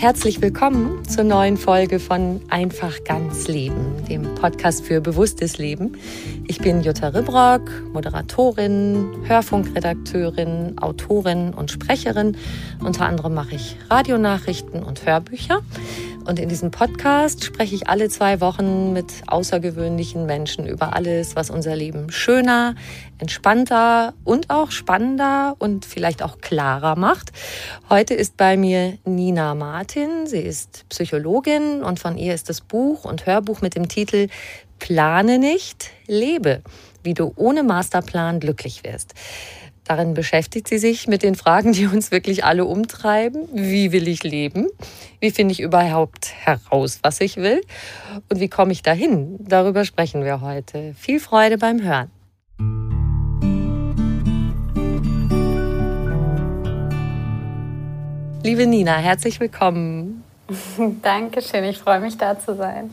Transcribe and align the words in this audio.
Herzlich 0.00 0.40
willkommen 0.40 1.06
zur 1.06 1.24
neuen 1.24 1.58
Folge 1.58 2.00
von 2.00 2.40
Einfach 2.48 3.04
ganz 3.04 3.48
Leben, 3.48 4.02
dem 4.08 4.34
Podcast 4.34 4.82
für 4.82 5.02
bewusstes 5.02 5.58
Leben. 5.58 5.92
Ich 6.46 6.56
bin 6.56 6.80
Jutta 6.80 7.08
Ribrock, 7.08 7.70
Moderatorin, 7.92 9.10
Hörfunkredakteurin, 9.26 10.78
Autorin 10.78 11.52
und 11.52 11.70
Sprecherin. 11.70 12.34
Unter 12.82 13.04
anderem 13.04 13.34
mache 13.34 13.56
ich 13.56 13.76
Radionachrichten 13.90 14.82
und 14.82 15.04
Hörbücher. 15.04 15.60
Und 16.30 16.38
in 16.38 16.48
diesem 16.48 16.70
Podcast 16.70 17.42
spreche 17.42 17.74
ich 17.74 17.88
alle 17.88 18.08
zwei 18.08 18.40
Wochen 18.40 18.92
mit 18.92 19.06
außergewöhnlichen 19.26 20.26
Menschen 20.26 20.64
über 20.64 20.94
alles, 20.94 21.34
was 21.34 21.50
unser 21.50 21.74
Leben 21.74 22.12
schöner, 22.12 22.76
entspannter 23.18 24.14
und 24.22 24.48
auch 24.48 24.70
spannender 24.70 25.56
und 25.58 25.84
vielleicht 25.84 26.22
auch 26.22 26.38
klarer 26.38 26.94
macht. 26.94 27.32
Heute 27.88 28.14
ist 28.14 28.36
bei 28.36 28.56
mir 28.56 28.96
Nina 29.04 29.56
Martin. 29.56 30.28
Sie 30.28 30.38
ist 30.38 30.84
Psychologin 30.88 31.82
und 31.82 31.98
von 31.98 32.16
ihr 32.16 32.32
ist 32.32 32.48
das 32.48 32.60
Buch 32.60 33.04
und 33.04 33.26
Hörbuch 33.26 33.60
mit 33.60 33.74
dem 33.74 33.88
Titel 33.88 34.28
Plane 34.78 35.40
nicht, 35.40 35.90
lebe, 36.06 36.62
wie 37.02 37.14
du 37.14 37.32
ohne 37.34 37.64
Masterplan 37.64 38.38
glücklich 38.38 38.84
wirst. 38.84 39.14
Darin 39.90 40.14
beschäftigt 40.14 40.68
sie 40.68 40.78
sich 40.78 41.08
mit 41.08 41.24
den 41.24 41.34
Fragen, 41.34 41.72
die 41.72 41.86
uns 41.88 42.12
wirklich 42.12 42.44
alle 42.44 42.64
umtreiben. 42.64 43.48
Wie 43.52 43.90
will 43.90 44.06
ich 44.06 44.22
leben? 44.22 44.68
Wie 45.18 45.32
finde 45.32 45.50
ich 45.50 45.58
überhaupt 45.58 46.32
heraus, 46.44 47.00
was 47.02 47.20
ich 47.20 47.38
will? 47.38 47.60
Und 48.28 48.38
wie 48.38 48.46
komme 48.46 48.70
ich 48.70 48.82
dahin? 48.82 49.34
Darüber 49.40 49.84
sprechen 49.84 50.22
wir 50.22 50.42
heute. 50.42 50.94
Viel 50.96 51.18
Freude 51.18 51.58
beim 51.58 51.82
Hören. 51.82 52.08
Liebe 58.44 58.68
Nina, 58.68 58.96
herzlich 58.96 59.40
willkommen. 59.40 60.22
Dankeschön, 61.02 61.64
ich 61.64 61.78
freue 61.78 61.98
mich 61.98 62.16
da 62.16 62.38
zu 62.38 62.54
sein. 62.54 62.90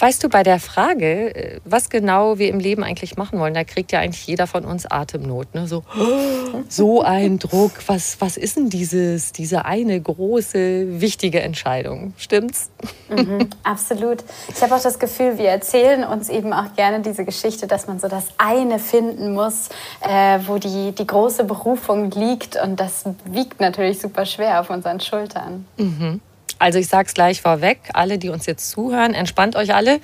Weißt 0.00 0.22
du, 0.22 0.28
bei 0.28 0.44
der 0.44 0.60
Frage, 0.60 1.34
äh, 1.34 1.60
was 1.64 1.90
genau 1.90 2.38
wir 2.38 2.48
im 2.50 2.60
Leben 2.60 2.84
eigentlich 2.84 3.16
machen 3.16 3.40
wollen, 3.40 3.54
da 3.54 3.64
kriegt 3.64 3.90
ja 3.90 3.98
eigentlich 3.98 4.26
jeder 4.26 4.46
von 4.46 4.64
uns 4.64 4.86
Atemnot. 4.86 5.54
Ne? 5.54 5.66
So, 5.66 5.82
so 6.68 7.02
ein 7.02 7.40
Druck. 7.40 7.72
Was, 7.88 8.20
was 8.20 8.36
ist 8.36 8.56
denn 8.56 8.70
dieses, 8.70 9.32
diese 9.32 9.64
eine 9.64 10.00
große, 10.00 11.00
wichtige 11.00 11.40
Entscheidung? 11.40 12.14
Stimmt's? 12.16 12.70
Mhm, 13.08 13.50
absolut. 13.64 14.18
Ich 14.54 14.62
habe 14.62 14.76
auch 14.76 14.82
das 14.82 15.00
Gefühl, 15.00 15.36
wir 15.36 15.48
erzählen 15.48 16.04
uns 16.04 16.28
eben 16.28 16.52
auch 16.52 16.74
gerne 16.76 17.00
diese 17.00 17.24
Geschichte, 17.24 17.66
dass 17.66 17.88
man 17.88 17.98
so 17.98 18.06
das 18.06 18.26
eine 18.38 18.78
finden 18.78 19.32
muss, 19.32 19.68
äh, 20.00 20.38
wo 20.46 20.58
die, 20.58 20.92
die 20.92 21.06
große 21.06 21.42
Berufung 21.42 22.12
liegt. 22.12 22.54
Und 22.62 22.78
das 22.78 23.04
wiegt 23.24 23.60
natürlich 23.60 24.00
super 24.00 24.26
schwer 24.26 24.60
auf 24.60 24.70
unseren 24.70 25.00
Schultern. 25.00 25.66
Mhm. 25.76 26.20
Also 26.58 26.78
ich 26.78 26.88
sage 26.88 27.06
es 27.06 27.14
gleich 27.14 27.40
vorweg, 27.40 27.78
alle, 27.92 28.18
die 28.18 28.30
uns 28.30 28.46
jetzt 28.46 28.70
zuhören, 28.70 29.14
entspannt 29.14 29.54
euch 29.54 29.74
alle. 29.74 30.00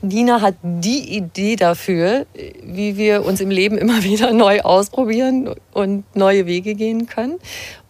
Nina 0.00 0.40
hat 0.40 0.54
die 0.62 1.16
Idee 1.16 1.56
dafür, 1.56 2.26
wie 2.62 2.96
wir 2.96 3.24
uns 3.24 3.40
im 3.40 3.50
Leben 3.50 3.76
immer 3.76 4.02
wieder 4.02 4.32
neu 4.32 4.60
ausprobieren 4.60 5.54
und 5.72 6.04
neue 6.16 6.46
Wege 6.46 6.74
gehen 6.74 7.06
können, 7.06 7.38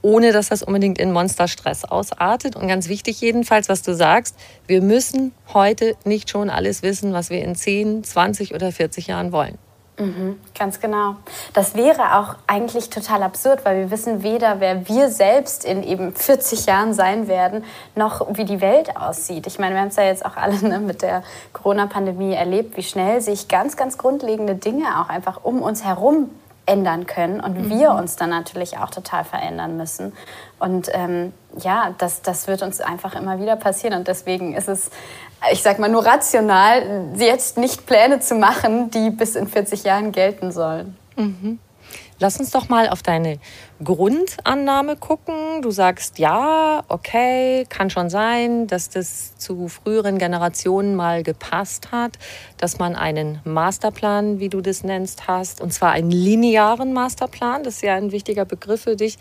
ohne 0.02 0.32
dass 0.32 0.48
das 0.48 0.62
unbedingt 0.62 0.98
in 0.98 1.12
Monsterstress 1.12 1.84
ausartet. 1.84 2.56
Und 2.56 2.66
ganz 2.66 2.88
wichtig 2.88 3.20
jedenfalls, 3.20 3.68
was 3.68 3.82
du 3.82 3.94
sagst, 3.94 4.36
wir 4.66 4.82
müssen 4.82 5.32
heute 5.54 5.94
nicht 6.04 6.28
schon 6.28 6.50
alles 6.50 6.82
wissen, 6.82 7.12
was 7.12 7.30
wir 7.30 7.42
in 7.42 7.54
10, 7.54 8.02
20 8.02 8.54
oder 8.54 8.72
40 8.72 9.06
Jahren 9.06 9.30
wollen. 9.30 9.58
Mhm, 10.02 10.40
ganz 10.58 10.80
genau. 10.80 11.16
Das 11.54 11.74
wäre 11.74 12.18
auch 12.18 12.34
eigentlich 12.46 12.90
total 12.90 13.22
absurd, 13.22 13.64
weil 13.64 13.78
wir 13.78 13.90
wissen 13.90 14.22
weder, 14.22 14.58
wer 14.58 14.88
wir 14.88 15.08
selbst 15.08 15.64
in 15.64 15.82
eben 15.82 16.14
40 16.14 16.66
Jahren 16.66 16.92
sein 16.92 17.28
werden, 17.28 17.64
noch 17.94 18.26
wie 18.34 18.44
die 18.44 18.60
Welt 18.60 18.96
aussieht. 18.96 19.46
Ich 19.46 19.58
meine, 19.58 19.74
wir 19.74 19.80
haben 19.80 19.88
es 19.88 19.96
ja 19.96 20.04
jetzt 20.04 20.24
auch 20.24 20.36
alle 20.36 20.56
ne, 20.56 20.80
mit 20.80 21.02
der 21.02 21.22
Corona-Pandemie 21.52 22.34
erlebt, 22.34 22.76
wie 22.76 22.82
schnell 22.82 23.20
sich 23.20 23.48
ganz, 23.48 23.76
ganz 23.76 23.96
grundlegende 23.96 24.56
Dinge 24.56 25.00
auch 25.00 25.08
einfach 25.08 25.44
um 25.44 25.62
uns 25.62 25.84
herum 25.84 26.30
ändern 26.64 27.06
können 27.06 27.40
und 27.40 27.58
mhm. 27.58 27.70
wir 27.70 27.90
uns 27.92 28.16
dann 28.16 28.30
natürlich 28.30 28.78
auch 28.78 28.90
total 28.90 29.24
verändern 29.24 29.76
müssen. 29.76 30.12
Und 30.58 30.88
ähm, 30.92 31.32
ja, 31.58 31.94
das, 31.98 32.22
das 32.22 32.46
wird 32.46 32.62
uns 32.62 32.80
einfach 32.80 33.14
immer 33.14 33.40
wieder 33.40 33.56
passieren. 33.56 33.98
Und 33.98 34.08
deswegen 34.08 34.54
ist 34.54 34.68
es 34.68 34.90
ich 35.50 35.62
sag 35.62 35.78
mal, 35.78 35.88
nur 35.88 36.04
rational, 36.04 37.10
jetzt 37.16 37.58
nicht 37.58 37.86
Pläne 37.86 38.20
zu 38.20 38.34
machen, 38.34 38.90
die 38.90 39.10
bis 39.10 39.34
in 39.34 39.48
40 39.48 39.84
Jahren 39.84 40.12
gelten 40.12 40.52
sollen. 40.52 40.96
Mhm. 41.16 41.58
Lass 42.18 42.38
uns 42.38 42.50
doch 42.50 42.68
mal 42.68 42.88
auf 42.88 43.02
deine 43.02 43.38
Grundannahme 43.84 44.96
gucken. 44.96 45.62
Du 45.62 45.70
sagst, 45.70 46.18
ja, 46.18 46.84
okay, 46.88 47.66
kann 47.68 47.90
schon 47.90 48.10
sein, 48.10 48.66
dass 48.66 48.90
das 48.90 49.36
zu 49.36 49.68
früheren 49.68 50.18
Generationen 50.18 50.94
mal 50.94 51.22
gepasst 51.22 51.92
hat, 51.92 52.12
dass 52.58 52.78
man 52.78 52.96
einen 52.96 53.40
Masterplan, 53.44 54.38
wie 54.38 54.48
du 54.48 54.60
das 54.60 54.84
nennst, 54.84 55.26
hast, 55.28 55.60
und 55.60 55.72
zwar 55.72 55.92
einen 55.92 56.10
linearen 56.10 56.92
Masterplan. 56.92 57.62
Das 57.62 57.76
ist 57.76 57.82
ja 57.82 57.94
ein 57.94 58.12
wichtiger 58.12 58.44
Begriff 58.44 58.82
für 58.82 58.96
dich. 58.96 59.18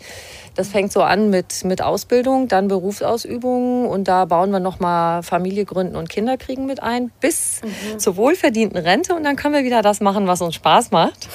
Das 0.54 0.68
fängt 0.68 0.92
so 0.92 1.02
an 1.02 1.30
mit, 1.30 1.64
mit 1.64 1.82
Ausbildung, 1.82 2.48
dann 2.48 2.68
Berufsausübung 2.68 3.88
und 3.88 4.08
da 4.08 4.24
bauen 4.24 4.50
wir 4.50 4.60
nochmal 4.60 5.22
Familie 5.22 5.64
gründen 5.64 5.96
und 5.96 6.08
Kinder 6.08 6.36
kriegen 6.36 6.66
mit 6.66 6.82
ein, 6.82 7.10
bis 7.20 7.60
mhm. 7.62 7.98
zur 7.98 8.16
wohlverdienten 8.16 8.78
Rente 8.78 9.14
und 9.14 9.24
dann 9.24 9.36
können 9.36 9.54
wir 9.54 9.64
wieder 9.64 9.82
das 9.82 10.00
machen, 10.00 10.26
was 10.26 10.42
uns 10.42 10.54
Spaß 10.54 10.90
macht. 10.90 11.28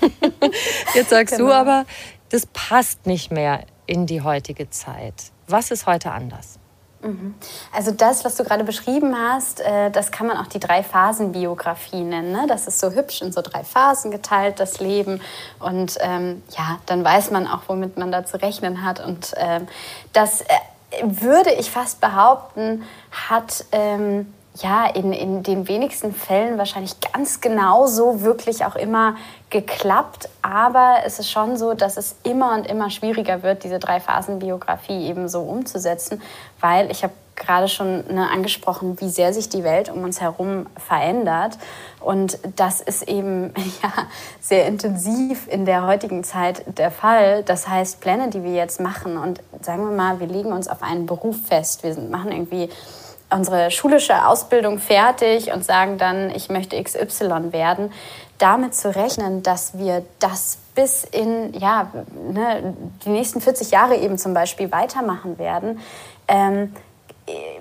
Jetzt 0.94 1.10
sagst 1.10 1.36
genau. 1.36 1.48
du 1.48 1.54
aber, 1.54 1.84
das 2.30 2.46
passt 2.46 3.06
nicht 3.06 3.30
mehr 3.30 3.64
in 3.86 4.06
die 4.06 4.22
heutige 4.22 4.70
Zeit. 4.70 5.32
Was 5.46 5.70
ist 5.70 5.86
heute 5.86 6.10
anders? 6.12 6.58
Mhm. 7.02 7.34
Also 7.72 7.92
das, 7.92 8.24
was 8.24 8.36
du 8.36 8.44
gerade 8.44 8.64
beschrieben 8.64 9.14
hast, 9.16 9.60
äh, 9.60 9.90
das 9.90 10.10
kann 10.10 10.26
man 10.26 10.38
auch 10.38 10.46
die 10.46 10.58
Drei-Phasen-Biografie 10.58 12.02
nennen. 12.02 12.32
Ne? 12.32 12.46
Das 12.48 12.66
ist 12.66 12.80
so 12.80 12.90
hübsch 12.90 13.22
in 13.22 13.32
so 13.32 13.42
drei 13.42 13.64
Phasen 13.64 14.10
geteilt, 14.10 14.60
das 14.60 14.80
Leben. 14.80 15.20
Und 15.60 15.98
ähm, 16.00 16.42
ja, 16.56 16.78
dann 16.86 17.04
weiß 17.04 17.30
man 17.30 17.46
auch, 17.46 17.62
womit 17.68 17.96
man 17.96 18.10
da 18.10 18.24
zu 18.24 18.40
rechnen 18.40 18.84
hat. 18.84 19.04
Und 19.04 19.34
ähm, 19.36 19.68
das 20.12 20.40
äh, 20.40 20.46
würde 21.02 21.52
ich 21.52 21.70
fast 21.70 22.00
behaupten, 22.00 22.84
hat 23.28 23.64
ähm, 23.72 24.32
ja, 24.62 24.86
in, 24.86 25.12
in 25.12 25.42
den 25.42 25.68
wenigsten 25.68 26.14
Fällen 26.14 26.58
wahrscheinlich 26.58 26.94
ganz 27.12 27.40
genau 27.40 27.86
so 27.86 28.22
wirklich 28.22 28.64
auch 28.64 28.76
immer 28.76 29.16
geklappt. 29.50 30.28
Aber 30.42 30.98
es 31.04 31.18
ist 31.18 31.30
schon 31.30 31.56
so, 31.56 31.74
dass 31.74 31.96
es 31.96 32.16
immer 32.22 32.54
und 32.54 32.66
immer 32.66 32.90
schwieriger 32.90 33.42
wird, 33.42 33.64
diese 33.64 33.78
Drei-Phasen-Biografie 33.78 35.06
eben 35.06 35.28
so 35.28 35.40
umzusetzen, 35.40 36.22
weil 36.60 36.90
ich 36.90 37.02
habe 37.02 37.12
gerade 37.36 37.68
schon 37.68 38.06
ne, 38.12 38.30
angesprochen, 38.30 38.98
wie 39.00 39.10
sehr 39.10 39.34
sich 39.34 39.50
die 39.50 39.62
Welt 39.62 39.90
um 39.90 40.02
uns 40.04 40.22
herum 40.22 40.66
verändert. 40.76 41.58
Und 42.00 42.38
das 42.56 42.80
ist 42.80 43.02
eben 43.08 43.52
ja, 43.82 43.92
sehr 44.40 44.66
intensiv 44.66 45.46
in 45.48 45.66
der 45.66 45.86
heutigen 45.86 46.24
Zeit 46.24 46.62
der 46.78 46.90
Fall. 46.90 47.42
Das 47.42 47.68
heißt, 47.68 48.00
Pläne, 48.00 48.30
die 48.30 48.42
wir 48.42 48.54
jetzt 48.54 48.80
machen 48.80 49.18
und 49.18 49.42
sagen 49.60 49.88
wir 49.88 49.94
mal, 49.94 50.18
wir 50.18 50.26
legen 50.26 50.52
uns 50.52 50.66
auf 50.66 50.82
einen 50.82 51.04
Beruf 51.04 51.36
fest, 51.46 51.82
wir 51.82 51.94
machen 52.08 52.32
irgendwie 52.32 52.70
unsere 53.30 53.70
schulische 53.70 54.26
Ausbildung 54.26 54.78
fertig 54.78 55.52
und 55.52 55.64
sagen 55.64 55.98
dann, 55.98 56.30
ich 56.30 56.48
möchte 56.48 56.80
XY 56.82 57.52
werden, 57.52 57.92
damit 58.38 58.74
zu 58.74 58.94
rechnen, 58.94 59.42
dass 59.42 59.78
wir 59.78 60.04
das 60.18 60.58
bis 60.74 61.04
in 61.04 61.54
ja, 61.54 61.90
ne, 62.30 62.74
die 63.04 63.08
nächsten 63.08 63.40
40 63.40 63.70
Jahre 63.70 63.96
eben 63.96 64.18
zum 64.18 64.34
Beispiel 64.34 64.70
weitermachen 64.70 65.38
werden, 65.38 65.80
ähm, 66.28 66.72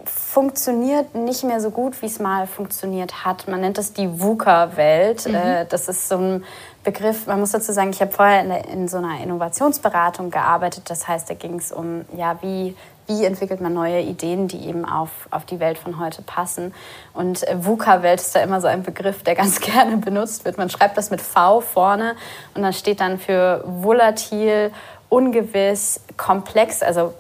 funktioniert 0.06 1.16
nicht 1.16 1.44
mehr 1.44 1.60
so 1.60 1.72
gut, 1.72 2.00
wie 2.02 2.06
es 2.06 2.20
mal 2.20 2.46
funktioniert 2.46 3.26
hat. 3.26 3.48
Man 3.48 3.62
nennt 3.62 3.78
das 3.80 3.94
die 3.94 4.22
VUCA-Welt. 4.22 5.28
Mhm. 5.28 5.36
Äh, 5.36 5.66
das 5.66 5.88
ist 5.88 6.08
so 6.08 6.18
ein 6.18 6.44
Begriff, 6.84 7.26
man 7.26 7.40
muss 7.40 7.52
dazu 7.52 7.72
sagen, 7.72 7.90
ich 7.90 8.00
habe 8.00 8.12
vorher 8.12 8.42
in, 8.42 8.52
in, 8.52 8.88
so 8.88 8.98
einer 8.98 9.20
Innovationsberatung 9.22 10.30
gearbeitet. 10.30 10.84
Das 10.88 11.08
heißt, 11.08 11.30
da 11.30 11.34
ging 11.34 11.56
es 11.56 11.72
um, 11.72 12.06
ja, 12.16 12.38
wie 12.42 12.76
wie 13.08 13.26
entwickelt 13.26 13.62
man 13.62 13.74
neue 13.74 14.02
Ideen, 14.02 14.48
die 14.48 14.68
eben 14.68 14.86
auf, 14.86 15.10
auf 15.32 15.46
die 15.46 15.60
Welt 15.60 15.78
von 15.78 16.00
heute 16.00 16.22
passen. 16.22 16.74
Und 17.14 17.48
äh, 17.48 17.56
VUCA-Welt 17.64 18.20
ist 18.20 18.36
da 18.36 18.42
immer 18.42 18.62
so 18.62 18.68
ein 18.68 18.84
Begriff, 18.84 19.24
der 19.24 19.36
ganz 19.36 19.60
gerne 19.60 19.98
benutzt 19.98 20.46
wird. 20.46 20.58
Man 20.58 20.70
schreibt 20.70 20.98
das 20.98 21.12
mit 21.12 21.22
V 21.22 21.62
vorne 21.62 22.16
und 22.54 22.64
dann 22.64 22.74
steht 22.74 23.00
dann 23.00 23.20
für 23.20 23.64
volatil, 23.66 24.72
ungewiss, 25.10 26.02
komplex, 26.18 26.82
also 26.82 27.14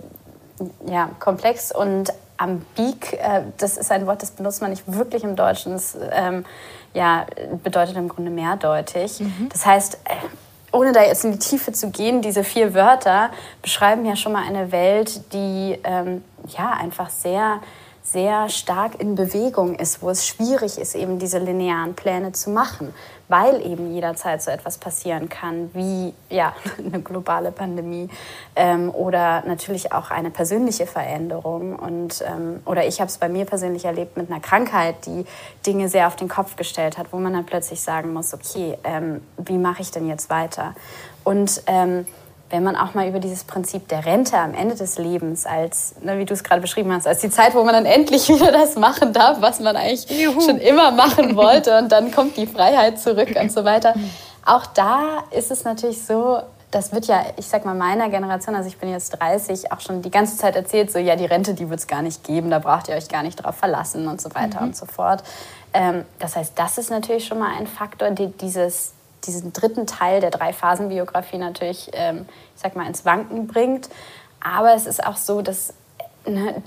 ja, 0.87 1.09
komplex 1.19 1.71
und 1.71 2.11
ambig. 2.37 3.13
Äh, 3.13 3.41
das 3.57 3.77
ist 3.77 3.91
ein 3.91 4.07
Wort, 4.07 4.21
das 4.21 4.31
benutzt 4.31 4.61
man 4.61 4.71
nicht 4.71 4.83
wirklich 4.87 5.23
im 5.23 5.35
Deutschen. 5.35 5.73
Das 5.73 5.97
ähm, 6.11 6.45
ja, 6.93 7.25
bedeutet 7.63 7.97
im 7.97 8.07
Grunde 8.07 8.31
mehrdeutig. 8.31 9.19
Mhm. 9.19 9.49
Das 9.51 9.65
heißt, 9.65 9.99
äh, 10.05 10.15
ohne 10.75 10.91
da 10.91 11.03
jetzt 11.03 11.25
in 11.25 11.31
die 11.31 11.39
Tiefe 11.39 11.71
zu 11.71 11.89
gehen, 11.89 12.21
diese 12.21 12.43
vier 12.43 12.73
Wörter 12.73 13.31
beschreiben 13.61 14.05
ja 14.05 14.15
schon 14.15 14.33
mal 14.33 14.43
eine 14.45 14.71
Welt, 14.71 15.33
die 15.33 15.79
ähm, 15.83 16.23
ja 16.47 16.71
einfach 16.71 17.09
sehr 17.09 17.61
sehr 18.05 18.49
stark 18.49 19.01
in 19.01 19.15
Bewegung 19.15 19.75
ist, 19.75 20.03
wo 20.03 20.11
es 20.11 20.27
schwierig 20.27 20.77
ist, 20.77 20.93
eben 20.95 21.17
diese 21.17 21.39
linearen 21.39 21.95
Pläne 21.95 22.33
zu 22.33 22.51
machen, 22.51 22.93
weil 23.27 23.65
eben 23.65 23.91
jederzeit 23.91 24.43
so 24.43 24.51
etwas 24.51 24.77
passieren 24.77 25.27
kann, 25.27 25.71
wie 25.73 26.13
ja, 26.29 26.53
eine 26.77 27.01
globale 27.01 27.51
Pandemie 27.51 28.07
ähm, 28.55 28.91
oder 28.91 29.43
natürlich 29.47 29.91
auch 29.91 30.11
eine 30.11 30.29
persönliche 30.29 30.85
Veränderung. 30.85 31.75
Und, 31.75 32.23
ähm, 32.27 32.61
oder 32.65 32.85
ich 32.85 33.01
habe 33.01 33.09
es 33.09 33.17
bei 33.17 33.27
mir 33.27 33.45
persönlich 33.45 33.85
erlebt 33.85 34.17
mit 34.17 34.29
einer 34.29 34.39
Krankheit, 34.39 35.07
die 35.07 35.25
Dinge 35.65 35.89
sehr 35.89 36.05
auf 36.05 36.15
den 36.15 36.27
Kopf 36.27 36.55
gestellt 36.57 36.99
hat, 36.99 37.07
wo 37.11 37.17
man 37.17 37.33
dann 37.33 37.47
plötzlich 37.47 37.81
sagen 37.81 38.13
muss, 38.13 38.35
okay, 38.35 38.77
ähm, 38.83 39.21
wie 39.37 39.57
mache 39.57 39.81
ich 39.81 39.89
denn 39.89 40.07
jetzt 40.07 40.29
weiter? 40.29 40.75
Und 41.23 41.63
ähm, 41.65 42.05
wenn 42.55 42.63
man 42.63 42.77
auch 42.77 42.93
mal 42.93 43.05
über 43.05 43.19
dieses 43.19 43.43
Prinzip 43.43 43.89
der 43.89 44.05
Rente 44.05 44.37
am 44.37 44.53
Ende 44.53 44.75
des 44.75 44.97
Lebens 44.97 45.45
als, 45.45 45.95
ne, 46.01 46.17
wie 46.17 46.23
du 46.23 46.33
es 46.33 46.41
gerade 46.41 46.61
beschrieben 46.61 46.93
hast, 46.93 47.05
als 47.05 47.19
die 47.19 47.29
Zeit, 47.29 47.53
wo 47.53 47.63
man 47.65 47.73
dann 47.73 47.85
endlich 47.85 48.29
wieder 48.29 48.51
das 48.53 48.77
machen 48.77 49.11
darf, 49.11 49.41
was 49.41 49.59
man 49.59 49.75
eigentlich 49.75 50.09
Juhu. 50.09 50.39
schon 50.39 50.57
immer 50.59 50.91
machen 50.91 51.35
wollte 51.35 51.77
und 51.77 51.91
dann 51.91 52.11
kommt 52.11 52.37
die 52.37 52.47
Freiheit 52.47 52.97
zurück 52.97 53.35
und 53.39 53.51
so 53.51 53.65
weiter. 53.65 53.93
Auch 54.45 54.65
da 54.67 55.23
ist 55.31 55.51
es 55.51 55.65
natürlich 55.65 56.05
so, 56.05 56.39
das 56.71 56.93
wird 56.93 57.07
ja, 57.07 57.25
ich 57.35 57.47
sag 57.47 57.65
mal, 57.65 57.75
meiner 57.75 58.09
Generation, 58.09 58.55
also 58.55 58.69
ich 58.69 58.77
bin 58.77 58.89
jetzt 58.89 59.09
30, 59.19 59.71
auch 59.71 59.79
schon 59.79 60.01
die 60.01 60.11
ganze 60.11 60.37
Zeit 60.37 60.55
erzählt, 60.55 60.91
so 60.91 60.99
ja, 60.99 61.15
die 61.15 61.25
Rente, 61.25 61.55
die 61.55 61.69
wird 61.69 61.79
es 61.79 61.87
gar 61.87 62.03
nicht 62.03 62.23
geben, 62.23 62.51
da 62.51 62.59
braucht 62.59 62.89
ihr 62.89 62.95
euch 62.95 63.09
gar 63.09 63.23
nicht 63.23 63.37
drauf 63.37 63.55
verlassen 63.55 64.07
und 64.07 64.21
so 64.21 64.33
weiter 64.35 64.61
mhm. 64.61 64.67
und 64.67 64.77
so 64.77 64.85
fort. 64.85 65.23
Ähm, 65.73 66.05
das 66.19 66.35
heißt, 66.35 66.53
das 66.55 66.77
ist 66.77 66.91
natürlich 66.91 67.25
schon 67.25 67.39
mal 67.39 67.55
ein 67.57 67.65
Faktor, 67.65 68.11
die, 68.11 68.27
dieses, 68.27 68.93
diesen 69.27 69.53
dritten 69.53 69.87
Teil 69.87 70.21
der 70.21 70.31
Drei-Phasen-Biografie 70.31 71.37
natürlich, 71.37 71.91
ähm, 71.93 72.25
ich 72.55 72.61
sag 72.61 72.75
mal, 72.75 72.87
ins 72.87 73.05
Wanken 73.05 73.47
bringt. 73.47 73.89
Aber 74.39 74.73
es 74.73 74.85
ist 74.85 75.05
auch 75.05 75.17
so, 75.17 75.41
dass 75.41 75.73
ne, 76.27 76.61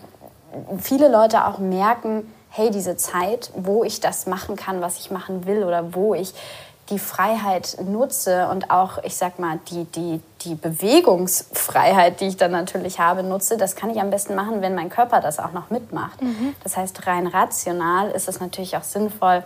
viele 0.80 1.08
Leute 1.08 1.46
auch 1.46 1.58
merken, 1.58 2.32
hey, 2.50 2.70
diese 2.70 2.96
Zeit, 2.96 3.50
wo 3.54 3.84
ich 3.84 4.00
das 4.00 4.26
machen 4.26 4.56
kann, 4.56 4.80
was 4.80 4.98
ich 4.98 5.10
machen 5.10 5.46
will 5.46 5.64
oder 5.64 5.94
wo 5.94 6.14
ich 6.14 6.34
die 6.90 6.98
Freiheit 6.98 7.76
nutze 7.84 8.48
und 8.48 8.70
auch, 8.70 8.98
ich 9.04 9.16
sag 9.16 9.38
mal, 9.38 9.58
die, 9.70 9.84
die, 9.84 10.20
die 10.40 10.54
Bewegungsfreiheit, 10.54 12.20
die 12.20 12.28
ich 12.28 12.36
dann 12.38 12.52
natürlich 12.52 12.98
habe, 12.98 13.22
nutze, 13.22 13.58
das 13.58 13.76
kann 13.76 13.90
ich 13.90 14.00
am 14.00 14.10
besten 14.10 14.34
machen, 14.34 14.62
wenn 14.62 14.74
mein 14.74 14.88
Körper 14.88 15.20
das 15.20 15.38
auch 15.38 15.52
noch 15.52 15.68
mitmacht. 15.68 16.22
Mhm. 16.22 16.54
Das 16.64 16.76
heißt, 16.76 17.06
rein 17.06 17.26
rational 17.26 18.10
ist 18.10 18.28
es 18.28 18.40
natürlich 18.40 18.76
auch 18.76 18.84
sinnvoll, 18.84 19.42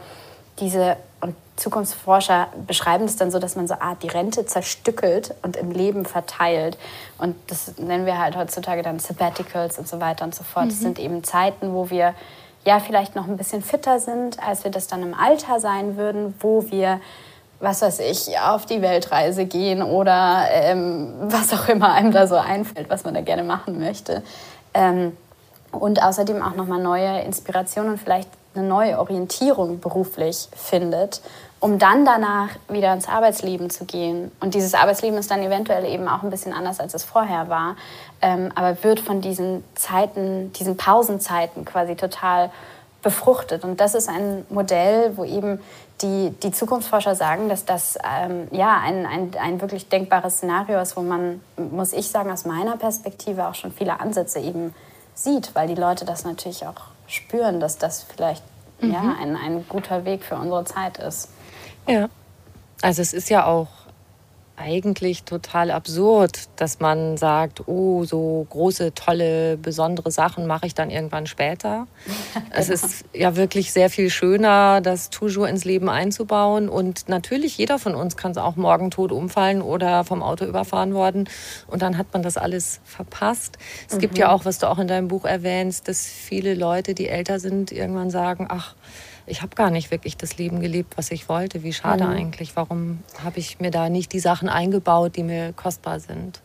diese, 0.60 0.96
und 1.20 1.34
Zukunftsforscher 1.62 2.48
beschreiben 2.66 3.04
es 3.04 3.16
dann 3.16 3.30
so, 3.30 3.38
dass 3.38 3.54
man 3.54 3.68
so 3.68 3.74
Art 3.74 4.02
die 4.02 4.08
Rente 4.08 4.46
zerstückelt 4.46 5.34
und 5.42 5.56
im 5.56 5.70
Leben 5.70 6.04
verteilt. 6.04 6.76
Und 7.18 7.36
das 7.46 7.78
nennen 7.78 8.04
wir 8.04 8.18
halt 8.18 8.36
heutzutage 8.36 8.82
dann 8.82 8.98
Sabbaticals 8.98 9.78
und 9.78 9.86
so 9.86 10.00
weiter 10.00 10.24
und 10.24 10.34
so 10.34 10.42
fort. 10.42 10.66
Mhm. 10.66 10.70
Das 10.70 10.80
sind 10.80 10.98
eben 10.98 11.22
Zeiten, 11.22 11.72
wo 11.72 11.88
wir 11.88 12.14
ja 12.64 12.80
vielleicht 12.80 13.14
noch 13.14 13.28
ein 13.28 13.36
bisschen 13.36 13.62
fitter 13.62 14.00
sind, 14.00 14.42
als 14.42 14.64
wir 14.64 14.70
das 14.72 14.88
dann 14.88 15.02
im 15.02 15.14
Alter 15.14 15.60
sein 15.60 15.96
würden, 15.96 16.34
wo 16.40 16.70
wir 16.70 17.00
was 17.60 17.80
weiß 17.80 18.00
ich, 18.00 18.40
auf 18.40 18.66
die 18.66 18.82
Weltreise 18.82 19.44
gehen 19.44 19.82
oder 19.84 20.46
ähm, 20.50 21.14
was 21.20 21.52
auch 21.52 21.68
immer 21.68 21.92
einem 21.92 22.10
da 22.10 22.26
so 22.26 22.34
einfällt, 22.34 22.90
was 22.90 23.04
man 23.04 23.14
da 23.14 23.20
gerne 23.20 23.44
machen 23.44 23.78
möchte. 23.78 24.24
Ähm, 24.74 25.16
und 25.70 26.02
außerdem 26.02 26.42
auch 26.42 26.56
nochmal 26.56 26.82
neue 26.82 27.20
Inspirationen 27.20 27.92
und 27.92 27.98
vielleicht 27.98 28.28
eine 28.56 28.66
neue 28.66 28.98
Orientierung 28.98 29.78
beruflich 29.78 30.48
findet, 30.56 31.22
um 31.62 31.78
dann 31.78 32.04
danach 32.04 32.48
wieder 32.68 32.92
ins 32.92 33.08
Arbeitsleben 33.08 33.70
zu 33.70 33.84
gehen. 33.84 34.32
Und 34.40 34.54
dieses 34.54 34.74
Arbeitsleben 34.74 35.16
ist 35.16 35.30
dann 35.30 35.40
eventuell 35.44 35.84
eben 35.84 36.08
auch 36.08 36.24
ein 36.24 36.30
bisschen 36.30 36.52
anders, 36.52 36.80
als 36.80 36.92
es 36.92 37.04
vorher 37.04 37.48
war, 37.48 37.76
ähm, 38.20 38.50
aber 38.56 38.82
wird 38.82 38.98
von 38.98 39.20
diesen 39.20 39.62
Zeiten, 39.76 40.52
diesen 40.54 40.76
Pausenzeiten 40.76 41.64
quasi 41.64 41.94
total 41.94 42.50
befruchtet. 43.00 43.62
Und 43.62 43.80
das 43.80 43.94
ist 43.94 44.08
ein 44.08 44.44
Modell, 44.50 45.16
wo 45.16 45.22
eben 45.22 45.60
die, 46.00 46.30
die 46.42 46.50
Zukunftsforscher 46.50 47.14
sagen, 47.14 47.48
dass 47.48 47.64
das 47.64 47.96
ähm, 48.04 48.48
ja, 48.50 48.80
ein, 48.84 49.06
ein, 49.06 49.30
ein 49.40 49.60
wirklich 49.60 49.88
denkbares 49.88 50.38
Szenario 50.38 50.80
ist, 50.80 50.96
wo 50.96 51.02
man, 51.02 51.40
muss 51.56 51.92
ich 51.92 52.08
sagen, 52.08 52.32
aus 52.32 52.44
meiner 52.44 52.76
Perspektive 52.76 53.46
auch 53.46 53.54
schon 53.54 53.70
viele 53.70 54.00
Ansätze 54.00 54.40
eben 54.40 54.74
sieht, 55.14 55.54
weil 55.54 55.68
die 55.68 55.76
Leute 55.76 56.04
das 56.04 56.24
natürlich 56.24 56.66
auch 56.66 56.74
spüren, 57.06 57.60
dass 57.60 57.78
das 57.78 58.02
vielleicht 58.02 58.42
mhm. 58.80 58.92
ja, 58.92 59.14
ein, 59.22 59.36
ein 59.36 59.64
guter 59.68 60.04
Weg 60.04 60.24
für 60.24 60.34
unsere 60.34 60.64
Zeit 60.64 60.98
ist. 60.98 61.28
Ja, 61.86 62.08
also 62.82 63.02
es 63.02 63.12
ist 63.12 63.30
ja 63.30 63.46
auch 63.46 63.68
eigentlich 64.56 65.24
total 65.24 65.70
absurd, 65.70 66.48
dass 66.56 66.78
man 66.78 67.16
sagt, 67.16 67.66
oh, 67.66 68.04
so 68.04 68.46
große, 68.50 68.94
tolle, 68.94 69.56
besondere 69.56 70.10
Sachen 70.10 70.46
mache 70.46 70.66
ich 70.66 70.74
dann 70.74 70.90
irgendwann 70.90 71.26
später. 71.26 71.86
genau. 72.34 72.46
Es 72.54 72.68
ist 72.68 73.04
ja 73.12 73.34
wirklich 73.34 73.72
sehr 73.72 73.90
viel 73.90 74.10
schöner, 74.10 74.80
das 74.80 75.10
toujours 75.10 75.48
ins 75.48 75.64
Leben 75.64 75.88
einzubauen. 75.88 76.68
Und 76.68 77.08
natürlich, 77.08 77.58
jeder 77.58 77.78
von 77.78 77.94
uns 77.94 78.16
kann 78.16 78.32
es 78.32 78.38
auch 78.38 78.56
morgen 78.56 78.90
tot 78.90 79.10
umfallen 79.10 79.62
oder 79.62 80.04
vom 80.04 80.22
Auto 80.22 80.44
überfahren 80.44 80.94
worden. 80.94 81.28
Und 81.66 81.82
dann 81.82 81.98
hat 81.98 82.12
man 82.12 82.22
das 82.22 82.36
alles 82.36 82.80
verpasst. 82.84 83.58
Es 83.88 83.96
mhm. 83.96 84.00
gibt 84.00 84.18
ja 84.18 84.30
auch, 84.30 84.44
was 84.44 84.58
du 84.58 84.68
auch 84.68 84.78
in 84.78 84.86
deinem 84.86 85.08
Buch 85.08 85.24
erwähnst, 85.24 85.88
dass 85.88 86.06
viele 86.06 86.54
Leute, 86.54 86.94
die 86.94 87.08
älter 87.08 87.40
sind, 87.40 87.72
irgendwann 87.72 88.10
sagen, 88.10 88.46
ach, 88.48 88.74
ich 89.26 89.42
habe 89.42 89.54
gar 89.54 89.70
nicht 89.70 89.90
wirklich 89.90 90.16
das 90.16 90.36
Leben 90.36 90.60
gelebt, 90.60 90.96
was 90.96 91.10
ich 91.10 91.28
wollte. 91.28 91.62
Wie 91.62 91.72
schade 91.72 92.04
mhm. 92.04 92.10
eigentlich. 92.10 92.56
Warum 92.56 93.00
habe 93.24 93.38
ich 93.38 93.60
mir 93.60 93.70
da 93.70 93.88
nicht 93.88 94.12
die 94.12 94.20
Sachen 94.20 94.48
eingebaut, 94.48 95.16
die 95.16 95.22
mir 95.22 95.52
kostbar 95.52 96.00
sind? 96.00 96.40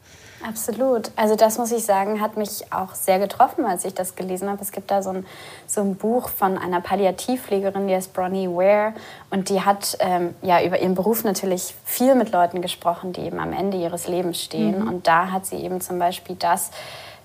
Absolut. 0.45 1.11
Also 1.15 1.35
das 1.35 1.57
muss 1.57 1.71
ich 1.71 1.83
sagen, 1.83 2.21
hat 2.21 2.37
mich 2.37 2.71
auch 2.71 2.93
sehr 2.93 3.17
getroffen, 3.17 3.65
als 3.65 3.85
ich 3.85 3.93
das 3.93 4.15
gelesen 4.15 4.49
habe. 4.49 4.61
Es 4.61 4.71
gibt 4.71 4.91
da 4.91 5.01
so 5.01 5.09
ein, 5.09 5.25
so 5.65 5.81
ein 5.81 5.95
Buch 5.95 6.29
von 6.29 6.57
einer 6.57 6.79
Palliativpflegerin, 6.79 7.87
die 7.87 7.95
heißt 7.95 8.13
Bronnie 8.13 8.47
Ware. 8.47 8.93
Und 9.31 9.49
die 9.49 9.61
hat 9.61 9.97
ähm, 9.99 10.35
ja 10.43 10.63
über 10.63 10.79
ihren 10.79 10.93
Beruf 10.93 11.23
natürlich 11.23 11.73
viel 11.85 12.13
mit 12.13 12.31
Leuten 12.31 12.61
gesprochen, 12.61 13.13
die 13.13 13.21
eben 13.21 13.39
am 13.39 13.51
Ende 13.51 13.77
ihres 13.77 14.07
Lebens 14.07 14.41
stehen. 14.41 14.81
Mhm. 14.81 14.87
Und 14.87 15.07
da 15.07 15.31
hat 15.31 15.45
sie 15.47 15.57
eben 15.57 15.81
zum 15.81 15.97
Beispiel 15.97 16.35
das 16.35 16.69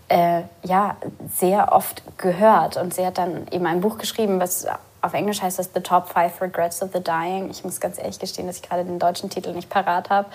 äh, 0.09 0.43
ja, 0.63 0.97
sehr 1.35 1.73
oft 1.73 2.03
gehört. 2.19 2.77
Und 2.77 2.95
sie 2.95 3.05
hat 3.05 3.19
dann 3.19 3.47
eben 3.51 3.67
ein 3.67 3.83
Buch 3.83 3.99
geschrieben, 3.99 4.41
was 4.41 4.67
auf 5.03 5.15
Englisch 5.15 5.43
heißt 5.43 5.59
das 5.59 5.71
The 5.75 5.81
Top 5.81 6.09
Five 6.09 6.41
Regrets 6.41 6.81
of 6.81 6.91
the 6.93 7.03
Dying. 7.03 7.51
Ich 7.51 7.65
muss 7.65 7.81
ganz 7.81 7.99
ehrlich 7.99 8.21
gestehen, 8.21 8.47
dass 8.47 8.57
ich 8.57 8.63
gerade 8.63 8.85
den 8.85 9.01
deutschen 9.01 9.29
Titel 9.31 9.53
nicht 9.53 9.69
parat 9.69 10.11
habe. 10.11 10.29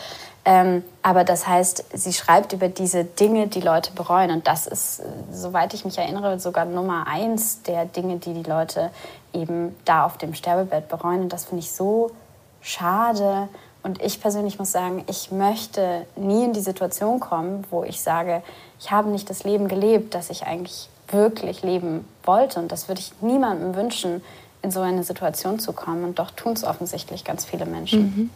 Ähm, 0.43 0.83
aber 1.01 1.23
das 1.23 1.47
heißt, 1.47 1.85
sie 1.93 2.11
schreibt 2.11 2.51
über 2.51 2.67
diese 2.67 3.05
Dinge, 3.05 3.47
die 3.47 3.61
Leute 3.61 3.93
bereuen. 3.93 4.29
Und 4.29 4.45
das 4.45 4.67
ist, 4.67 5.01
soweit 5.31 5.73
ich 5.73 5.85
mich 5.85 5.97
erinnere, 5.97 6.39
sogar 6.39 6.65
Nummer 6.65 7.07
eins 7.07 7.63
der 7.63 7.85
Dinge, 7.85 8.17
die 8.17 8.33
die 8.33 8.43
Leute 8.43 8.91
eben 9.33 9.73
da 9.85 10.05
auf 10.05 10.17
dem 10.17 10.33
Sterbebett 10.33 10.89
bereuen. 10.89 11.21
Und 11.21 11.33
das 11.33 11.45
finde 11.45 11.63
ich 11.63 11.71
so 11.71 12.11
schade. 12.59 13.47
Und 13.83 14.01
ich 14.01 14.19
persönlich 14.19 14.59
muss 14.59 14.73
sagen, 14.73 15.05
ich 15.07 15.31
möchte 15.31 16.05
nie 16.17 16.43
in 16.43 16.51
die 16.51 16.59
Situation 16.59 17.21
kommen, 17.21 17.65
wo 17.69 17.85
ich 17.85 18.01
sage, 18.01 18.43
ich 18.81 18.91
habe 18.91 19.09
nicht 19.09 19.29
das 19.29 19.45
Leben 19.45 19.69
gelebt, 19.69 20.13
das 20.13 20.29
ich 20.29 20.45
eigentlich 20.45 20.89
wirklich 21.07 21.63
leben 21.63 22.05
wollte. 22.23 22.59
Und 22.59 22.71
das 22.71 22.89
würde 22.89 22.99
ich 22.99 23.13
niemandem 23.21 23.75
wünschen, 23.75 24.21
in 24.67 24.71
so 24.71 24.81
eine 24.81 25.03
Situation 25.03 25.59
zu 25.59 25.71
kommen. 25.71 26.03
Und 26.03 26.19
doch 26.19 26.31
tun 26.31 26.53
es 26.53 26.63
offensichtlich 26.63 27.23
ganz 27.23 27.45
viele 27.45 27.65
Menschen. 27.65 28.01
Mhm. 28.01 28.29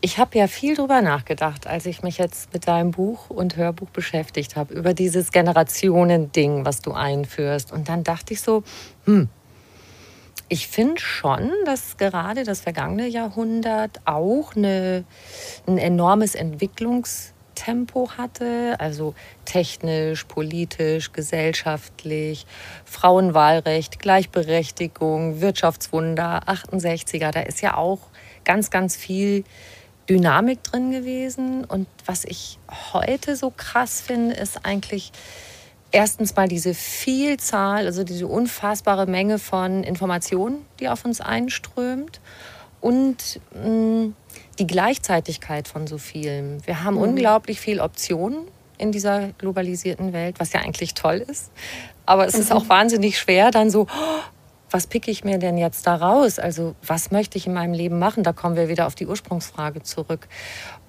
Ich 0.00 0.18
habe 0.18 0.36
ja 0.36 0.46
viel 0.46 0.76
drüber 0.76 1.00
nachgedacht, 1.00 1.66
als 1.66 1.86
ich 1.86 2.02
mich 2.02 2.18
jetzt 2.18 2.52
mit 2.52 2.68
deinem 2.68 2.90
Buch 2.90 3.30
und 3.30 3.56
Hörbuch 3.56 3.88
beschäftigt 3.90 4.56
habe, 4.56 4.74
über 4.74 4.92
dieses 4.92 5.32
Generationending, 5.32 6.64
was 6.66 6.80
du 6.80 6.92
einführst. 6.92 7.72
Und 7.72 7.88
dann 7.88 8.04
dachte 8.04 8.34
ich 8.34 8.42
so, 8.42 8.62
hm, 9.06 9.28
ich 10.48 10.68
finde 10.68 11.00
schon, 11.00 11.50
dass 11.64 11.96
gerade 11.96 12.44
das 12.44 12.60
vergangene 12.60 13.06
Jahrhundert 13.06 14.00
auch 14.04 14.54
eine, 14.54 15.04
ein 15.66 15.78
enormes 15.78 16.34
Entwicklungstempo 17.54 18.10
hatte, 18.16 18.76
also 18.78 19.14
technisch, 19.44 20.24
politisch, 20.24 21.12
gesellschaftlich, 21.12 22.46
Frauenwahlrecht, 22.84 23.98
Gleichberechtigung, 23.98 25.40
Wirtschaftswunder, 25.40 26.42
68er, 26.46 27.30
da 27.30 27.40
ist 27.40 27.62
ja 27.62 27.76
auch 27.76 28.00
ganz, 28.44 28.70
ganz 28.70 28.96
viel 28.96 29.44
Dynamik 30.08 30.62
drin 30.64 30.90
gewesen. 30.90 31.64
Und 31.64 31.86
was 32.04 32.24
ich 32.24 32.58
heute 32.92 33.36
so 33.36 33.50
krass 33.50 34.00
finde, 34.00 34.34
ist 34.34 34.64
eigentlich, 34.66 35.12
erstens 35.92 36.36
mal 36.36 36.48
diese 36.48 36.74
Vielzahl, 36.74 37.86
also 37.86 38.04
diese 38.04 38.26
unfassbare 38.26 39.06
Menge 39.06 39.38
von 39.38 39.84
Informationen, 39.84 40.64
die 40.80 40.88
auf 40.88 41.04
uns 41.04 41.20
einströmt 41.20 42.20
und 42.80 43.40
mh, 43.54 43.68
mm, 43.68 44.14
die 44.58 44.66
Gleichzeitigkeit 44.66 45.68
von 45.68 45.86
so 45.86 45.98
vielem. 45.98 46.66
Wir 46.66 46.84
haben 46.84 46.94
mhm. 46.94 47.02
unglaublich 47.02 47.60
viel 47.60 47.80
Optionen 47.80 48.38
in 48.78 48.92
dieser 48.92 49.28
globalisierten 49.38 50.12
Welt, 50.12 50.40
was 50.40 50.52
ja 50.52 50.60
eigentlich 50.60 50.94
toll 50.94 51.16
ist. 51.16 51.50
Aber 52.06 52.26
es 52.26 52.34
mhm. 52.34 52.40
ist 52.40 52.52
auch 52.52 52.68
wahnsinnig 52.68 53.18
schwer, 53.18 53.50
dann 53.50 53.70
so, 53.70 53.82
oh, 53.82 54.20
was 54.70 54.86
picke 54.86 55.10
ich 55.10 55.24
mir 55.24 55.38
denn 55.38 55.56
jetzt 55.56 55.86
da 55.86 55.94
raus? 55.94 56.38
Also 56.38 56.74
was 56.84 57.10
möchte 57.10 57.38
ich 57.38 57.46
in 57.46 57.54
meinem 57.54 57.74
Leben 57.74 57.98
machen? 57.98 58.24
Da 58.24 58.32
kommen 58.32 58.56
wir 58.56 58.68
wieder 58.68 58.86
auf 58.86 58.94
die 58.94 59.06
Ursprungsfrage 59.06 59.82
zurück. 59.82 60.26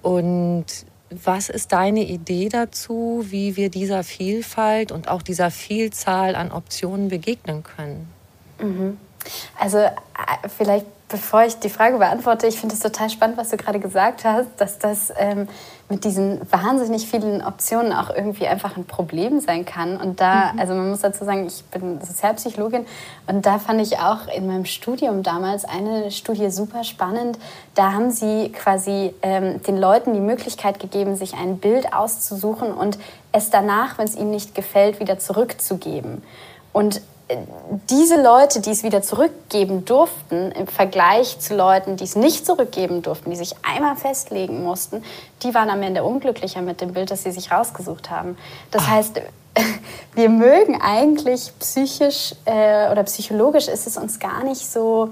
Und 0.01 0.65
was 1.11 1.49
ist 1.49 1.71
deine 1.71 2.03
Idee 2.03 2.49
dazu, 2.49 3.25
wie 3.29 3.55
wir 3.55 3.69
dieser 3.69 4.03
Vielfalt 4.03 4.91
und 4.91 5.07
auch 5.07 5.21
dieser 5.21 5.51
Vielzahl 5.51 6.35
an 6.35 6.51
Optionen 6.51 7.09
begegnen 7.09 7.63
können? 7.63 8.09
Mhm. 8.59 8.97
Also 9.59 9.77
äh, 9.77 9.91
vielleicht 10.55 10.85
bevor 11.07 11.43
ich 11.43 11.59
die 11.59 11.69
Frage 11.69 11.97
beantworte, 11.97 12.47
ich 12.47 12.59
finde 12.59 12.73
es 12.73 12.81
total 12.81 13.09
spannend, 13.09 13.37
was 13.37 13.49
du 13.49 13.57
gerade 13.57 13.79
gesagt 13.79 14.23
hast, 14.23 14.49
dass 14.57 14.79
das 14.79 15.13
ähm, 15.17 15.47
mit 15.87 16.03
diesen 16.03 16.41
wahnsinnig 16.51 17.07
vielen 17.07 17.43
Optionen 17.43 17.93
auch 17.93 18.09
irgendwie 18.09 18.47
einfach 18.47 18.75
ein 18.75 18.85
Problem 18.85 19.39
sein 19.39 19.65
kann. 19.65 19.97
Und 19.97 20.19
da, 20.19 20.53
mhm. 20.53 20.59
also 20.59 20.73
man 20.73 20.89
muss 20.89 21.01
dazu 21.01 21.23
sagen, 21.23 21.45
ich 21.45 21.63
bin 21.65 22.01
Sozialpsychologin 22.01 22.87
und 23.27 23.45
da 23.45 23.59
fand 23.59 23.81
ich 23.81 23.99
auch 23.99 24.27
in 24.35 24.47
meinem 24.47 24.65
Studium 24.65 25.21
damals 25.21 25.63
eine 25.63 26.09
Studie 26.09 26.49
super 26.49 26.83
spannend. 26.83 27.37
Da 27.75 27.91
haben 27.91 28.09
sie 28.09 28.51
quasi 28.51 29.13
ähm, 29.21 29.61
den 29.61 29.77
Leuten 29.77 30.13
die 30.13 30.19
Möglichkeit 30.19 30.79
gegeben, 30.79 31.15
sich 31.15 31.35
ein 31.35 31.59
Bild 31.59 31.93
auszusuchen 31.93 32.73
und 32.73 32.97
es 33.31 33.51
danach, 33.51 33.99
wenn 33.99 34.05
es 34.05 34.15
ihnen 34.15 34.31
nicht 34.31 34.55
gefällt, 34.55 34.99
wieder 34.99 35.19
zurückzugeben. 35.19 36.23
Und 36.73 37.01
diese 37.89 38.21
Leute, 38.21 38.61
die 38.61 38.69
es 38.69 38.83
wieder 38.83 39.01
zurückgeben 39.01 39.83
durften, 39.85 40.51
im 40.51 40.67
Vergleich 40.67 41.39
zu 41.39 41.55
Leuten, 41.55 41.95
die 41.95 42.03
es 42.03 42.15
nicht 42.15 42.45
zurückgeben 42.45 43.01
durften, 43.01 43.31
die 43.31 43.35
sich 43.35 43.55
einmal 43.63 43.95
festlegen 43.95 44.63
mussten, 44.63 45.03
die 45.41 45.53
waren 45.55 45.69
am 45.69 45.81
Ende 45.81 46.03
unglücklicher 46.03 46.61
mit 46.61 46.81
dem 46.81 46.93
Bild, 46.93 47.09
das 47.09 47.23
sie 47.23 47.31
sich 47.31 47.51
rausgesucht 47.51 48.11
haben. 48.11 48.37
Das 48.69 48.83
Ach. 48.85 48.91
heißt, 48.91 49.21
wir 50.13 50.29
mögen 50.29 50.79
eigentlich 50.81 51.51
psychisch 51.59 52.35
äh, 52.45 52.91
oder 52.91 53.03
psychologisch 53.03 53.67
ist 53.67 53.87
es 53.87 53.97
uns 53.97 54.19
gar 54.19 54.43
nicht 54.43 54.69
so 54.69 55.09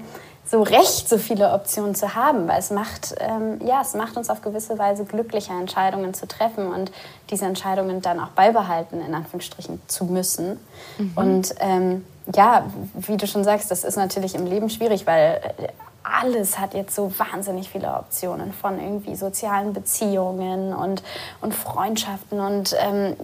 so 0.54 0.62
recht, 0.62 1.08
so 1.08 1.18
viele 1.18 1.52
Optionen 1.52 1.96
zu 1.96 2.14
haben, 2.14 2.46
weil 2.46 2.60
es 2.60 2.70
macht, 2.70 3.12
ähm, 3.18 3.60
ja, 3.66 3.80
es 3.80 3.94
macht 3.94 4.16
uns 4.16 4.30
auf 4.30 4.40
gewisse 4.40 4.78
Weise 4.78 5.04
glücklicher, 5.04 5.52
Entscheidungen 5.58 6.14
zu 6.14 6.28
treffen 6.28 6.72
und 6.72 6.92
diese 7.28 7.44
Entscheidungen 7.44 8.02
dann 8.02 8.20
auch 8.20 8.28
beibehalten, 8.28 9.00
in 9.00 9.16
Anführungsstrichen, 9.16 9.82
zu 9.88 10.04
müssen. 10.04 10.60
Mhm. 10.96 11.12
Und 11.16 11.54
ähm, 11.58 12.04
ja, 12.32 12.66
wie 12.94 13.16
du 13.16 13.26
schon 13.26 13.42
sagst, 13.42 13.72
das 13.72 13.82
ist 13.82 13.96
natürlich 13.96 14.36
im 14.36 14.46
Leben 14.46 14.70
schwierig, 14.70 15.08
weil 15.08 15.40
äh, 15.58 15.68
alles 16.04 16.56
hat 16.56 16.72
jetzt 16.74 16.94
so 16.94 17.12
wahnsinnig 17.18 17.68
viele 17.68 17.88
Optionen 17.88 18.52
von 18.52 18.78
irgendwie 18.78 19.16
sozialen 19.16 19.72
Beziehungen 19.72 20.72
und, 20.72 21.02
und 21.40 21.52
Freundschaften 21.52 22.38
und 22.38 22.76
ähm, 22.78 23.16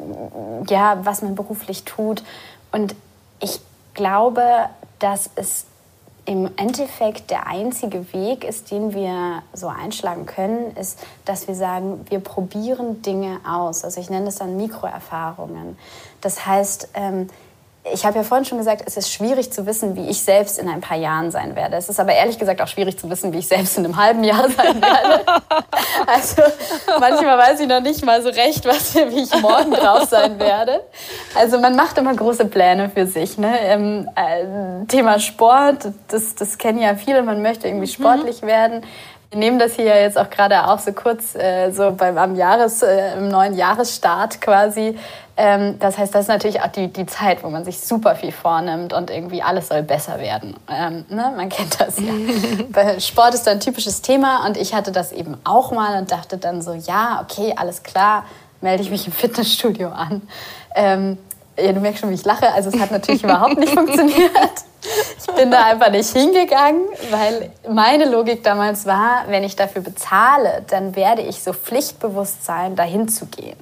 ja, 0.69 0.99
was 1.05 1.23
man 1.23 1.37
beruflich 1.37 1.85
tut. 1.85 2.25
Und 2.73 2.97
ich 3.39 3.61
glaube, 3.95 4.43
dass 4.99 5.31
es 5.37 5.67
im 6.25 6.51
Endeffekt 6.57 7.31
der 7.31 7.47
einzige 7.47 8.13
Weg 8.13 8.45
ist, 8.45 8.71
den 8.71 8.95
wir 8.95 9.43
so 9.53 9.69
einschlagen 9.69 10.27
können, 10.27 10.77
ist, 10.77 10.99
dass 11.25 11.49
wir 11.49 11.55
sagen, 11.55 12.05
wir 12.09 12.21
probieren 12.21 13.03
Dinge 13.03 13.41
aus. 13.49 13.85
Also 13.85 14.01
ich 14.01 14.11
nenne 14.11 14.27
das 14.27 14.37
dann 14.37 14.57
Mikroerfahrungen. 14.57 15.79
Das 16.21 16.47
heißt, 16.47 16.91
ähm, 16.95 17.29
ich 17.85 18.05
habe 18.05 18.19
ja 18.19 18.23
vorhin 18.25 18.45
schon 18.45 18.59
gesagt, 18.59 18.83
es 18.87 18.97
ist 18.97 19.11
schwierig 19.11 19.53
zu 19.53 19.65
wissen, 19.65 19.97
wie 19.97 20.09
ich 20.09 20.23
selbst 20.23 20.59
in 20.59 20.69
ein 20.69 20.83
paar 20.83 20.99
Jahren 20.99 21.31
sein 21.31 21.57
werde. 21.57 21.77
Es 21.77 21.89
ist 21.89 21.99
aber 21.99 22.13
ehrlich 22.13 22.39
gesagt 22.39 22.61
auch 22.61 22.69
schwierig 22.69 22.99
zu 22.99 23.09
wissen, 23.09 23.33
wie 23.33 23.39
ich 23.39 23.49
selbst 23.49 23.79
in 23.79 23.85
einem 23.85 23.97
halben 23.97 24.23
Jahr 24.23 24.49
sein 24.51 24.81
werde. 24.81 25.25
Also 26.07 26.43
manchmal 26.99 27.39
weiß 27.39 27.61
ich 27.61 27.69
noch 27.69 27.81
nicht 27.81 28.05
mal 28.05 28.23
so 28.23 28.31
recht, 28.31 28.67
was, 28.67 28.95
wie 28.95 29.23
ich 29.23 29.41
morgen 29.41 29.71
drauf 29.71 30.05
sein 30.05 30.39
werde. 30.39 30.81
Also 31.35 31.59
man 31.59 31.77
macht 31.77 31.99
immer 31.99 32.15
große 32.15 32.47
Pläne 32.47 32.91
für 32.91 33.07
sich. 33.07 33.39
Ne? 33.39 33.59
Ähm, 33.61 34.09
äh, 34.17 34.87
Thema 34.87 35.19
Sport, 35.19 35.89
das, 36.09 36.35
das 36.35 36.59
kennen 36.59 36.81
ja 36.81 36.95
viele. 36.97 37.23
Man 37.23 37.43
möchte 37.43 37.69
irgendwie 37.69 37.87
mhm. 37.87 37.93
sportlich 37.93 38.43
mhm. 38.43 38.47
werden. 38.47 38.83
Wir 39.31 39.39
nehmen 39.39 39.61
das 39.61 39.77
hier 39.77 39.85
ja 39.85 39.97
jetzt 39.97 40.19
auch 40.19 40.29
gerade 40.29 40.67
auch 40.67 40.81
so 40.81 40.93
kurz 40.93 41.37
äh, 41.37 41.71
so 41.71 41.93
beim 41.93 42.19
am 42.19 42.35
Jahres, 42.35 42.83
äh, 42.83 43.15
im 43.17 43.29
neuen 43.29 43.55
Jahresstart 43.55 44.41
quasi. 44.41 44.99
Ähm, 45.37 45.79
das 45.79 45.99
heißt, 45.99 46.13
das 46.13 46.23
ist 46.23 46.29
natürlich 46.29 46.63
auch 46.63 46.67
die, 46.67 46.89
die 46.89 47.07
Zeit, 47.07 47.45
wo 47.45 47.49
man 47.49 47.65
sich 47.65 47.79
super 47.79 48.17
viel 48.17 48.33
vornimmt 48.33 48.93
und 48.93 49.09
irgendwie 49.09 49.41
alles 49.41 49.69
soll 49.69 49.85
besser 49.85 50.19
werden. 50.19 50.57
Ähm, 50.69 51.05
ne? 51.09 51.33
Man 51.37 51.49
kennt 51.49 51.81
das 51.81 51.99
ja. 52.01 53.01
Sport 53.01 53.35
ist 53.35 53.47
da 53.47 53.53
ein 53.53 53.61
typisches 53.61 54.03
Thema 54.03 54.45
und 54.47 54.57
ich 54.57 54.75
hatte 54.75 54.91
das 54.91 55.13
eben 55.13 55.37
auch 55.45 55.71
mal 55.71 56.01
und 56.01 56.11
dachte 56.11 56.37
dann 56.37 56.61
so, 56.61 56.73
ja, 56.73 57.25
okay, 57.25 57.55
alles 57.57 57.85
klar, 57.85 58.25
melde 58.61 58.83
ich 58.83 58.91
mich 58.91 59.07
im 59.07 59.13
Fitnessstudio 59.13 59.91
an. 59.91 60.23
Ähm, 60.75 61.19
ja, 61.57 61.73
du 61.73 61.79
merkst 61.79 62.01
schon, 62.01 62.11
wie 62.11 62.15
ich 62.15 62.25
lache. 62.25 62.53
Also 62.53 62.71
es 62.71 62.81
hat 62.81 62.91
natürlich 62.91 63.23
überhaupt 63.23 63.59
nicht 63.59 63.73
funktioniert. 63.75 64.65
Ich 65.31 65.37
bin 65.37 65.51
da 65.51 65.65
einfach 65.65 65.91
nicht 65.91 66.11
hingegangen, 66.11 66.83
weil 67.11 67.51
meine 67.69 68.05
Logik 68.05 68.43
damals 68.43 68.85
war, 68.85 69.25
wenn 69.29 69.45
ich 69.45 69.57
dafür 69.57 69.83
bezahle, 69.83 70.65
dann 70.69 70.97
werde 70.97 71.23
ich 71.23 71.43
so 71.43 71.53
pflichtbewusst 71.53 72.45
sein, 72.45 72.77
dahin 72.77 73.09
zu 73.09 73.27
gehen. 73.27 73.57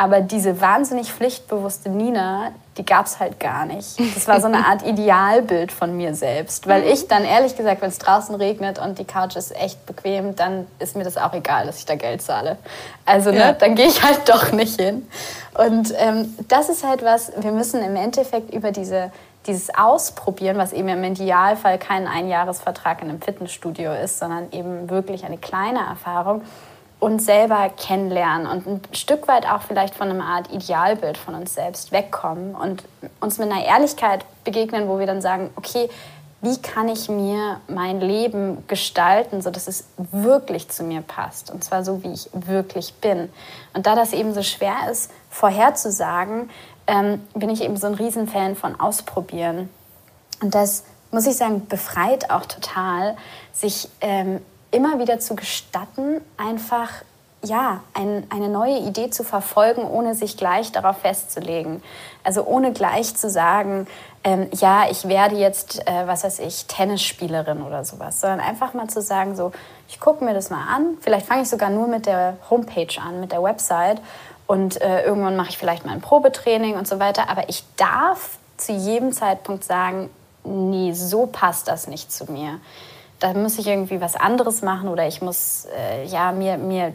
Aber 0.00 0.20
diese 0.20 0.60
wahnsinnig 0.60 1.12
pflichtbewusste 1.12 1.90
Nina, 1.90 2.52
die 2.76 2.86
gab 2.86 3.06
es 3.06 3.18
halt 3.18 3.40
gar 3.40 3.66
nicht. 3.66 3.98
Das 4.14 4.28
war 4.28 4.40
so 4.40 4.46
eine 4.46 4.64
Art 4.64 4.82
Idealbild 4.86 5.72
von 5.72 5.96
mir 5.96 6.14
selbst. 6.14 6.68
Weil 6.68 6.84
ich 6.84 7.08
dann 7.08 7.24
ehrlich 7.24 7.56
gesagt, 7.56 7.82
wenn 7.82 7.88
es 7.88 7.98
draußen 7.98 8.32
regnet 8.36 8.78
und 8.78 9.00
die 9.00 9.04
Couch 9.04 9.34
ist 9.34 9.54
echt 9.60 9.84
bequem, 9.86 10.36
dann 10.36 10.68
ist 10.78 10.94
mir 10.94 11.02
das 11.02 11.16
auch 11.16 11.32
egal, 11.32 11.66
dass 11.66 11.78
ich 11.78 11.84
da 11.84 11.96
Geld 11.96 12.22
zahle. 12.22 12.58
Also 13.04 13.32
ne, 13.32 13.38
ja. 13.38 13.52
dann 13.52 13.74
gehe 13.74 13.86
ich 13.86 14.00
halt 14.00 14.28
doch 14.28 14.52
nicht 14.52 14.80
hin. 14.80 15.08
Und 15.54 15.92
ähm, 15.98 16.32
das 16.46 16.68
ist 16.68 16.86
halt 16.86 17.04
was, 17.04 17.32
wir 17.36 17.50
müssen 17.50 17.82
im 17.82 17.96
Endeffekt 17.96 18.54
über 18.54 18.70
diese 18.70 19.10
dieses 19.48 19.74
Ausprobieren, 19.74 20.58
was 20.58 20.72
eben 20.72 20.88
im 20.88 21.02
Idealfall 21.02 21.78
kein 21.78 22.06
Einjahresvertrag 22.06 23.02
in 23.02 23.08
einem 23.08 23.20
Fitnessstudio 23.20 23.92
ist, 23.92 24.18
sondern 24.18 24.52
eben 24.52 24.88
wirklich 24.90 25.24
eine 25.24 25.38
kleine 25.38 25.80
Erfahrung, 25.80 26.42
uns 27.00 27.24
selber 27.24 27.70
kennenlernen 27.76 28.46
und 28.46 28.66
ein 28.66 28.80
Stück 28.92 29.28
weit 29.28 29.46
auch 29.48 29.62
vielleicht 29.62 29.94
von 29.94 30.10
einer 30.10 30.24
Art 30.24 30.52
Idealbild 30.52 31.16
von 31.16 31.34
uns 31.34 31.54
selbst 31.54 31.92
wegkommen 31.92 32.54
und 32.54 32.84
uns 33.20 33.38
mit 33.38 33.50
einer 33.50 33.64
Ehrlichkeit 33.64 34.24
begegnen, 34.44 34.88
wo 34.88 34.98
wir 34.98 35.06
dann 35.06 35.22
sagen, 35.22 35.50
okay, 35.56 35.88
wie 36.40 36.56
kann 36.58 36.88
ich 36.88 37.08
mir 37.08 37.60
mein 37.66 38.00
Leben 38.00 38.64
gestalten, 38.68 39.42
sodass 39.42 39.66
es 39.66 39.88
wirklich 39.96 40.68
zu 40.68 40.84
mir 40.84 41.02
passt 41.02 41.50
und 41.50 41.64
zwar 41.64 41.84
so, 41.84 42.02
wie 42.04 42.12
ich 42.12 42.30
wirklich 42.32 42.94
bin. 42.94 43.28
Und 43.74 43.86
da 43.86 43.96
das 43.96 44.12
eben 44.12 44.34
so 44.34 44.42
schwer 44.42 44.90
ist, 44.90 45.10
vorherzusagen, 45.30 46.50
ähm, 46.88 47.22
bin 47.34 47.50
ich 47.50 47.62
eben 47.62 47.76
so 47.76 47.86
ein 47.86 47.94
Riesenfan 47.94 48.56
von 48.56 48.80
Ausprobieren. 48.80 49.68
Und 50.40 50.54
das 50.54 50.84
muss 51.12 51.26
ich 51.26 51.36
sagen, 51.36 51.68
befreit 51.68 52.30
auch 52.30 52.46
total, 52.46 53.16
sich 53.52 53.88
ähm, 54.00 54.40
immer 54.70 54.98
wieder 54.98 55.20
zu 55.20 55.36
gestatten, 55.36 56.20
einfach 56.36 56.90
ja, 57.44 57.82
ein, 57.94 58.26
eine 58.30 58.48
neue 58.48 58.78
Idee 58.78 59.10
zu 59.10 59.22
verfolgen, 59.22 59.84
ohne 59.84 60.14
sich 60.14 60.36
gleich 60.36 60.72
darauf 60.72 60.98
festzulegen. 60.98 61.82
Also 62.24 62.44
ohne 62.44 62.72
gleich 62.72 63.14
zu 63.14 63.30
sagen, 63.30 63.86
ähm, 64.24 64.48
ja, 64.52 64.90
ich 64.90 65.06
werde 65.06 65.36
jetzt, 65.36 65.86
äh, 65.86 66.06
was 66.06 66.24
weiß 66.24 66.40
ich, 66.40 66.66
Tennisspielerin 66.66 67.62
oder 67.62 67.84
sowas, 67.84 68.20
sondern 68.20 68.40
einfach 68.40 68.74
mal 68.74 68.88
zu 68.88 69.00
sagen, 69.00 69.36
so, 69.36 69.52
ich 69.88 70.00
gucke 70.00 70.24
mir 70.24 70.34
das 70.34 70.50
mal 70.50 70.66
an. 70.74 70.98
Vielleicht 71.00 71.26
fange 71.26 71.42
ich 71.42 71.48
sogar 71.48 71.70
nur 71.70 71.86
mit 71.86 72.06
der 72.06 72.36
Homepage 72.50 73.00
an, 73.00 73.20
mit 73.20 73.30
der 73.30 73.42
Website 73.42 74.00
und 74.48 74.80
äh, 74.80 75.04
irgendwann 75.04 75.36
mache 75.36 75.50
ich 75.50 75.58
vielleicht 75.58 75.84
mal 75.84 75.92
ein 75.92 76.00
Probetraining 76.00 76.76
und 76.76 76.88
so 76.88 76.98
weiter. 76.98 77.28
Aber 77.28 77.50
ich 77.50 77.62
darf 77.76 78.38
zu 78.56 78.72
jedem 78.72 79.12
Zeitpunkt 79.12 79.62
sagen, 79.62 80.08
nee, 80.42 80.94
so 80.94 81.26
passt 81.26 81.68
das 81.68 81.86
nicht 81.86 82.10
zu 82.10 82.32
mir. 82.32 82.58
Da 83.20 83.34
muss 83.34 83.58
ich 83.58 83.66
irgendwie 83.66 84.00
was 84.00 84.16
anderes 84.16 84.62
machen 84.62 84.88
oder 84.88 85.06
ich 85.06 85.20
muss 85.20 85.68
äh, 85.76 86.06
ja, 86.06 86.32
mir, 86.32 86.56
mir 86.56 86.94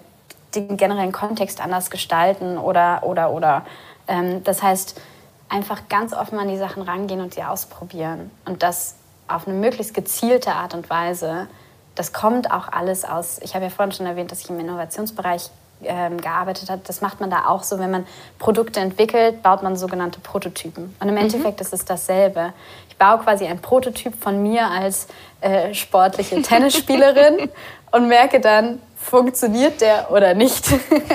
den 0.56 0.78
generellen 0.78 1.12
Kontext 1.12 1.62
anders 1.62 1.92
gestalten 1.92 2.58
oder, 2.58 3.04
oder, 3.04 3.30
oder. 3.30 3.66
Ähm, 4.08 4.44
das 4.44 4.64
heißt, 4.64 5.00
einfach 5.48 5.88
ganz 5.90 6.14
offen 6.14 6.40
an 6.40 6.48
die 6.48 6.58
Sachen 6.58 6.82
rangehen 6.82 7.22
und 7.22 7.36
sie 7.36 7.44
ausprobieren. 7.44 8.32
Und 8.46 8.64
das 8.64 8.96
auf 9.28 9.48
eine 9.48 9.56
möglichst 9.56 9.94
gezielte 9.94 10.54
Art 10.54 10.74
und 10.74 10.90
Weise. 10.90 11.48
Das 11.94 12.14
kommt 12.14 12.50
auch 12.50 12.70
alles 12.70 13.06
aus, 13.06 13.38
ich 13.44 13.54
habe 13.54 13.66
ja 13.66 13.70
vorhin 13.70 13.92
schon 13.92 14.08
erwähnt, 14.08 14.32
dass 14.32 14.42
ich 14.42 14.50
im 14.50 14.60
Innovationsbereich 14.60 15.52
ähm, 15.86 16.20
gearbeitet 16.20 16.70
habe. 16.70 16.82
Das 16.86 17.02
macht 17.02 17.20
man 17.20 17.30
da 17.30 17.46
auch 17.48 17.64
so, 17.64 17.80
wenn 17.80 17.92
man 17.92 18.06
Produkte 18.40 18.80
entwickelt, 18.80 19.42
baut 19.44 19.64
man 19.64 19.76
sogenannte 19.76 20.20
Prototypen. 20.20 20.96
Und 21.00 21.08
im 21.08 21.16
mhm. 21.16 21.22
Endeffekt 21.22 21.62
ist 21.62 21.74
es 21.74 21.86
dasselbe. 21.86 22.54
Ich 22.90 22.98
baue 22.98 23.20
quasi 23.20 23.46
ein 23.46 23.60
Prototyp 23.60 24.14
von 24.22 24.42
mir 24.42 24.68
als 24.68 25.08
äh, 25.42 25.74
sportliche 25.74 26.42
Tennisspielerin 26.42 27.50
und 27.92 28.08
merke 28.08 28.40
dann, 28.40 28.80
funktioniert 28.96 29.82
der 29.82 30.12
oder 30.12 30.34
nicht. 30.34 30.66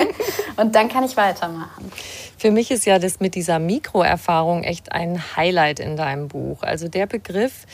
und 0.57 0.75
dann 0.75 0.89
kann 0.89 1.03
ich 1.03 1.17
weitermachen. 1.17 1.91
Für 2.37 2.51
mich 2.51 2.71
ist 2.71 2.85
ja 2.85 2.99
das 2.99 3.19
mit 3.19 3.35
dieser 3.35 3.59
Mikroerfahrung 3.59 4.63
echt 4.63 4.93
ein 4.93 5.21
Highlight 5.35 5.81
in 5.81 5.97
deinem 5.97 6.29
Buch. 6.29 6.63
Also 6.63 6.87
der 6.87 7.05
Begriff, 7.05 7.65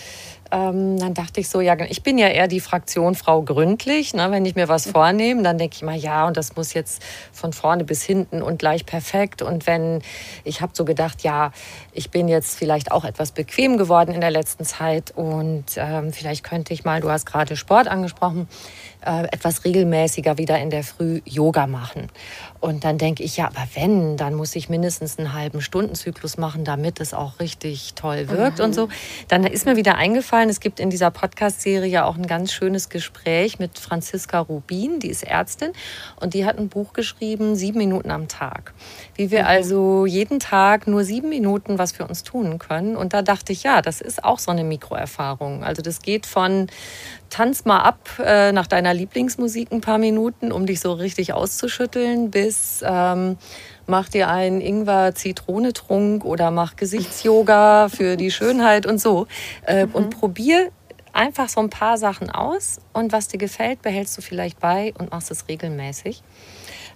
ähm, 0.51 0.97
dann 0.99 1.13
dachte 1.13 1.39
ich 1.39 1.49
so, 1.49 1.61
ja, 1.61 1.75
ich 1.87 2.03
bin 2.03 2.17
ja 2.17 2.27
eher 2.27 2.47
die 2.47 2.59
Fraktion 2.59 3.15
Frau 3.15 3.41
gründlich. 3.41 4.13
Ne? 4.13 4.29
Wenn 4.31 4.45
ich 4.45 4.55
mir 4.55 4.67
was 4.67 4.89
vornehme, 4.89 5.43
dann 5.43 5.57
denke 5.57 5.75
ich 5.75 5.81
mal, 5.81 5.95
ja, 5.95 6.27
und 6.27 6.37
das 6.37 6.55
muss 6.55 6.73
jetzt 6.73 7.01
von 7.31 7.53
vorne 7.53 7.83
bis 7.83 8.03
hinten 8.03 8.41
und 8.41 8.59
gleich 8.59 8.85
perfekt. 8.85 9.41
Und 9.41 9.67
wenn 9.67 10.01
ich 10.43 10.61
habe 10.61 10.71
so 10.75 10.85
gedacht, 10.85 11.23
ja, 11.23 11.51
ich 11.91 12.11
bin 12.11 12.27
jetzt 12.27 12.57
vielleicht 12.57 12.91
auch 12.91 13.05
etwas 13.05 13.31
bequem 13.31 13.77
geworden 13.77 14.13
in 14.13 14.21
der 14.21 14.31
letzten 14.31 14.65
Zeit 14.65 15.11
und 15.15 15.65
ähm, 15.77 16.13
vielleicht 16.13 16.43
könnte 16.43 16.73
ich 16.73 16.83
mal, 16.83 17.01
du 17.01 17.09
hast 17.09 17.25
gerade 17.25 17.55
Sport 17.55 17.87
angesprochen, 17.87 18.47
äh, 19.05 19.23
etwas 19.31 19.65
regelmäßiger 19.65 20.37
wieder 20.37 20.59
in 20.59 20.69
der 20.69 20.83
Früh 20.83 21.21
Yoga 21.25 21.67
machen. 21.67 22.09
Und 22.65 22.83
dann 22.83 22.97
denke 22.97 23.21
ich, 23.21 23.37
ja, 23.37 23.45
aber 23.45 23.67
wenn, 23.75 24.17
dann 24.17 24.33
muss 24.33 24.55
ich 24.55 24.69
mindestens 24.69 25.19
einen 25.19 25.33
halben 25.33 25.61
Stundenzyklus 25.61 26.37
machen, 26.37 26.63
damit 26.63 26.99
es 26.99 27.13
auch 27.13 27.39
richtig 27.39 27.93
toll 27.93 28.27
wirkt 28.27 28.57
mhm. 28.57 28.65
und 28.65 28.73
so. 28.73 28.89
Dann 29.27 29.43
ist 29.43 29.67
mir 29.67 29.75
wieder 29.75 29.97
eingefallen, 29.97 30.49
es 30.49 30.59
gibt 30.59 30.79
in 30.79 30.89
dieser 30.89 31.11
Podcast-Serie 31.11 31.87
ja 31.87 32.05
auch 32.05 32.15
ein 32.15 32.25
ganz 32.25 32.51
schönes 32.51 32.89
Gespräch 32.89 33.59
mit 33.59 33.77
Franziska 33.77 34.39
Rubin, 34.39 34.99
die 34.99 35.09
ist 35.09 35.21
Ärztin 35.21 35.73
und 36.19 36.33
die 36.33 36.43
hat 36.43 36.57
ein 36.57 36.69
Buch 36.69 36.93
geschrieben, 36.93 37.55
sieben 37.55 37.77
Minuten 37.77 38.09
am 38.09 38.27
Tag. 38.27 38.73
Wie 39.13 39.29
wir 39.29 39.41
mhm. 39.41 39.47
also 39.47 40.05
jeden 40.07 40.39
Tag 40.39 40.87
nur 40.87 41.03
sieben 41.03 41.29
Minuten 41.29 41.77
was 41.77 41.91
für 41.91 42.07
uns 42.07 42.23
tun 42.23 42.57
können. 42.57 42.95
Und 42.95 43.13
da 43.13 43.21
dachte 43.21 43.53
ich, 43.53 43.61
ja, 43.61 43.83
das 43.83 44.01
ist 44.01 44.23
auch 44.23 44.39
so 44.39 44.49
eine 44.49 44.63
Mikroerfahrung. 44.63 45.63
Also 45.63 45.83
das 45.83 46.01
geht 46.01 46.25
von 46.25 46.65
tanz 47.35 47.65
mal 47.65 47.79
ab 47.79 47.99
äh, 48.23 48.53
nach 48.53 48.65
deiner 48.65 48.93
Lieblingsmusik 48.93 49.69
ein 49.73 49.81
paar 49.81 49.97
Minuten, 49.97 50.53
um 50.53 50.65
dich 50.65 50.79
so 50.79 50.93
richtig 50.93 51.33
auszuschütteln, 51.33 52.31
bis 52.31 52.81
ähm, 52.85 53.37
mach 53.87 54.07
dir 54.07 54.29
einen 54.29 54.61
Ingwer-Zitrone-Trunk 54.61 56.23
oder 56.23 56.49
mach 56.51 56.77
Gesichtsyoga 56.77 57.89
für 57.89 58.15
die 58.15 58.31
Schönheit 58.31 58.85
und 58.85 59.01
so. 59.01 59.27
Äh, 59.65 59.85
mhm. 59.85 59.91
Und 59.95 60.09
probier 60.11 60.71
einfach 61.11 61.49
so 61.49 61.59
ein 61.59 61.69
paar 61.69 61.97
Sachen 61.97 62.29
aus 62.29 62.79
und 62.93 63.11
was 63.11 63.27
dir 63.27 63.37
gefällt, 63.37 63.81
behältst 63.81 64.17
du 64.17 64.21
vielleicht 64.21 64.61
bei 64.61 64.93
und 64.97 65.11
machst 65.11 65.29
es 65.29 65.49
regelmäßig. 65.49 66.23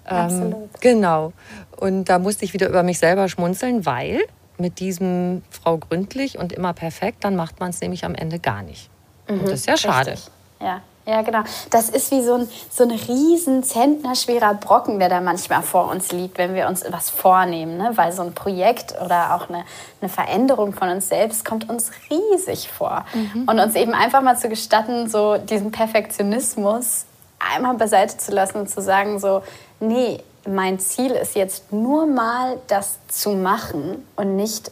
Ähm, 0.10 0.16
Absolut. 0.16 0.82
genau. 0.82 1.34
Und 1.76 2.06
da 2.06 2.18
musste 2.18 2.46
ich 2.46 2.54
wieder 2.54 2.70
über 2.70 2.84
mich 2.84 3.00
selber 3.00 3.28
schmunzeln, 3.28 3.86
weil 3.86 4.22
mit 4.58 4.80
diesem 4.80 5.42
Frau 5.50 5.78
gründlich 5.78 6.38
und 6.38 6.54
immer 6.54 6.72
perfekt, 6.72 7.26
dann 7.26 7.36
macht 7.36 7.60
man 7.60 7.72
es 7.72 7.82
nämlich 7.82 8.06
am 8.06 8.16
Ende 8.16 8.40
gar 8.40 8.64
nicht. 8.64 8.90
Mhm, 9.30 9.46
das 9.46 9.52
ist 9.62 9.68
ja 9.68 9.78
schade. 9.78 10.12
Richtig. 10.12 10.32
Ja. 10.60 10.82
Ja, 11.10 11.24
genau. 11.24 11.40
Das 11.72 11.90
ist 11.90 12.12
wie 12.12 12.22
so 12.22 12.36
ein, 12.36 12.50
so 12.70 12.84
ein 12.84 12.92
riesen 12.92 13.64
zentnerschwerer 13.64 14.54
Brocken, 14.54 15.00
der 15.00 15.10
da 15.10 15.22
manchmal 15.22 15.64
vor 15.64 15.90
uns 15.90 16.12
liegt, 16.12 16.38
wenn 16.38 16.54
wir 16.54 16.68
uns 16.68 16.84
was 16.92 17.10
vornehmen. 17.10 17.78
Ne? 17.78 17.92
Weil 17.96 18.12
so 18.12 18.22
ein 18.22 18.36
Projekt 18.36 18.94
oder 19.04 19.34
auch 19.34 19.50
eine, 19.50 19.64
eine 20.02 20.10
Veränderung 20.10 20.74
von 20.74 20.90
uns 20.90 21.10
selbst 21.10 21.44
kommt 21.44 21.68
uns 21.68 21.90
riesig 22.12 22.70
vor. 22.70 23.06
Mhm. 23.14 23.50
Und 23.50 23.60
uns 23.60 23.74
eben 23.74 23.96
einfach 23.96 24.22
mal 24.22 24.38
zu 24.38 24.50
gestatten, 24.50 25.10
so 25.10 25.38
diesen 25.38 25.72
Perfektionismus 25.72 27.06
einmal 27.40 27.74
beiseite 27.74 28.18
zu 28.18 28.32
lassen 28.32 28.60
und 28.60 28.70
zu 28.70 28.80
sagen, 28.80 29.20
so, 29.20 29.42
nee, 29.80 30.22
mein 30.48 30.80
Ziel 30.80 31.12
ist 31.12 31.36
jetzt 31.36 31.74
nur 31.74 32.06
mal 32.06 32.58
das 32.68 33.00
zu 33.08 33.32
machen 33.32 34.06
und 34.16 34.36
nicht 34.36 34.72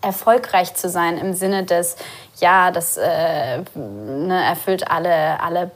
erfolgreich 0.00 0.74
zu 0.74 0.88
sein 0.88 1.18
im 1.18 1.34
Sinne 1.34 1.64
des, 1.64 1.96
ja, 2.40 2.70
das 2.70 2.96
äh, 2.96 3.58
ne, 3.74 4.44
erfüllt 4.44 4.90
alle, 4.90 5.40
alle, 5.40 5.70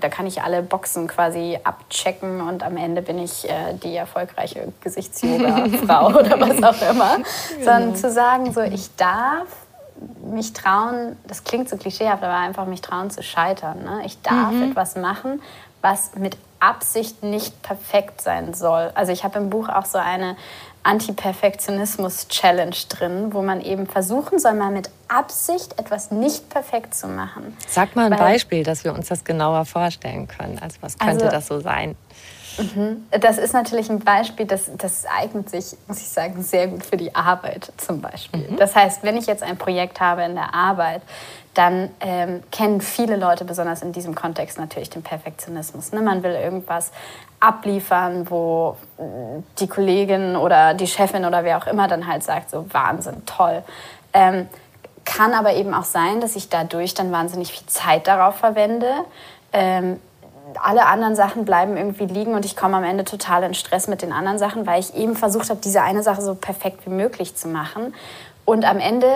da 0.00 0.08
kann 0.08 0.26
ich 0.26 0.42
alle 0.42 0.62
Boxen 0.62 1.06
quasi 1.06 1.58
abchecken 1.62 2.40
und 2.40 2.62
am 2.62 2.76
Ende 2.76 3.02
bin 3.02 3.18
ich 3.18 3.48
äh, 3.48 3.74
die 3.74 3.96
erfolgreiche 3.96 4.72
Gesichtsyoga-Frau 4.80 6.06
oder 6.18 6.40
was 6.40 6.62
auch 6.62 6.90
immer. 6.90 7.16
Genau. 7.16 7.64
Sondern 7.64 7.96
zu 7.96 8.10
sagen, 8.10 8.52
so, 8.52 8.60
ich 8.60 8.94
darf 8.96 9.46
mich 10.22 10.52
trauen, 10.52 11.16
das 11.26 11.44
klingt 11.44 11.68
so 11.68 11.76
klischeehaft, 11.76 12.22
aber 12.22 12.34
einfach 12.34 12.66
mich 12.66 12.80
trauen 12.80 13.10
zu 13.10 13.22
scheitern. 13.22 13.82
Ne? 13.84 14.02
Ich 14.04 14.20
darf 14.22 14.52
mhm. 14.52 14.70
etwas 14.70 14.96
machen, 14.96 15.42
was 15.80 16.14
mit 16.14 16.36
Absicht 16.60 17.22
nicht 17.22 17.62
perfekt 17.62 18.20
sein 18.20 18.54
soll. 18.54 18.90
Also 18.94 19.12
ich 19.12 19.24
habe 19.24 19.38
im 19.38 19.50
Buch 19.50 19.68
auch 19.68 19.84
so 19.84 19.98
eine 19.98 20.36
Anti-Perfektionismus-Challenge 20.88 22.76
drin, 22.88 23.34
wo 23.34 23.42
man 23.42 23.60
eben 23.60 23.86
versuchen 23.86 24.38
soll, 24.38 24.54
mal 24.54 24.70
mit 24.70 24.88
Absicht 25.08 25.78
etwas 25.78 26.10
nicht 26.10 26.48
perfekt 26.48 26.94
zu 26.94 27.08
machen. 27.08 27.54
Sag 27.66 27.94
mal 27.94 28.06
ein 28.06 28.18
Weil, 28.18 28.32
Beispiel, 28.32 28.62
dass 28.64 28.84
wir 28.84 28.94
uns 28.94 29.08
das 29.08 29.22
genauer 29.22 29.66
vorstellen 29.66 30.26
können. 30.28 30.58
Also 30.58 30.78
was 30.80 30.98
könnte 30.98 31.26
also, 31.26 31.36
das 31.36 31.46
so 31.46 31.60
sein? 31.60 31.94
Mhm. 32.58 33.06
Das 33.10 33.36
ist 33.36 33.52
natürlich 33.52 33.90
ein 33.90 34.00
Beispiel, 34.00 34.46
das, 34.46 34.70
das 34.78 35.04
eignet 35.04 35.50
sich, 35.50 35.76
muss 35.86 35.98
ich 35.98 36.08
sagen, 36.08 36.42
sehr 36.42 36.68
gut 36.68 36.84
für 36.84 36.96
die 36.96 37.14
Arbeit 37.14 37.70
zum 37.76 38.00
Beispiel. 38.00 38.48
Mhm. 38.48 38.56
Das 38.56 38.74
heißt, 38.74 39.02
wenn 39.02 39.18
ich 39.18 39.26
jetzt 39.26 39.42
ein 39.42 39.58
Projekt 39.58 40.00
habe 40.00 40.22
in 40.22 40.34
der 40.34 40.54
Arbeit, 40.54 41.02
dann 41.54 41.90
ähm, 42.00 42.42
kennen 42.50 42.80
viele 42.80 43.16
Leute, 43.16 43.44
besonders 43.44 43.82
in 43.82 43.92
diesem 43.92 44.14
Kontext, 44.14 44.58
natürlich 44.58 44.90
den 44.90 45.02
Perfektionismus. 45.02 45.92
Ne? 45.92 46.00
Man 46.00 46.22
will 46.22 46.32
irgendwas 46.32 46.92
abliefern, 47.40 48.28
wo 48.30 48.76
äh, 48.98 49.02
die 49.58 49.68
Kollegin 49.68 50.36
oder 50.36 50.74
die 50.74 50.86
Chefin 50.86 51.24
oder 51.24 51.44
wer 51.44 51.58
auch 51.58 51.66
immer 51.66 51.88
dann 51.88 52.06
halt 52.06 52.22
sagt, 52.22 52.50
so 52.50 52.66
Wahnsinn, 52.72 53.24
toll. 53.26 53.62
Ähm, 54.12 54.48
kann 55.04 55.32
aber 55.32 55.54
eben 55.54 55.72
auch 55.72 55.84
sein, 55.84 56.20
dass 56.20 56.36
ich 56.36 56.48
dadurch 56.48 56.94
dann 56.94 57.10
wahnsinnig 57.12 57.52
viel 57.52 57.66
Zeit 57.66 58.06
darauf 58.06 58.36
verwende. 58.36 58.90
Ähm, 59.52 59.98
alle 60.60 60.86
anderen 60.86 61.14
Sachen 61.14 61.44
bleiben 61.44 61.76
irgendwie 61.76 62.06
liegen 62.06 62.34
und 62.34 62.44
ich 62.44 62.56
komme 62.56 62.76
am 62.76 62.84
Ende 62.84 63.04
total 63.04 63.42
in 63.42 63.54
Stress 63.54 63.86
mit 63.86 64.02
den 64.02 64.12
anderen 64.12 64.38
Sachen, 64.38 64.66
weil 64.66 64.80
ich 64.80 64.94
eben 64.94 65.14
versucht 65.14 65.50
habe, 65.50 65.60
diese 65.62 65.82
eine 65.82 66.02
Sache 66.02 66.22
so 66.22 66.34
perfekt 66.34 66.86
wie 66.86 66.90
möglich 66.90 67.36
zu 67.36 67.48
machen. 67.48 67.94
Und 68.44 68.64
am 68.64 68.78
Ende 68.78 69.08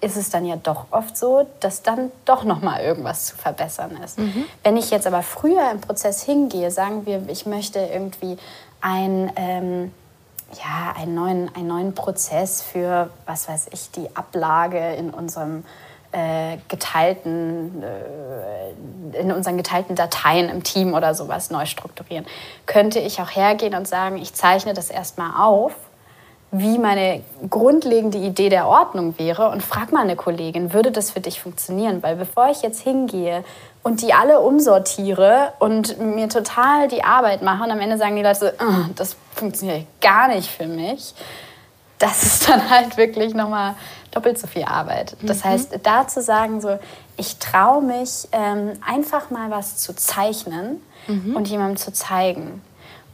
ist 0.00 0.16
es 0.16 0.30
dann 0.30 0.46
ja 0.46 0.56
doch 0.56 0.86
oft 0.90 1.16
so, 1.16 1.46
dass 1.60 1.82
dann 1.82 2.10
doch 2.24 2.44
noch 2.44 2.62
mal 2.62 2.80
irgendwas 2.80 3.26
zu 3.26 3.36
verbessern 3.36 3.98
ist. 4.02 4.18
Mhm. 4.18 4.44
Wenn 4.62 4.76
ich 4.76 4.90
jetzt 4.90 5.06
aber 5.06 5.22
früher 5.22 5.70
im 5.70 5.80
Prozess 5.80 6.22
hingehe, 6.22 6.70
sagen 6.70 7.06
wir, 7.06 7.28
ich 7.28 7.46
möchte 7.46 7.80
irgendwie 7.80 8.38
ein, 8.80 9.30
ähm, 9.36 9.92
ja, 10.54 10.94
einen, 10.96 11.14
neuen, 11.14 11.54
einen 11.54 11.66
neuen 11.66 11.94
Prozess 11.94 12.62
für, 12.62 13.10
was 13.26 13.48
weiß 13.48 13.68
ich, 13.72 13.90
die 13.90 14.08
Ablage 14.16 14.94
in 14.94 15.10
unserem 15.10 15.64
äh, 16.12 16.56
geteilten, 16.68 17.82
äh, 17.82 19.20
in 19.20 19.30
unseren 19.32 19.56
geteilten 19.56 19.96
Dateien 19.96 20.48
im 20.48 20.62
Team 20.62 20.94
oder 20.94 21.14
sowas 21.14 21.50
neu 21.50 21.66
strukturieren, 21.66 22.26
könnte 22.66 22.98
ich 22.98 23.20
auch 23.20 23.30
hergehen 23.30 23.74
und 23.74 23.86
sagen, 23.86 24.16
ich 24.16 24.34
zeichne 24.34 24.74
das 24.74 24.90
erstmal 24.90 25.32
auf 25.38 25.72
wie 26.52 26.78
meine 26.78 27.22
grundlegende 27.48 28.18
Idee 28.18 28.48
der 28.48 28.66
Ordnung 28.66 29.18
wäre 29.18 29.50
und 29.50 29.62
frag 29.62 29.92
mal 29.92 30.02
eine 30.02 30.16
Kollegin, 30.16 30.72
würde 30.72 30.90
das 30.90 31.12
für 31.12 31.20
dich 31.20 31.40
funktionieren? 31.40 32.02
Weil 32.02 32.16
bevor 32.16 32.50
ich 32.50 32.62
jetzt 32.62 32.80
hingehe 32.80 33.44
und 33.82 34.02
die 34.02 34.12
alle 34.12 34.40
umsortiere 34.40 35.52
und 35.60 35.98
mir 36.00 36.28
total 36.28 36.88
die 36.88 37.04
Arbeit 37.04 37.42
mache 37.42 37.64
und 37.64 37.70
am 37.70 37.80
Ende 37.80 37.98
sagen 37.98 38.16
die 38.16 38.22
Leute 38.22 38.38
so, 38.38 38.46
oh, 38.46 38.90
das 38.96 39.16
funktioniert 39.34 39.86
gar 40.00 40.28
nicht 40.28 40.50
für 40.50 40.66
mich, 40.66 41.14
das 41.98 42.22
ist 42.24 42.48
dann 42.48 42.68
halt 42.68 42.96
wirklich 42.96 43.34
nochmal 43.34 43.74
doppelt 44.10 44.38
so 44.38 44.46
viel 44.46 44.64
Arbeit. 44.64 45.16
Das 45.22 45.44
mhm. 45.44 45.48
heißt, 45.50 45.80
da 45.84 46.08
zu 46.08 46.20
sagen, 46.20 46.60
so, 46.60 46.78
ich 47.16 47.38
traue 47.38 47.82
mich, 47.82 48.26
ähm, 48.32 48.72
einfach 48.84 49.30
mal 49.30 49.50
was 49.50 49.76
zu 49.76 49.94
zeichnen 49.94 50.82
mhm. 51.06 51.36
und 51.36 51.46
jemandem 51.46 51.76
zu 51.76 51.92
zeigen. 51.92 52.62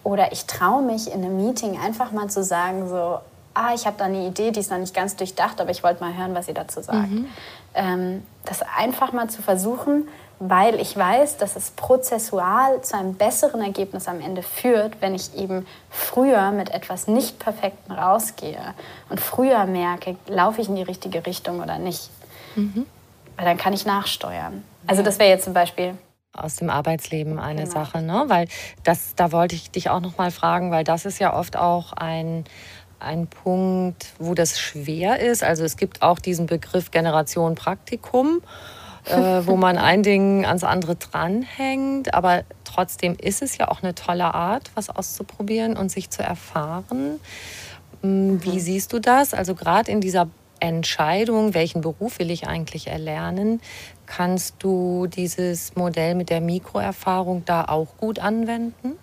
Oder 0.06 0.30
ich 0.30 0.46
traue 0.46 0.82
mich 0.82 1.08
in 1.08 1.24
einem 1.24 1.44
Meeting 1.44 1.80
einfach 1.80 2.12
mal 2.12 2.30
zu 2.30 2.44
sagen, 2.44 2.88
so, 2.88 3.18
ah, 3.54 3.74
ich 3.74 3.88
habe 3.88 3.96
da 3.98 4.04
eine 4.04 4.24
Idee, 4.28 4.52
die 4.52 4.60
ist 4.60 4.70
noch 4.70 4.78
nicht 4.78 4.94
ganz 4.94 5.16
durchdacht, 5.16 5.60
aber 5.60 5.72
ich 5.72 5.82
wollte 5.82 5.98
mal 5.98 6.16
hören, 6.16 6.32
was 6.32 6.46
ihr 6.46 6.54
dazu 6.54 6.80
sagt. 6.80 7.10
Mhm. 7.10 7.26
Ähm, 7.74 8.22
das 8.44 8.60
einfach 8.78 9.12
mal 9.12 9.28
zu 9.28 9.42
versuchen, 9.42 10.06
weil 10.38 10.78
ich 10.78 10.96
weiß, 10.96 11.38
dass 11.38 11.56
es 11.56 11.72
prozessual 11.72 12.82
zu 12.82 12.96
einem 12.96 13.14
besseren 13.14 13.60
Ergebnis 13.60 14.06
am 14.06 14.20
Ende 14.20 14.44
führt, 14.44 15.02
wenn 15.02 15.12
ich 15.12 15.34
eben 15.34 15.66
früher 15.90 16.52
mit 16.52 16.70
etwas 16.70 17.08
nicht 17.08 17.40
Perfekten 17.40 17.90
rausgehe 17.90 18.74
und 19.08 19.20
früher 19.20 19.66
merke, 19.66 20.14
laufe 20.28 20.60
ich 20.60 20.68
in 20.68 20.76
die 20.76 20.82
richtige 20.82 21.26
Richtung 21.26 21.60
oder 21.60 21.80
nicht. 21.80 22.10
Mhm. 22.54 22.86
Weil 23.34 23.44
dann 23.44 23.56
kann 23.56 23.72
ich 23.72 23.84
nachsteuern. 23.84 24.62
Also 24.86 25.02
das 25.02 25.18
wäre 25.18 25.30
jetzt 25.30 25.46
zum 25.46 25.52
Beispiel 25.52 25.98
aus 26.37 26.57
dem 26.57 26.70
Arbeitsleben 26.70 27.38
eine 27.38 27.64
genau. 27.64 27.75
Sache, 27.75 28.03
ne? 28.03 28.25
Weil 28.29 28.49
das, 28.85 29.14
da 29.14 29.33
wollte 29.33 29.55
ich 29.55 29.70
dich 29.70 29.90
auch 29.90 30.01
noch 30.01 30.18
mal 30.18 30.31
fragen, 30.31 30.70
weil 30.70 30.85
das 30.85 31.05
ist 31.05 31.18
ja 31.18 31.35
oft 31.35 31.57
auch 31.57 31.92
ein 31.92 32.44
ein 32.99 33.27
Punkt, 33.27 34.07
wo 34.18 34.35
das 34.35 34.59
schwer 34.59 35.20
ist. 35.20 35.44
Also 35.44 35.64
es 35.64 35.77
gibt 35.77 36.03
auch 36.03 36.18
diesen 36.18 36.46
Begriff 36.46 36.90
Generation 36.90 37.55
Praktikum, 37.55 38.40
äh, 39.05 39.42
wo 39.44 39.57
man 39.57 39.79
ein 39.79 40.03
Ding 40.03 40.46
ans 40.46 40.64
andere 40.64 40.96
dranhängt. 40.96 42.14
Aber 42.14 42.44
trotzdem 42.64 43.14
ist 43.20 43.42
es 43.42 43.59
ja 43.59 43.68
auch 43.68 43.83
eine 43.83 43.94
tolle 43.94 44.33
Art, 44.35 44.70
was 44.75 44.90
auszuprobieren 44.90 45.77
und 45.77 45.90
sich 45.90 46.11
zu 46.11 46.22
erfahren. 46.22 47.20
Hm, 48.03 48.42
wie 48.42 48.55
mhm. 48.55 48.61
siehst 48.61 48.92
du 48.92 48.99
das? 48.99 49.35
Also 49.35 49.55
gerade 49.55 49.90
in 49.90 50.01
dieser 50.01 50.29
Entscheidung, 50.59 51.53
welchen 51.53 51.83
Beruf 51.83 52.18
will 52.18 52.31
ich 52.31 52.46
eigentlich 52.46 52.87
erlernen, 52.87 53.61
kannst 54.06 54.54
du 54.60 55.06
dieses 55.06 55.76
Modell 55.76 56.14
mit 56.14 56.30
der 56.30 56.40
Mikroerfahrung 56.40 57.44
da 57.44 57.64
auch 57.64 57.88
gut 57.98 58.18
anwenden? 58.18 58.98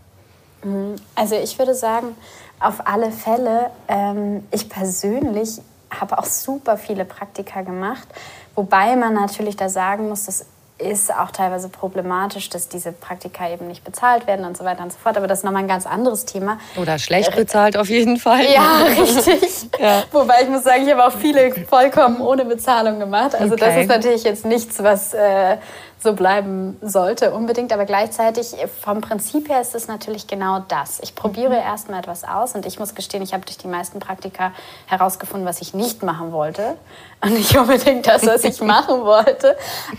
Mhm. 0.63 0.95
Also 1.15 1.35
ich 1.35 1.57
würde 1.59 1.75
sagen, 1.75 2.15
auf 2.59 2.87
alle 2.87 3.11
Fälle, 3.11 3.69
ähm, 3.87 4.45
ich 4.51 4.69
persönlich 4.69 5.61
habe 5.91 6.17
auch 6.17 6.25
super 6.25 6.77
viele 6.77 7.05
Praktika 7.05 7.61
gemacht, 7.61 8.07
wobei 8.55 8.95
man 8.95 9.13
natürlich 9.13 9.55
da 9.55 9.69
sagen 9.69 10.09
muss, 10.09 10.25
das 10.25 10.45
ist 10.83 11.13
auch 11.13 11.31
teilweise 11.31 11.69
problematisch, 11.69 12.49
dass 12.49 12.69
diese 12.69 12.91
Praktika 12.91 13.49
eben 13.49 13.67
nicht 13.67 13.83
bezahlt 13.83 14.27
werden 14.27 14.45
und 14.45 14.57
so 14.57 14.63
weiter 14.63 14.83
und 14.83 14.91
so 14.91 14.99
fort. 14.99 15.17
Aber 15.17 15.27
das 15.27 15.39
ist 15.39 15.43
nochmal 15.45 15.63
ein 15.63 15.67
ganz 15.67 15.85
anderes 15.85 16.25
Thema. 16.25 16.59
Oder 16.75 16.99
schlecht 16.99 17.35
bezahlt 17.35 17.77
auf 17.77 17.89
jeden 17.89 18.17
Fall. 18.17 18.45
Ja, 18.45 18.83
richtig. 19.01 19.69
ja. 19.79 20.03
Wobei 20.11 20.43
ich 20.43 20.49
muss 20.49 20.63
sagen, 20.63 20.85
ich 20.85 20.91
habe 20.91 21.05
auch 21.05 21.11
viele 21.11 21.53
vollkommen 21.65 22.21
ohne 22.21 22.45
Bezahlung 22.45 22.99
gemacht. 22.99 23.35
Also 23.35 23.53
okay. 23.53 23.65
das 23.65 23.77
ist 23.77 23.87
natürlich 23.87 24.23
jetzt 24.23 24.45
nichts, 24.45 24.81
was 24.83 25.13
äh, 25.13 25.57
so 26.03 26.13
bleiben 26.13 26.77
sollte 26.81 27.31
unbedingt. 27.31 27.71
Aber 27.73 27.85
gleichzeitig 27.85 28.55
vom 28.81 29.01
Prinzip 29.01 29.49
her 29.49 29.61
ist 29.61 29.73
es 29.73 29.87
natürlich 29.87 30.27
genau 30.27 30.59
das. 30.67 30.99
Ich 31.01 31.15
probiere 31.15 31.55
mhm. 31.55 31.65
erstmal 31.65 31.99
etwas 31.99 32.23
aus 32.25 32.53
und 32.53 32.65
ich 32.65 32.77
muss 32.77 32.93
gestehen, 32.93 33.23
ich 33.23 33.33
habe 33.33 33.45
durch 33.45 33.57
die 33.57 33.67
meisten 33.67 33.99
Praktika 33.99 34.51
herausgefunden, 34.85 35.47
was 35.47 35.61
ich 35.61 35.73
nicht 35.73 36.03
machen 36.03 36.31
wollte 36.31 36.77
und 37.21 37.33
nicht 37.33 37.57
unbedingt 37.57 38.05
das, 38.05 38.25
was 38.27 38.43
ich 38.43 38.61
machen 38.61 39.03
wollte. 39.03 39.55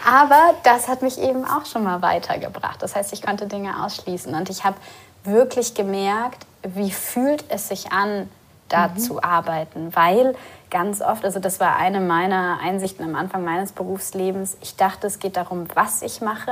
Aber 0.06 0.54
das 0.62 0.86
hat 0.88 1.02
mich 1.02 1.18
eben 1.18 1.44
auch 1.44 1.64
schon 1.64 1.82
mal 1.82 2.02
weitergebracht. 2.02 2.82
Das 2.82 2.94
heißt, 2.94 3.12
ich 3.14 3.22
konnte 3.22 3.46
Dinge 3.46 3.82
ausschließen 3.82 4.34
und 4.34 4.50
ich 4.50 4.64
habe 4.64 4.76
wirklich 5.24 5.74
gemerkt, 5.74 6.46
wie 6.62 6.90
fühlt 6.90 7.44
es 7.48 7.68
sich 7.68 7.92
an, 7.92 8.28
da 8.68 8.88
mhm. 8.88 8.98
zu 8.98 9.22
arbeiten, 9.22 9.94
weil 9.94 10.34
ganz 10.74 11.00
oft, 11.00 11.24
also 11.24 11.38
das 11.38 11.60
war 11.60 11.76
eine 11.76 12.00
meiner 12.00 12.58
Einsichten 12.60 13.04
am 13.04 13.14
Anfang 13.14 13.44
meines 13.44 13.70
Berufslebens, 13.70 14.56
ich 14.60 14.74
dachte, 14.74 15.06
es 15.06 15.20
geht 15.20 15.36
darum, 15.36 15.68
was 15.74 16.02
ich 16.02 16.20
mache. 16.20 16.50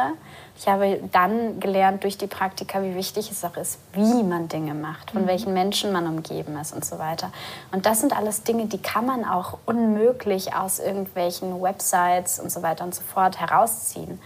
Ich 0.56 0.68
habe 0.68 1.00
dann 1.10 1.58
gelernt 1.58 2.04
durch 2.04 2.18
die 2.18 2.28
Praktika, 2.28 2.84
wie 2.84 2.94
wichtig 2.94 3.32
es 3.32 3.44
auch 3.44 3.56
ist, 3.56 3.80
wie 3.94 4.22
man 4.22 4.46
Dinge 4.46 4.74
macht, 4.74 5.10
von 5.10 5.22
mhm. 5.22 5.26
welchen 5.26 5.52
Menschen 5.52 5.90
man 5.90 6.06
umgeben 6.06 6.56
ist 6.56 6.72
und 6.72 6.84
so 6.84 7.00
weiter. 7.00 7.32
Und 7.72 7.84
das 7.84 7.98
sind 7.98 8.16
alles 8.16 8.44
Dinge, 8.44 8.66
die 8.66 8.80
kann 8.80 9.06
man 9.06 9.24
auch 9.24 9.58
unmöglich 9.66 10.54
aus 10.54 10.78
irgendwelchen 10.78 11.60
Websites 11.60 12.38
und 12.38 12.52
so 12.52 12.62
weiter 12.62 12.84
und 12.84 12.94
so 12.94 13.02
fort 13.02 13.40
herausziehen. 13.40 14.20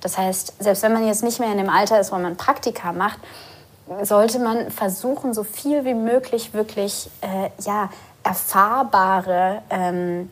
Das 0.00 0.16
heißt, 0.16 0.62
selbst 0.62 0.82
wenn 0.82 0.94
man 0.94 1.06
jetzt 1.06 1.22
nicht 1.22 1.40
mehr 1.40 1.52
in 1.52 1.58
dem 1.58 1.68
Alter 1.68 2.00
ist, 2.00 2.10
wo 2.10 2.16
man 2.16 2.38
Praktika 2.38 2.94
macht, 2.94 3.18
sollte 4.00 4.38
man 4.38 4.70
versuchen, 4.70 5.34
so 5.34 5.44
viel 5.44 5.84
wie 5.84 5.92
möglich 5.92 6.54
wirklich 6.54 7.10
äh, 7.20 7.50
ja, 7.62 7.90
erfahrbare 8.22 9.62
ähm, 9.70 10.30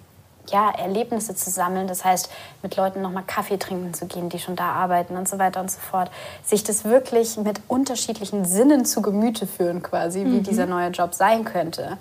ja, 0.49 0.71
Erlebnisse 0.71 1.35
zu 1.35 1.51
sammeln. 1.51 1.87
Das 1.87 2.05
heißt, 2.05 2.31
mit 2.63 2.77
Leuten 2.77 3.03
nochmal 3.03 3.23
Kaffee 3.27 3.59
trinken 3.59 3.95
zu 3.95 4.07
gehen, 4.07 4.29
die 4.29 4.39
schon 4.39 4.57
da 4.57 4.73
arbeiten 4.73 5.17
und 5.17 5.29
so 5.29 5.39
weiter 5.39 5.61
und 5.61 5.71
so 5.71 5.79
fort. 5.79 6.11
Sich 6.43 6.65
das 6.65 6.85
wirklich 6.85 7.37
mit 7.37 7.61
unterschiedlichen 7.69 8.45
Sinnen 8.45 8.85
zu 8.85 9.03
Gemüte 9.03 9.47
führen, 9.47 9.83
quasi, 9.83 10.21
wie 10.25 10.39
mhm. 10.39 10.43
dieser 10.43 10.67
neue 10.67 10.91
Job 10.91 11.15
sein 11.15 11.45
könnte, 11.45 11.97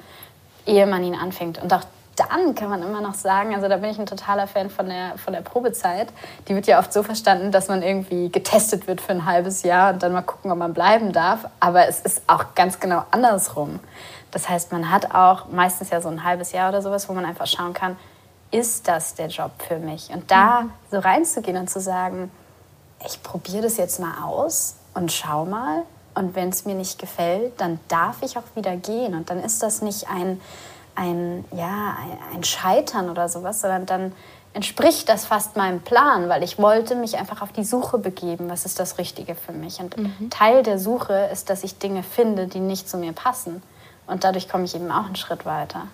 ehe 0.66 0.86
man 0.86 1.04
ihn 1.04 1.16
anfängt. 1.16 1.62
Und 1.62 1.74
auch 1.74 1.84
dann 2.16 2.54
kann 2.54 2.70
man 2.70 2.82
immer 2.82 3.00
noch 3.00 3.14
sagen, 3.14 3.56
also 3.56 3.70
da 3.70 3.78
bin 3.78 3.92
ich 3.92 4.00
ein 4.00 4.06
totaler 4.06 4.46
Fan 4.46 4.70
von 4.70 4.88
der, 4.88 5.18
von 5.18 5.32
der 5.32 5.42
Probezeit. 5.42 6.10
Die 6.48 6.56
wird 6.56 6.68
ja 6.68 6.80
oft 6.80 6.92
so 6.92 7.02
verstanden, 7.02 7.52
dass 7.52 7.70
man 7.70 7.82
irgendwie 7.82 8.30
getestet 8.30 8.88
wird 8.88 9.00
für 9.00 9.14
ein 9.14 9.26
halbes 9.26 9.64
Jahr 9.64 9.94
und 9.94 10.04
dann 10.04 10.12
mal 10.12 10.22
gucken, 10.22 10.52
ob 10.52 10.58
man 10.58 10.74
bleiben 10.74 11.14
darf. 11.14 11.48
Aber 11.62 11.88
es 11.88 12.02
ist 12.02 12.24
auch 12.28 12.56
ganz 12.56 12.80
genau 12.80 13.04
andersrum. 13.12 13.80
Das 14.32 14.48
heißt, 14.48 14.72
man 14.72 14.92
hat 14.92 15.14
auch 15.14 15.48
meistens 15.50 15.90
ja 15.90 16.02
so 16.02 16.10
ein 16.10 16.24
halbes 16.24 16.52
Jahr 16.52 16.70
oder 16.70 16.82
sowas, 16.82 17.10
wo 17.10 17.14
man 17.14 17.26
einfach 17.26 17.48
schauen 17.48 17.74
kann, 17.74 17.98
ist 18.52 18.88
das 18.88 19.16
der 19.16 19.28
Job 19.28 19.52
für 19.68 19.78
mich? 19.78 20.10
Und 20.10 20.32
da 20.32 20.62
mhm. 20.62 20.72
so 20.92 21.00
reinzugehen 21.00 21.58
und 21.58 21.70
zu 21.70 21.80
sagen, 21.80 22.32
ich 23.06 23.22
probiere 23.24 23.64
das 23.64 23.78
jetzt 23.78 24.00
mal 24.00 24.24
aus 24.24 24.76
und 24.94 25.12
schau 25.12 25.46
mal. 25.46 25.84
Und 26.16 26.36
wenn 26.36 26.50
es 26.50 26.66
mir 26.66 26.76
nicht 26.76 27.00
gefällt, 27.00 27.60
dann 27.62 27.80
darf 27.88 28.18
ich 28.22 28.38
auch 28.38 28.56
wieder 28.56 28.76
gehen. 28.76 29.14
Und 29.14 29.30
dann 29.30 29.40
ist 29.40 29.64
das 29.64 29.82
nicht 29.82 30.10
ein, 30.10 30.42
ein, 30.96 31.46
ja, 31.52 31.96
ein 32.34 32.44
Scheitern 32.44 33.10
oder 33.10 33.30
sowas, 33.30 33.62
sondern 33.62 33.86
dann 33.86 34.14
entspricht 34.54 35.08
das 35.08 35.26
fast 35.26 35.56
meinem 35.56 35.82
Plan, 35.82 36.28
weil 36.28 36.44
ich 36.44 36.58
wollte 36.58 36.96
mich 36.96 37.18
einfach 37.18 37.42
auf 37.42 37.52
die 37.52 37.64
Suche 37.64 38.00
begeben, 38.00 38.50
was 38.50 38.66
ist 38.66 38.80
das 38.80 38.98
Richtige 38.98 39.36
für 39.36 39.52
mich. 39.52 39.80
Und 39.80 39.96
mhm. 39.96 40.30
Teil 40.32 40.64
der 40.64 40.80
Suche 40.80 41.30
ist, 41.32 41.50
dass 41.50 41.64
ich 41.64 41.78
Dinge 41.78 42.04
finde, 42.04 42.48
die 42.48 42.60
nicht 42.60 42.90
zu 42.90 42.98
mir 42.98 43.14
passen. 43.14 43.62
Und 44.10 44.24
dadurch 44.24 44.50
komme 44.50 44.66
ich 44.66 44.76
eben 44.76 44.92
auch 44.92 45.06
einen 45.06 45.16
Schritt 45.16 45.46
weiter. 45.46 45.88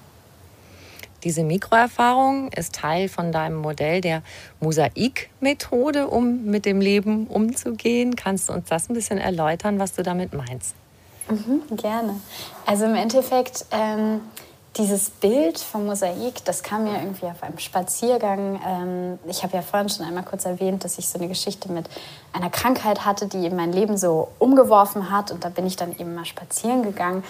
Diese 1.26 1.44
Mikroerfahrung 1.44 2.52
ist 2.52 2.76
Teil 2.76 3.10
von 3.10 3.32
deinem 3.32 3.56
Modell 3.56 4.00
der 4.00 4.22
Mosaik-Methode, 4.60 6.08
um 6.08 6.46
mit 6.46 6.66
dem 6.66 6.80
Leben 6.80 7.26
umzugehen. 7.26 8.16
Kannst 8.16 8.48
du 8.48 8.54
uns 8.54 8.70
das 8.70 8.90
ein 8.90 8.94
bisschen 8.94 9.18
erläutern, 9.18 9.80
was 9.80 9.94
du 9.94 10.04
damit 10.04 10.34
meinst? 10.34 10.76
Mhm, 11.28 11.64
gerne. 11.76 12.22
Also 12.68 12.86
im 12.86 12.94
Endeffekt 12.94 13.66
ähm, 13.72 14.22
dieses 14.78 15.10
Bild 15.10 15.58
vom 15.58 15.88
Mosaik, 15.88 16.46
das 16.46 16.62
kam 16.62 16.84
mir 16.84 17.00
irgendwie 17.00 17.26
auf 17.26 17.42
einem 17.42 17.58
Spaziergang. 17.58 18.62
Ähm, 18.64 19.20
ich 19.28 19.42
habe 19.42 19.56
ja 19.56 19.64
vorhin 19.64 19.90
schon 19.90 20.06
einmal 20.06 20.24
kurz 20.24 20.46
erwähnt, 20.46 20.84
dass 20.84 21.00
ich 21.00 21.10
so 21.10 21.18
eine 21.18 21.28
Geschichte 21.28 21.72
mit 21.72 21.90
einer 22.34 22.52
Krankheit 22.52 23.04
hatte, 23.04 23.26
die 23.26 23.40
eben 23.40 23.56
mein 23.56 23.72
Leben 23.74 23.98
so 23.98 24.28
umgeworfen 24.38 25.10
hat. 25.10 25.32
Und 25.32 25.44
da 25.44 25.50
bin 25.50 25.66
ich 25.66 25.76
dann 25.76 25.98
eben 25.98 26.14
mal 26.14 26.26
spazieren 26.26 26.84
gegangen 26.84 27.24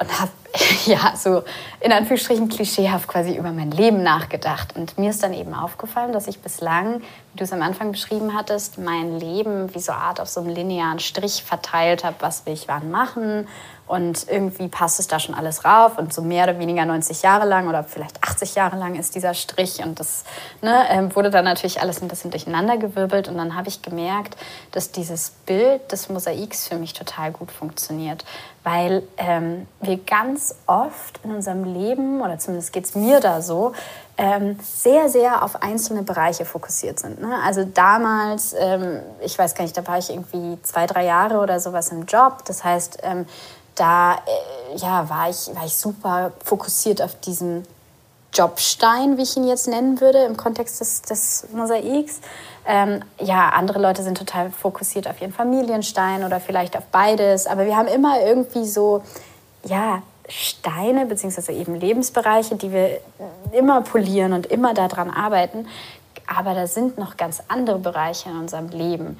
und 0.00 0.20
habe 0.20 0.30
ja 0.86 1.14
so 1.16 1.44
in 1.80 1.92
Anführungsstrichen 1.92 2.48
klischeehaft 2.48 3.06
quasi 3.06 3.36
über 3.36 3.52
mein 3.52 3.70
Leben 3.70 4.02
nachgedacht. 4.02 4.74
Und 4.74 4.98
mir 4.98 5.10
ist 5.10 5.22
dann 5.22 5.32
eben 5.32 5.54
aufgefallen, 5.54 6.12
dass 6.12 6.26
ich 6.26 6.40
bislang, 6.40 7.00
wie 7.00 7.38
du 7.38 7.44
es 7.44 7.52
am 7.52 7.62
Anfang 7.62 7.92
beschrieben 7.92 8.34
hattest, 8.34 8.78
mein 8.78 9.20
Leben 9.20 9.72
wie 9.74 9.78
so 9.78 9.92
eine 9.92 10.00
Art 10.00 10.20
auf 10.20 10.28
so 10.28 10.40
einem 10.40 10.50
linearen 10.50 10.98
Strich 10.98 11.44
verteilt 11.44 12.02
habe, 12.02 12.16
was 12.20 12.46
will 12.46 12.54
ich 12.54 12.66
wann 12.66 12.90
machen 12.90 13.46
und 13.90 14.28
irgendwie 14.28 14.68
passt 14.68 15.00
es 15.00 15.08
da 15.08 15.18
schon 15.18 15.34
alles 15.34 15.64
rauf 15.64 15.98
und 15.98 16.14
so 16.14 16.22
mehr 16.22 16.44
oder 16.44 16.58
weniger 16.60 16.84
90 16.84 17.22
Jahre 17.22 17.44
lang 17.44 17.68
oder 17.68 17.82
vielleicht 17.82 18.22
80 18.22 18.54
Jahre 18.54 18.76
lang 18.76 18.94
ist 18.94 19.16
dieser 19.16 19.34
Strich 19.34 19.82
und 19.84 19.98
das 19.98 20.24
ne, 20.62 20.84
ähm, 20.90 21.14
wurde 21.16 21.30
dann 21.30 21.44
natürlich 21.44 21.80
alles 21.80 22.00
ein 22.00 22.06
bisschen 22.06 22.30
durcheinandergewirbelt 22.30 23.26
und 23.28 23.36
dann 23.36 23.56
habe 23.56 23.68
ich 23.68 23.82
gemerkt, 23.82 24.36
dass 24.70 24.92
dieses 24.92 25.30
Bild 25.30 25.90
des 25.90 26.08
Mosaiks 26.08 26.68
für 26.68 26.76
mich 26.76 26.92
total 26.92 27.32
gut 27.32 27.50
funktioniert, 27.50 28.24
weil 28.62 29.02
ähm, 29.16 29.66
wir 29.80 29.96
ganz 29.98 30.54
oft 30.66 31.18
in 31.24 31.34
unserem 31.34 31.64
Leben, 31.64 32.20
oder 32.20 32.38
zumindest 32.38 32.72
geht 32.72 32.84
es 32.84 32.94
mir 32.94 33.18
da 33.18 33.42
so, 33.42 33.72
ähm, 34.16 34.58
sehr, 34.62 35.08
sehr 35.08 35.42
auf 35.42 35.62
einzelne 35.62 36.02
Bereiche 36.02 36.44
fokussiert 36.44 36.98
sind. 36.98 37.22
Ne? 37.22 37.34
Also 37.42 37.64
damals, 37.64 38.54
ähm, 38.56 39.00
ich 39.20 39.38
weiß 39.38 39.54
gar 39.54 39.64
nicht, 39.64 39.76
da 39.76 39.86
war 39.86 39.98
ich 39.98 40.10
irgendwie 40.10 40.58
zwei, 40.62 40.86
drei 40.86 41.06
Jahre 41.06 41.38
oder 41.38 41.58
sowas 41.58 41.88
im 41.88 42.04
Job. 42.04 42.44
Das 42.44 42.62
heißt, 42.62 42.98
ähm, 43.02 43.24
da 43.80 44.14
äh, 44.14 44.76
ja, 44.76 45.08
war, 45.08 45.30
ich, 45.30 45.50
war 45.54 45.64
ich 45.64 45.74
super 45.74 46.32
fokussiert 46.44 47.00
auf 47.00 47.18
diesen 47.20 47.66
Jobstein, 48.32 49.16
wie 49.16 49.22
ich 49.22 49.36
ihn 49.36 49.46
jetzt 49.46 49.66
nennen 49.66 50.00
würde, 50.00 50.18
im 50.24 50.36
Kontext 50.36 50.80
des, 50.80 51.02
des 51.02 51.46
Mosaiks. 51.52 52.20
Ähm, 52.66 53.02
ja, 53.18 53.48
andere 53.48 53.80
Leute 53.80 54.02
sind 54.02 54.18
total 54.18 54.50
fokussiert 54.50 55.08
auf 55.08 55.20
ihren 55.20 55.32
Familienstein 55.32 56.24
oder 56.24 56.40
vielleicht 56.40 56.76
auf 56.76 56.84
beides. 56.92 57.46
Aber 57.46 57.64
wir 57.64 57.76
haben 57.76 57.88
immer 57.88 58.20
irgendwie 58.20 58.66
so, 58.66 59.02
ja, 59.64 60.02
Steine 60.28 61.06
beziehungsweise 61.06 61.50
eben 61.52 61.74
Lebensbereiche, 61.74 62.54
die 62.54 62.70
wir 62.70 63.00
immer 63.50 63.80
polieren 63.80 64.32
und 64.32 64.46
immer 64.46 64.74
daran 64.74 65.10
arbeiten. 65.10 65.66
Aber 66.26 66.54
da 66.54 66.68
sind 66.68 66.98
noch 66.98 67.16
ganz 67.16 67.42
andere 67.48 67.78
Bereiche 67.78 68.28
in 68.28 68.38
unserem 68.38 68.68
Leben, 68.68 69.18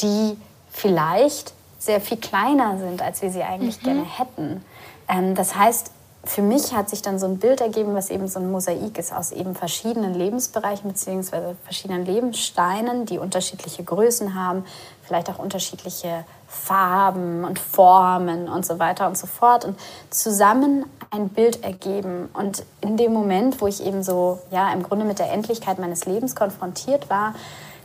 die 0.00 0.38
vielleicht 0.70 1.55
sehr 1.78 2.00
viel 2.00 2.16
kleiner 2.16 2.78
sind, 2.78 3.02
als 3.02 3.22
wir 3.22 3.30
sie 3.30 3.42
eigentlich 3.42 3.80
mhm. 3.80 3.84
gerne 3.84 4.04
hätten. 4.04 4.64
Ähm, 5.08 5.34
das 5.34 5.54
heißt, 5.56 5.90
für 6.26 6.42
mich 6.42 6.74
hat 6.74 6.90
sich 6.90 7.02
dann 7.02 7.20
so 7.20 7.26
ein 7.26 7.38
Bild 7.38 7.60
ergeben, 7.60 7.94
was 7.94 8.10
eben 8.10 8.26
so 8.26 8.40
ein 8.40 8.50
Mosaik 8.50 8.98
ist 8.98 9.12
aus 9.12 9.30
eben 9.30 9.54
verschiedenen 9.54 10.12
Lebensbereichen 10.12 10.90
bzw. 10.90 11.54
verschiedenen 11.62 12.04
Lebenssteinen, 12.04 13.06
die 13.06 13.18
unterschiedliche 13.18 13.84
Größen 13.84 14.34
haben, 14.34 14.64
vielleicht 15.04 15.30
auch 15.30 15.38
unterschiedliche 15.38 16.24
Farben 16.48 17.44
und 17.44 17.60
Formen 17.60 18.48
und 18.48 18.66
so 18.66 18.80
weiter 18.80 19.06
und 19.06 19.16
so 19.16 19.28
fort 19.28 19.64
und 19.64 19.78
zusammen 20.10 20.86
ein 21.10 21.28
Bild 21.28 21.62
ergeben. 21.62 22.28
Und 22.32 22.64
in 22.80 22.96
dem 22.96 23.12
Moment, 23.12 23.60
wo 23.60 23.68
ich 23.68 23.84
eben 23.84 24.02
so, 24.02 24.40
ja, 24.50 24.72
im 24.72 24.82
Grunde 24.82 25.04
mit 25.04 25.20
der 25.20 25.32
Endlichkeit 25.32 25.78
meines 25.78 26.06
Lebens 26.06 26.34
konfrontiert 26.34 27.08
war, 27.08 27.34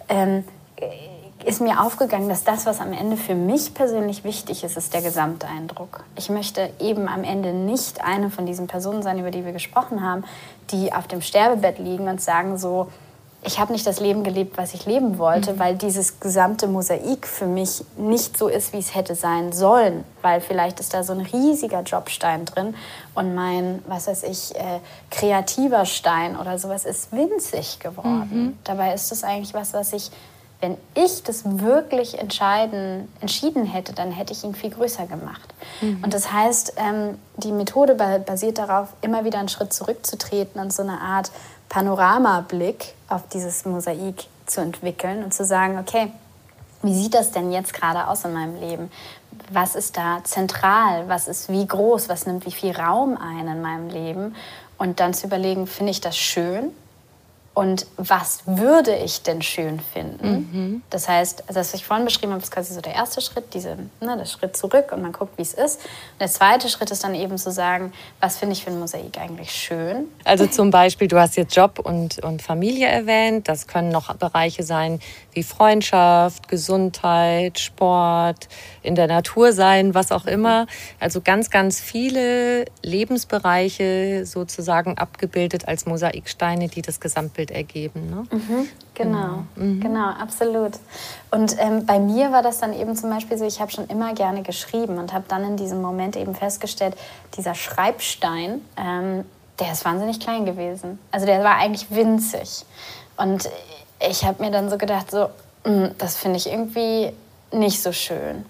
ähm, 0.10 0.44
ist 1.46 1.62
mir 1.62 1.82
aufgegangen, 1.82 2.30
dass 2.30 2.44
das, 2.44 2.66
was 2.66 2.80
am 2.80 2.94
Ende 2.94 3.18
für 3.18 3.36
mich 3.36 3.74
persönlich 3.74 4.24
wichtig 4.24 4.64
ist, 4.64 4.78
ist 4.78 4.94
der 4.94 5.02
Gesamteindruck. 5.02 6.04
Ich 6.16 6.30
möchte 6.30 6.70
eben 6.80 7.08
am 7.08 7.24
Ende 7.24 7.54
nicht 7.54 8.04
eine 8.04 8.30
von 8.30 8.46
diesen 8.46 8.68
Personen 8.68 9.04
sein, 9.04 9.20
über 9.20 9.32
die 9.32 9.46
wir 9.46 9.52
gesprochen 9.52 10.02
haben, 10.04 10.24
die 10.72 10.94
auf 10.94 11.08
dem 11.08 11.22
Sterbebett 11.22 11.80
liegen 11.80 12.08
und 12.08 12.22
sagen 12.22 12.58
so, 12.58 12.88
ich 13.44 13.60
habe 13.60 13.74
nicht 13.74 13.88
das 13.88 14.00
Leben 14.00 14.24
gelebt, 14.24 14.58
was 14.58 14.74
ich 14.74 14.86
leben 14.86 15.18
wollte, 15.18 15.54
mhm. 15.54 15.60
weil 15.60 15.76
dieses 15.76 16.20
gesamte 16.20 16.68
Mosaik 16.68 17.26
für 17.26 17.48
mich 17.48 17.84
nicht 17.98 18.38
so 18.38 18.48
ist, 18.48 18.72
wie 18.72 18.78
es 18.78 18.94
hätte 18.94 19.16
sein 19.16 19.52
sollen. 19.52 20.04
Weil 20.22 20.42
vielleicht 20.42 20.80
ist 20.80 20.94
da 20.94 21.04
so 21.04 21.14
ein 21.14 21.22
riesiger 21.22 21.82
Jobstein 21.82 22.46
drin 22.46 22.76
und 23.16 23.34
mein, 23.34 23.82
was 23.88 24.08
weiß 24.08 24.24
ich, 24.24 24.56
äh, 24.56 24.80
kreativer 25.10 25.86
Stein 25.86 26.38
oder 26.38 26.60
sowas 26.60 26.86
ist 26.86 27.12
winzig 27.12 27.80
geworden. 27.80 28.30
Mhm. 28.32 28.58
Dabei 28.64 28.94
ist 28.94 29.12
das 29.12 29.24
eigentlich 29.24 29.56
was, 29.56 29.74
was 29.74 29.94
ich, 29.94 30.12
wenn 30.62 30.78
ich 30.94 31.24
das 31.24 31.44
wirklich 31.44 32.20
entscheiden, 32.20 33.12
entschieden 33.20 33.66
hätte, 33.66 33.94
dann 33.94 34.12
hätte 34.12 34.32
ich 34.32 34.44
ihn 34.44 34.54
viel 34.54 34.70
größer 34.70 35.08
gemacht. 35.08 35.54
Mhm. 35.82 36.04
Und 36.04 36.14
das 36.14 36.32
heißt, 36.32 36.74
ähm, 36.78 37.18
die 37.38 37.52
Methode 37.52 37.96
basiert 37.96 38.60
darauf, 38.60 38.90
immer 39.02 39.26
wieder 39.26 39.40
einen 39.40 39.50
Schritt 39.50 39.74
zurückzutreten 39.74 40.62
und 40.62 40.72
so 40.72 40.84
eine 40.84 41.02
Art 41.02 41.32
Panoramablick 41.68 42.94
auf 43.10 43.28
dieses 43.34 43.66
Mosaik 43.66 44.26
zu 44.46 44.62
entwickeln 44.62 45.24
und 45.24 45.34
zu 45.34 45.46
sagen, 45.46 45.80
okay, 45.80 46.12
wie 46.84 46.94
sieht 46.94 47.16
das 47.16 47.32
denn 47.32 47.52
jetzt 47.52 47.74
gerade 47.74 48.08
aus 48.08 48.24
in 48.26 48.34
meinem 48.34 48.60
Leben? 48.60 48.92
Was 49.52 49.76
ist 49.76 49.98
da 49.98 50.20
zentral? 50.24 51.08
Was 51.08 51.28
ist 51.28 51.50
wie 51.50 51.66
groß? 51.66 52.10
Was 52.10 52.26
nimmt 52.26 52.46
wie 52.46 52.52
viel 52.52 52.76
Raum 52.76 53.18
ein 53.18 53.48
in 53.48 53.62
meinem 53.62 53.90
Leben? 53.90 54.36
Und 54.78 55.00
dann 55.00 55.14
zu 55.14 55.28
überlegen, 55.28 55.68
finde 55.68 55.92
ich 55.92 56.02
das 56.02 56.18
schön? 56.18 56.72
Und 57.54 57.86
was 57.98 58.44
würde 58.46 58.96
ich 58.96 59.24
denn 59.24 59.42
schön 59.42 59.82
finden? 59.82 60.48
Mhm. 60.52 60.84
Das 60.90 61.10
heißt, 61.10 61.44
das, 61.48 61.56
was 61.58 61.74
ich 61.74 61.86
vorhin 61.86 62.06
beschrieben 62.06 62.32
habe, 62.32 62.42
ist 62.42 62.52
quasi 62.52 62.74
so 62.74 62.80
der 62.80 62.94
erste 62.94 63.20
Schritt, 63.20 63.54
diese, 63.54 63.76
ne, 64.00 64.18
der 64.18 64.26
Schritt 64.26 64.56
zurück 64.56 64.94
und 64.94 65.02
man 65.02 65.12
guckt, 65.12 65.38
wie 65.38 65.42
es 65.42 65.54
ist. 65.54 65.82
Und 65.82 66.22
der 66.22 66.30
zweite 66.30 66.70
Schritt 66.70 66.92
ist 66.92 67.04
dann 67.04 67.14
eben 67.14 67.38
zu 67.38 67.52
sagen, 67.52 67.92
was 68.22 68.38
finde 68.38 68.54
ich 68.54 68.64
für 68.64 68.72
ein 68.72 68.80
Mosaik 68.80 69.18
eigentlich 69.18 69.52
schön? 69.52 70.08
Also 70.24 70.48
zum 70.48 70.72
Beispiel, 70.72 71.10
du 71.10 71.20
hast 71.20 71.36
jetzt 71.36 71.54
Job 71.54 71.80
und, 71.80 72.24
und 72.24 72.42
Familie 72.42 72.88
erwähnt. 72.88 73.50
Das 73.50 73.68
können 73.68 73.90
noch 73.90 74.16
Bereiche 74.16 74.64
sein 74.64 75.02
wie 75.34 75.44
Freundschaft, 75.44 76.48
Gesundheit, 76.48 77.60
Sport, 77.60 78.48
in 78.82 78.96
der 78.96 79.08
Natur 79.08 79.52
sein, 79.54 79.94
was 79.94 80.12
auch 80.12 80.26
immer. 80.26 80.68
Also 81.00 81.22
ganz, 81.22 81.50
ganz 81.50 81.80
viele 81.80 82.66
Lebensbereiche 82.82 84.26
sozusagen 84.26 84.98
abgebildet 84.98 85.68
als 85.68 85.86
Mosaiksteine, 85.86 86.68
die 86.68 86.82
das 86.82 87.00
Gesamtbild 87.00 87.41
Gesamtbild 87.42 87.52
ergeben. 87.52 88.10
Ne? 88.10 88.26
Mhm, 88.32 88.68
genau, 88.94 89.44
mhm. 89.56 89.80
genau, 89.80 90.10
absolut. 90.10 90.74
Und 91.32 91.56
ähm, 91.60 91.86
bei 91.86 92.00
mir 92.00 92.32
war 92.32 92.42
das 92.42 92.60
dann 92.60 92.74
eben 92.74 92.96
zum 92.96 93.10
Beispiel 93.10 93.38
so, 93.38 93.46
ich 93.46 93.60
habe 93.60 93.72
schon 93.72 93.88
immer 93.88 94.14
gerne 94.14 94.44
geschrieben 94.44 94.98
und 94.98 95.14
habe 95.14 95.26
dann 95.28 95.44
in 95.44 95.58
diesem 95.58 95.82
Moment 95.82 96.16
eben 96.16 96.36
festgestellt, 96.36 96.96
dieser 97.38 97.56
Schreibstein, 97.56 98.62
ähm, 98.78 99.26
der 99.60 99.72
ist 99.72 99.86
wahnsinnig 99.86 100.20
klein 100.20 100.46
gewesen. 100.46 101.00
Also 101.12 101.26
der 101.26 101.44
war 101.44 101.58
eigentlich 101.58 101.92
winzig. 101.92 102.66
Und 103.18 103.50
ich 104.08 104.24
habe 104.24 104.44
mir 104.44 104.52
dann 104.52 104.70
so 104.70 104.78
gedacht, 104.78 105.12
so, 105.12 105.30
mh, 105.66 105.72
mm, 105.72 105.92
das 105.98 106.18
finde 106.18 106.38
ich 106.38 106.48
irgendwie 106.48 107.12
nicht 107.52 107.82
so 107.82 107.92
schön 107.92 108.46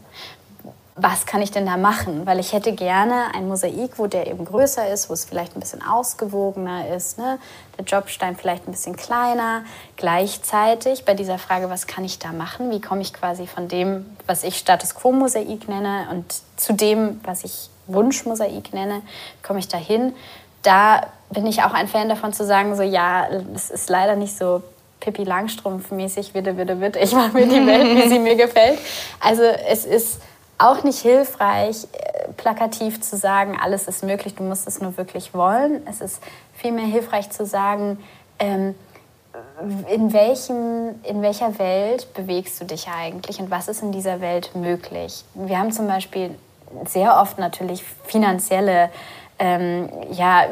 was 1.01 1.25
kann 1.25 1.41
ich 1.41 1.49
denn 1.49 1.65
da 1.65 1.77
machen? 1.77 2.27
Weil 2.27 2.39
ich 2.39 2.53
hätte 2.53 2.73
gerne 2.73 3.33
ein 3.33 3.47
Mosaik, 3.47 3.97
wo 3.97 4.05
der 4.05 4.27
eben 4.27 4.45
größer 4.45 4.87
ist, 4.87 5.09
wo 5.09 5.13
es 5.13 5.25
vielleicht 5.25 5.55
ein 5.55 5.59
bisschen 5.59 5.81
ausgewogener 5.81 6.95
ist, 6.95 7.17
ne? 7.17 7.39
der 7.77 7.85
Jobstein 7.85 8.35
vielleicht 8.35 8.67
ein 8.67 8.71
bisschen 8.71 8.95
kleiner. 8.95 9.63
Gleichzeitig 9.95 11.03
bei 11.03 11.15
dieser 11.15 11.39
Frage, 11.39 11.71
was 11.71 11.87
kann 11.87 12.05
ich 12.05 12.19
da 12.19 12.31
machen? 12.31 12.69
Wie 12.69 12.81
komme 12.81 13.01
ich 13.01 13.13
quasi 13.13 13.47
von 13.47 13.67
dem, 13.67 14.15
was 14.27 14.43
ich 14.43 14.57
Status 14.57 14.93
Quo 14.93 15.11
Mosaik 15.11 15.67
nenne 15.67 16.07
und 16.11 16.25
zu 16.55 16.73
dem, 16.73 17.19
was 17.23 17.43
ich 17.43 17.69
Wunschmosaik 17.87 18.71
nenne, 18.73 19.01
komme 19.41 19.57
ich 19.57 19.67
da 19.67 19.77
hin? 19.77 20.13
Da 20.61 21.07
bin 21.31 21.47
ich 21.47 21.63
auch 21.63 21.73
ein 21.73 21.87
Fan 21.87 22.09
davon 22.09 22.31
zu 22.31 22.45
sagen, 22.45 22.75
so 22.75 22.83
ja, 22.83 23.27
es 23.55 23.71
ist 23.71 23.89
leider 23.89 24.15
nicht 24.15 24.37
so 24.37 24.61
Pippi 24.99 25.23
Langstrumpf 25.23 25.89
mäßig, 25.89 26.33
bitte, 26.33 26.53
bitte, 26.53 26.75
bitte, 26.75 26.99
ich 26.99 27.11
mache 27.13 27.31
mir 27.33 27.47
die 27.47 27.65
Welt, 27.65 27.95
wie 27.95 28.07
sie 28.07 28.19
mir 28.19 28.35
gefällt. 28.35 28.77
Also 29.19 29.41
es 29.41 29.85
ist 29.85 30.19
auch 30.61 30.83
nicht 30.83 30.99
hilfreich, 30.99 31.87
äh, 31.93 32.31
plakativ 32.33 33.01
zu 33.01 33.17
sagen, 33.17 33.57
alles 33.61 33.87
ist 33.87 34.03
möglich, 34.03 34.35
du 34.35 34.43
musst 34.43 34.67
es 34.67 34.81
nur 34.81 34.97
wirklich 34.97 35.33
wollen. 35.33 35.85
Es 35.87 36.01
ist 36.01 36.21
vielmehr 36.53 36.85
hilfreich 36.85 37.29
zu 37.29 37.45
sagen, 37.45 37.97
ähm, 38.39 38.75
in, 39.89 40.13
welchem, 40.13 41.01
in 41.03 41.21
welcher 41.21 41.57
Welt 41.59 42.13
bewegst 42.13 42.59
du 42.59 42.65
dich 42.65 42.87
eigentlich 42.87 43.39
und 43.39 43.51
was 43.51 43.67
ist 43.67 43.81
in 43.81 43.91
dieser 43.91 44.21
Welt 44.21 44.55
möglich? 44.55 45.23
Wir 45.33 45.57
haben 45.57 45.71
zum 45.71 45.87
Beispiel 45.87 46.35
sehr 46.85 47.19
oft 47.19 47.37
natürlich 47.37 47.83
finanzielle 48.05 48.89
ähm, 49.39 49.89
ja, 50.11 50.45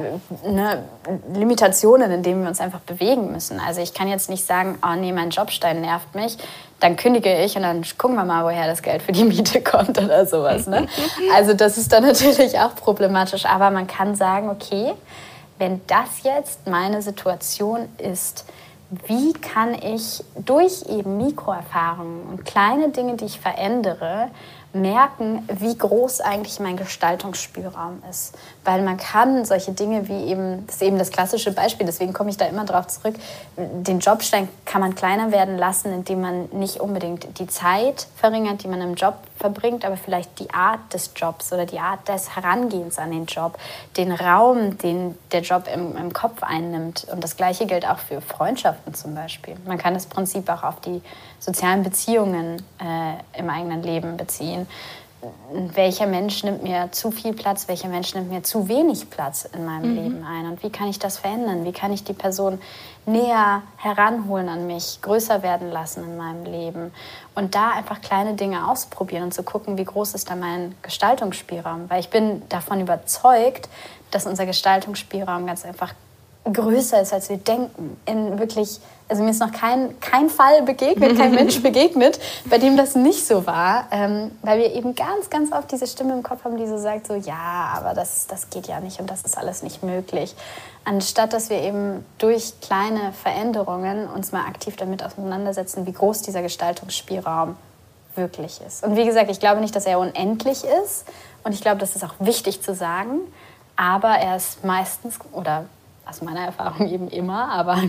ne, 0.43 0.84
Limitationen, 1.34 2.12
in 2.12 2.24
denen 2.24 2.41
wir 2.41 2.50
uns 2.50 2.60
einfach 2.60 2.80
bewegen 2.80 3.32
müssen. 3.32 3.60
Also 3.60 3.82
ich 3.82 3.93
kann 3.93 4.08
jetzt 4.08 4.30
nicht 4.30 4.45
sagen, 4.45 4.80
oh 4.84 4.95
nee, 4.95 5.12
mein 5.12 5.30
Jobstein 5.30 5.82
nervt 5.82 6.15
mich, 6.15 6.38
dann 6.79 6.95
kündige 6.95 7.43
ich 7.43 7.55
und 7.55 7.63
dann 7.63 7.83
gucken 7.97 8.15
wir 8.15 8.25
mal, 8.25 8.43
woher 8.43 8.67
das 8.67 8.81
Geld 8.81 9.01
für 9.01 9.11
die 9.11 9.23
Miete 9.23 9.61
kommt 9.63 9.97
oder 9.97 10.25
sowas. 10.25 10.67
Ne? 10.67 10.87
Also 11.33 11.53
das 11.53 11.77
ist 11.77 11.91
dann 11.91 12.03
natürlich 12.07 12.57
auch 12.59 12.75
problematisch. 12.75 13.45
Aber 13.45 13.69
man 13.69 13.87
kann 13.87 14.15
sagen, 14.15 14.49
okay, 14.49 14.93
wenn 15.57 15.81
das 15.87 16.23
jetzt 16.23 16.67
meine 16.67 17.01
Situation 17.01 17.89
ist, 17.97 18.45
wie 19.05 19.33
kann 19.33 19.75
ich 19.75 20.23
durch 20.35 20.83
eben 20.89 21.17
Mikroerfahrungen 21.17 22.23
und 22.23 22.45
kleine 22.45 22.89
Dinge, 22.89 23.17
die 23.17 23.25
ich 23.25 23.39
verändere, 23.39 24.29
merken, 24.73 25.47
wie 25.51 25.75
groß 25.75 26.21
eigentlich 26.21 26.60
mein 26.60 26.77
Gestaltungsspielraum 26.77 28.03
ist. 28.10 28.38
Weil 28.63 28.84
man 28.84 28.97
kann 28.97 29.43
solche 29.45 29.71
Dinge 29.71 30.08
wie 30.08 30.25
eben, 30.25 30.65
das 30.67 30.75
ist 30.75 30.82
eben 30.84 30.99
das 30.99 31.12
klassische 31.12 31.51
Beispiel, 31.51 31.86
deswegen 31.86 32.13
komme 32.13 32.29
ich 32.29 32.38
da 32.38 32.45
immer 32.45 32.65
drauf 32.65 32.88
zurück, 32.88 33.15
den 33.58 33.99
Jobstein 33.99 34.47
kann 34.65 34.82
man 34.82 34.95
kleiner 34.95 35.32
werden 35.32 35.58
lassen, 35.58 35.91
indem 35.91 36.21
man 36.21 36.49
nicht 36.51 36.79
unbedingt 36.79 37.39
die 37.39 37.47
Zeit 37.47 38.08
verringert, 38.15 38.63
die 38.63 38.67
man 38.67 38.82
im 38.82 38.93
Job 38.93 39.15
verbringt, 39.38 39.86
aber 39.86 39.97
vielleicht 39.97 40.39
die 40.39 40.51
Art 40.51 40.93
des 40.93 41.12
Jobs 41.15 41.51
oder 41.51 41.65
die 41.65 41.79
Art 41.79 42.08
des 42.08 42.36
Herangehens 42.36 42.99
an 42.99 43.12
den 43.12 43.25
Job, 43.25 43.58
den 43.97 44.12
Raum, 44.12 44.77
den 44.77 45.17
der 45.32 45.41
Job 45.41 45.67
im, 45.73 45.95
im 45.95 46.13
Kopf 46.13 46.43
einnimmt. 46.43 47.08
Und 47.12 47.23
das 47.23 47.38
Gleiche 47.38 47.65
gilt 47.65 47.88
auch 47.88 47.99
für 47.99 48.21
Freundschaften 48.21 48.93
zum 48.93 49.15
Beispiel. 49.15 49.55
Man 49.65 49.77
kann 49.77 49.93
das 49.93 50.05
Prinzip 50.05 50.49
auch 50.49 50.63
auf 50.63 50.82
die 50.82 51.01
sozialen 51.39 51.84
Beziehungen 51.84 52.62
äh, 52.80 53.39
im 53.39 53.49
eigenen 53.49 53.84
Leben 53.84 54.17
beziehen. 54.17 54.67
Welcher 55.73 56.06
Mensch 56.06 56.43
nimmt 56.45 56.63
mir 56.63 56.93
zu 56.93 57.12
viel 57.12 57.34
Platz, 57.34 57.67
welcher 57.67 57.89
Mensch 57.89 58.15
nimmt 58.15 58.30
mir 58.32 58.41
zu 58.41 58.69
wenig 58.69 59.10
Platz 59.10 59.43
in 59.54 59.65
meinem 59.65 59.91
mhm. 59.91 60.04
Leben 60.04 60.23
ein 60.23 60.45
und 60.45 60.63
wie 60.63 60.69
kann 60.69 60.88
ich 60.88 60.97
das 60.97 61.17
verändern? 61.17 61.65
Wie 61.65 61.73
kann 61.73 61.91
ich 61.91 62.06
die 62.06 62.13
Person 62.13 62.60
näher 63.06 63.63
heranholen 63.75 64.47
an 64.47 64.65
mich, 64.65 64.99
größer 65.02 65.43
werden 65.43 65.71
lassen 65.71 66.06
in 66.06 66.15
meinem 66.15 66.45
Leben 66.45 66.93
und 67.36 67.54
da 67.54 67.71
einfach 67.71 67.99
kleine 67.99 68.36
Dinge 68.36 68.69
ausprobieren 68.69 69.23
und 69.23 69.34
zu 69.34 69.43
gucken, 69.43 69.78
wie 69.78 69.84
groß 69.84 70.13
ist 70.13 70.30
da 70.30 70.36
mein 70.36 70.75
Gestaltungsspielraum? 70.84 71.89
Weil 71.89 71.99
ich 71.99 72.10
bin 72.10 72.47
davon 72.47 72.80
überzeugt, 72.80 73.67
dass 74.12 74.25
unser 74.25 74.45
Gestaltungsspielraum 74.45 75.45
ganz 75.45 75.65
einfach 75.65 75.93
größer 76.45 77.02
ist, 77.02 77.13
als 77.13 77.30
wir 77.30 77.38
denken. 77.38 77.97
In 78.06 78.39
wirklich, 78.39 78.80
also 79.08 79.23
mir 79.23 79.32
ist 79.32 79.39
noch 79.39 79.52
kein, 79.52 79.99
kein 79.99 80.30
Fall 80.30 80.62
begegnet, 80.63 81.17
kein 81.17 81.34
Mensch 81.34 81.62
begegnet, 81.63 82.19
bei 82.49 82.58
dem 82.58 82.78
das 82.78 82.95
nicht 82.95 83.25
so 83.25 83.45
war, 83.45 83.88
ähm, 83.91 84.32
weil 84.41 84.60
wir 84.60 84.73
eben 84.73 84.95
ganz, 84.95 85.30
ganz 85.30 85.52
oft 85.52 85.71
diese 85.71 85.86
Stimme 85.86 86.13
im 86.13 86.23
Kopf 86.23 86.43
haben, 86.43 86.58
die 86.58 86.67
so 86.67 86.78
sagt, 86.78 87.08
so 87.08 87.15
ja, 87.15 87.73
aber 87.75 87.93
das, 87.93 88.28
das 88.28 88.49
geht 88.49 88.67
ja 88.67 88.80
nicht 88.80 88.99
und 88.99 89.10
das 89.10 89.21
ist 89.21 89.38
alles 89.38 89.63
nicht 89.63 89.84
möglich. 89.84 90.36
Anstatt 90.86 91.34
dass 91.34 91.49
wir 91.49 91.62
eben 91.62 92.06
durch 92.17 92.54
kleine 92.62 93.13
Veränderungen 93.13 94.08
uns 94.08 94.32
mal 94.32 94.45
aktiv 94.45 94.75
damit 94.75 95.04
auseinandersetzen, 95.04 95.86
wie 95.86 95.93
groß 95.93 96.21
dieser 96.21 96.41
Gestaltungsspielraum 96.41 97.56
wirklich 98.15 98.60
ist. 98.65 98.84
Und 98.84 98.95
wie 98.95 99.06
gesagt, 99.06 99.30
ich 99.30 99.39
glaube 99.39 99.62
nicht, 99.62 99.75
dass 99.75 99.86
er 99.86 99.99
unendlich 99.99 100.63
ist 100.63 101.06
und 101.43 101.54
ich 101.54 101.62
glaube, 101.62 101.78
das 101.78 101.95
ist 101.95 102.04
auch 102.04 102.15
wichtig 102.19 102.62
zu 102.62 102.73
sagen. 102.73 103.19
aber 103.75 104.10
er 104.10 104.36
ist 104.36 104.65
meistens, 104.65 105.19
oder 105.32 105.65
aus 106.10 106.22
meiner 106.22 106.45
Erfahrung 106.45 106.89
eben 106.91 107.08
immer, 107.10 107.50
aber 107.50 107.84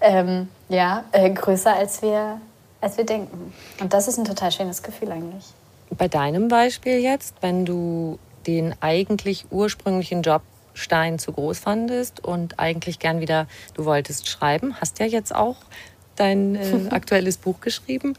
ähm, 0.00 0.48
ja, 0.68 1.04
äh, 1.12 1.30
größer 1.30 1.74
als 1.74 2.02
wir, 2.02 2.40
als 2.80 2.96
wir 2.96 3.04
denken. 3.04 3.52
Und 3.80 3.92
das 3.92 4.08
ist 4.08 4.18
ein 4.18 4.24
total 4.24 4.50
schönes 4.50 4.82
Gefühl 4.82 5.12
eigentlich. 5.12 5.44
Bei 5.90 6.08
deinem 6.08 6.48
Beispiel 6.48 6.98
jetzt, 6.98 7.36
wenn 7.40 7.64
du 7.64 8.18
den 8.46 8.74
eigentlich 8.80 9.46
ursprünglichen 9.50 10.22
Job 10.22 10.42
Stein 10.74 11.18
zu 11.18 11.32
groß 11.32 11.58
fandest 11.58 12.24
und 12.24 12.58
eigentlich 12.58 12.98
gern 12.98 13.20
wieder, 13.20 13.46
du 13.74 13.84
wolltest 13.84 14.28
schreiben, 14.28 14.74
hast 14.80 14.98
ja 14.98 15.06
jetzt 15.06 15.34
auch 15.34 15.56
dein 16.16 16.54
äh, 16.54 16.88
aktuelles 16.90 17.36
Buch 17.36 17.60
geschrieben 17.60 18.14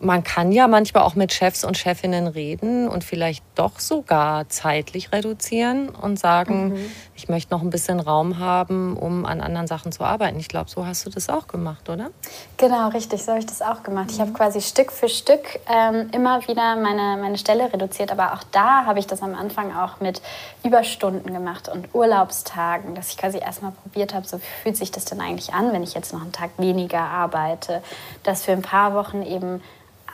man 0.00 0.24
kann 0.24 0.52
ja 0.52 0.68
manchmal 0.68 1.02
auch 1.04 1.14
mit 1.14 1.32
Chefs 1.32 1.64
und 1.64 1.76
Chefinnen 1.76 2.26
reden 2.26 2.88
und 2.88 3.04
vielleicht 3.04 3.44
doch 3.54 3.78
sogar 3.78 4.48
zeitlich 4.48 5.12
reduzieren 5.12 5.88
und 5.88 6.18
sagen, 6.18 6.70
mhm. 6.70 6.92
ich 7.14 7.28
möchte 7.28 7.52
noch 7.52 7.62
ein 7.62 7.70
bisschen 7.70 8.00
Raum 8.00 8.38
haben, 8.38 8.96
um 8.96 9.24
an 9.26 9.40
anderen 9.40 9.66
Sachen 9.66 9.92
zu 9.92 10.04
arbeiten. 10.04 10.38
Ich 10.38 10.48
glaube, 10.48 10.70
so 10.70 10.86
hast 10.86 11.06
du 11.06 11.10
das 11.10 11.28
auch 11.28 11.46
gemacht, 11.46 11.88
oder? 11.88 12.10
Genau, 12.56 12.88
richtig, 12.88 13.22
so 13.22 13.32
habe 13.32 13.40
ich 13.40 13.46
das 13.46 13.62
auch 13.62 13.82
gemacht. 13.82 14.10
Ich 14.10 14.20
habe 14.20 14.30
mhm. 14.30 14.34
quasi 14.34 14.60
Stück 14.60 14.92
für 14.92 15.08
Stück 15.08 15.60
ähm, 15.68 16.08
immer 16.12 16.46
wieder 16.46 16.76
meine, 16.76 17.20
meine 17.20 17.38
Stelle 17.38 17.72
reduziert, 17.72 18.12
aber 18.12 18.34
auch 18.34 18.42
da 18.52 18.84
habe 18.86 18.98
ich 18.98 19.06
das 19.06 19.22
am 19.22 19.34
Anfang 19.34 19.74
auch 19.74 20.00
mit 20.00 20.20
Überstunden 20.64 21.32
gemacht 21.32 21.68
und 21.68 21.94
Urlaubstagen, 21.94 22.94
dass 22.94 23.10
ich 23.10 23.16
quasi 23.16 23.38
erstmal 23.38 23.72
probiert 23.72 24.14
habe, 24.14 24.26
so 24.26 24.38
wie 24.38 24.62
fühlt 24.62 24.76
sich 24.76 24.90
das 24.90 25.04
denn 25.04 25.20
eigentlich 25.20 25.54
an, 25.54 25.72
wenn 25.72 25.82
ich 25.82 25.94
jetzt 25.94 26.12
noch 26.12 26.22
einen 26.22 26.32
Tag 26.32 26.50
weniger 26.58 27.00
arbeite, 27.00 27.82
dass 28.22 28.44
für 28.44 28.52
ein 28.52 28.62
paar 28.62 28.94
Wochen 28.94 29.22
eben 29.22 29.62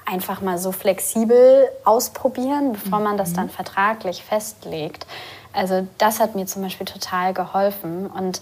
einfach 0.05 0.41
mal 0.41 0.59
so 0.59 0.73
flexibel 0.73 1.69
ausprobieren, 1.85 2.73
bevor 2.73 3.01
man 3.01 3.17
das 3.17 3.33
dann 3.33 3.47
mhm. 3.47 3.51
vertraglich 3.51 4.25
festlegt. 4.25 5.07
Also 5.53 5.87
das 5.99 6.21
hat 6.21 6.35
mir 6.35 6.47
zum 6.47 6.63
Beispiel 6.63 6.87
total 6.87 7.35
geholfen. 7.35 8.07
Und 8.07 8.41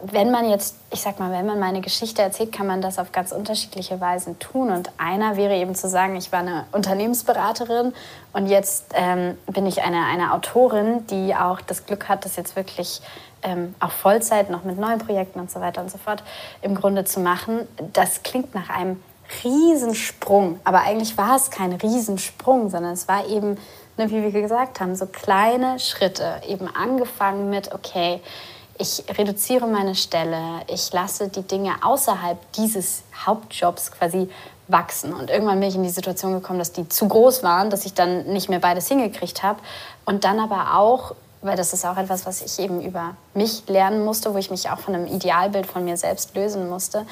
wenn 0.00 0.30
man 0.30 0.48
jetzt, 0.48 0.76
ich 0.90 1.00
sag 1.00 1.18
mal, 1.18 1.32
wenn 1.32 1.46
man 1.46 1.58
meine 1.58 1.80
Geschichte 1.80 2.20
erzählt, 2.20 2.52
kann 2.52 2.66
man 2.66 2.82
das 2.82 2.98
auf 2.98 3.12
ganz 3.12 3.32
unterschiedliche 3.32 4.00
Weisen 4.00 4.38
tun. 4.38 4.70
Und 4.70 4.90
einer 4.98 5.36
wäre 5.36 5.54
eben 5.56 5.74
zu 5.74 5.88
sagen, 5.88 6.16
ich 6.16 6.32
war 6.32 6.40
eine 6.40 6.66
Unternehmensberaterin 6.72 7.94
und 8.32 8.46
jetzt 8.46 8.86
ähm, 8.94 9.38
bin 9.46 9.66
ich 9.66 9.82
eine, 9.82 10.04
eine 10.04 10.34
Autorin, 10.34 11.06
die 11.06 11.34
auch 11.34 11.60
das 11.60 11.86
Glück 11.86 12.08
hat, 12.08 12.24
das 12.24 12.36
jetzt 12.36 12.56
wirklich 12.56 13.00
ähm, 13.42 13.74
auch 13.80 13.92
Vollzeit 13.92 14.50
noch 14.50 14.64
mit 14.64 14.78
neuen 14.78 14.98
Projekten 14.98 15.40
und 15.40 15.50
so 15.50 15.60
weiter 15.60 15.80
und 15.80 15.90
so 15.90 15.98
fort 15.98 16.22
im 16.60 16.74
Grunde 16.74 17.04
zu 17.04 17.20
machen. 17.20 17.66
Das 17.92 18.22
klingt 18.22 18.54
nach 18.54 18.68
einem 18.68 19.02
Riesensprung. 19.42 20.60
Aber 20.64 20.82
eigentlich 20.82 21.16
war 21.18 21.36
es 21.36 21.50
kein 21.50 21.72
Riesensprung, 21.72 22.70
sondern 22.70 22.92
es 22.92 23.08
war 23.08 23.26
eben, 23.26 23.56
ne, 23.96 24.10
wie 24.10 24.22
wir 24.32 24.42
gesagt 24.42 24.80
haben, 24.80 24.94
so 24.94 25.06
kleine 25.06 25.78
Schritte. 25.78 26.40
Eben 26.46 26.68
angefangen 26.68 27.50
mit, 27.50 27.74
okay, 27.74 28.20
ich 28.78 29.04
reduziere 29.16 29.66
meine 29.66 29.94
Stelle, 29.94 30.62
ich 30.66 30.92
lasse 30.92 31.28
die 31.28 31.42
Dinge 31.42 31.74
außerhalb 31.82 32.38
dieses 32.52 33.02
Hauptjobs 33.24 33.92
quasi 33.92 34.28
wachsen. 34.68 35.12
Und 35.12 35.30
irgendwann 35.30 35.60
bin 35.60 35.68
ich 35.68 35.74
in 35.76 35.82
die 35.82 35.90
Situation 35.90 36.32
gekommen, 36.32 36.58
dass 36.58 36.72
die 36.72 36.88
zu 36.88 37.06
groß 37.06 37.42
waren, 37.42 37.70
dass 37.70 37.84
ich 37.86 37.94
dann 37.94 38.26
nicht 38.32 38.48
mehr 38.48 38.60
beides 38.60 38.88
hingekriegt 38.88 39.42
habe. 39.42 39.60
Und 40.04 40.24
dann 40.24 40.40
aber 40.40 40.78
auch, 40.78 41.14
weil 41.42 41.56
das 41.56 41.72
ist 41.72 41.84
auch 41.84 41.96
etwas, 41.96 42.26
was 42.26 42.40
ich 42.40 42.58
eben 42.58 42.80
über 42.80 43.16
mich 43.34 43.68
lernen 43.68 44.04
musste, 44.04 44.32
wo 44.34 44.38
ich 44.38 44.50
mich 44.50 44.70
auch 44.70 44.78
von 44.78 44.94
einem 44.94 45.06
Idealbild 45.06 45.66
von 45.66 45.84
mir 45.84 45.96
selbst 45.96 46.34
lösen 46.34 46.68
musste, 46.68 47.06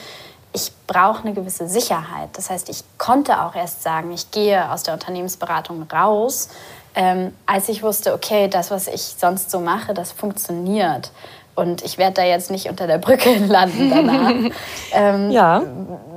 ich 0.53 0.73
brauche 0.87 1.23
eine 1.23 1.33
gewisse 1.33 1.69
Sicherheit. 1.69 2.31
Das 2.35 2.51
heißt, 2.51 2.69
ich 2.69 2.85
konnte 2.99 3.43
auch 3.43 3.55
erst 3.55 3.83
sagen, 3.83 4.13
ich 4.13 4.31
gehe 4.31 4.71
aus 4.71 4.83
der 4.83 4.95
Unternehmensberatung 4.95 5.85
raus, 5.91 6.49
ähm, 6.95 7.35
als 7.47 7.69
ich 7.69 7.83
wusste, 7.83 8.13
okay, 8.13 8.49
das, 8.49 8.71
was 8.71 8.87
ich 8.87 9.01
sonst 9.01 9.51
so 9.51 9.61
mache, 9.61 9.95
das 9.95 10.13
funktioniert. 10.13 11.11
Und 11.55 11.83
ich 11.83 11.99
werde 11.99 12.15
da 12.15 12.25
jetzt 12.25 12.51
nicht 12.51 12.69
unter 12.69 12.87
der 12.87 12.99
Brücke 12.99 13.35
landen 13.47 13.91
danach. 13.91 14.33
ähm, 14.93 15.31
ja. 15.31 15.63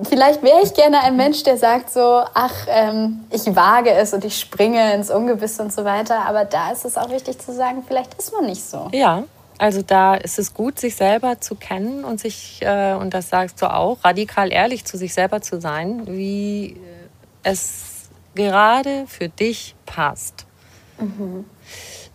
Vielleicht 0.04 0.44
wäre 0.44 0.62
ich 0.64 0.74
gerne 0.74 1.02
ein 1.02 1.16
Mensch, 1.16 1.44
der 1.44 1.58
sagt 1.58 1.92
so, 1.92 2.24
ach, 2.34 2.54
ähm, 2.68 3.26
ich 3.30 3.56
wage 3.56 3.92
es 3.92 4.14
und 4.14 4.24
ich 4.24 4.40
springe 4.40 4.94
ins 4.94 5.10
Ungewisse 5.10 5.62
und 5.62 5.74
so 5.74 5.84
weiter. 5.84 6.26
Aber 6.26 6.46
da 6.46 6.72
ist 6.72 6.86
es 6.86 6.98
auch 6.98 7.10
wichtig 7.10 7.40
zu 7.40 7.54
sagen, 7.54 7.84
vielleicht 7.86 8.14
ist 8.16 8.34
man 8.34 8.46
nicht 8.46 8.64
so. 8.64 8.88
Ja, 8.92 9.24
also 9.58 9.82
da 9.82 10.16
ist 10.16 10.40
es 10.40 10.54
gut, 10.54 10.80
sich 10.80 10.96
selber 10.96 11.40
zu 11.40 11.56
kennen 11.56 12.04
und 12.04 12.20
sich, 12.20 12.62
äh, 12.62 12.94
und 12.94 13.14
das 13.14 13.30
sagst 13.30 13.62
du 13.62 13.72
auch, 13.72 14.04
radikal 14.04 14.52
ehrlich 14.52 14.86
zu 14.86 14.98
sich 14.98 15.14
selber 15.14 15.42
zu 15.42 15.62
sein, 15.62 16.08
wie 16.08 16.78
es 17.44 18.10
gerade 18.34 19.06
für 19.08 19.30
dich 19.30 19.76
passt. 19.86 20.46
Mhm. 21.00 21.46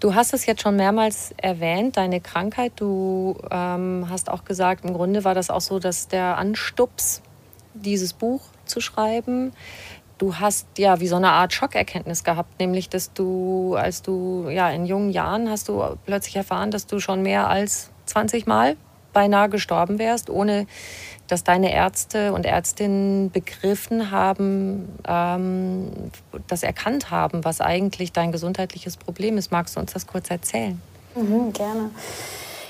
Du 0.00 0.14
hast 0.14 0.33
es 0.33 0.46
jetzt 0.46 0.62
schon 0.62 0.76
mehrmals 0.76 1.35
erwähnt, 1.37 1.96
deine 1.96 2.20
Krankheit. 2.20 2.72
Du 2.76 3.37
ähm, 3.50 4.07
hast 4.09 4.31
auch 4.31 4.44
gesagt, 4.44 4.85
im 4.85 4.94
Grunde 4.94 5.24
war 5.24 5.35
das 5.35 5.50
auch 5.50 5.61
so, 5.61 5.79
dass 5.79 6.09
der 6.09 6.38
Anstups, 6.38 7.20
dieses 7.74 8.14
Buch 8.14 8.40
zu 8.64 8.81
schreiben, 8.81 9.53
du 10.20 10.37
hast 10.37 10.66
ja 10.76 11.00
wie 11.00 11.09
so 11.09 11.16
eine 11.16 11.30
Art 11.30 11.52
Schockerkenntnis 11.52 12.24
gehabt, 12.24 12.61
nämlich 12.61 12.88
dass 12.88 13.12
du, 13.12 13.74
als 13.74 14.02
du 14.02 14.48
ja 14.50 14.68
in 14.70 14.85
jungen 14.85 15.11
Jahren 15.11 15.48
hast 15.48 15.68
du 15.68 15.83
plötzlich 16.04 16.37
erfahren, 16.37 16.70
dass 16.70 16.87
du 16.87 17.00
schon 17.00 17.22
mehr 17.22 17.48
als 17.48 17.90
20 18.06 18.46
Mal 18.46 18.76
beinahe 19.12 19.48
gestorben 19.48 19.98
wärst, 19.98 20.30
ohne 20.30 20.66
dass 21.26 21.44
deine 21.44 21.72
Ärzte 21.72 22.33
und 22.33 22.44
Ärztinnen 22.44 23.30
begriffen 23.30 24.11
haben, 24.11 24.88
ähm, 25.06 25.90
das 26.48 26.62
erkannt 26.62 27.11
haben, 27.11 27.44
was 27.44 27.61
eigentlich 27.61 28.12
dein 28.12 28.33
gesundheitliches 28.33 28.96
Problem 28.96 29.38
ist. 29.38 29.50
Magst 29.52 29.76
du 29.76 29.80
uns 29.80 29.92
das 29.92 30.06
kurz 30.06 30.30
erzählen? 30.30 30.80
Mhm, 31.14 31.52
gerne. 31.52 31.90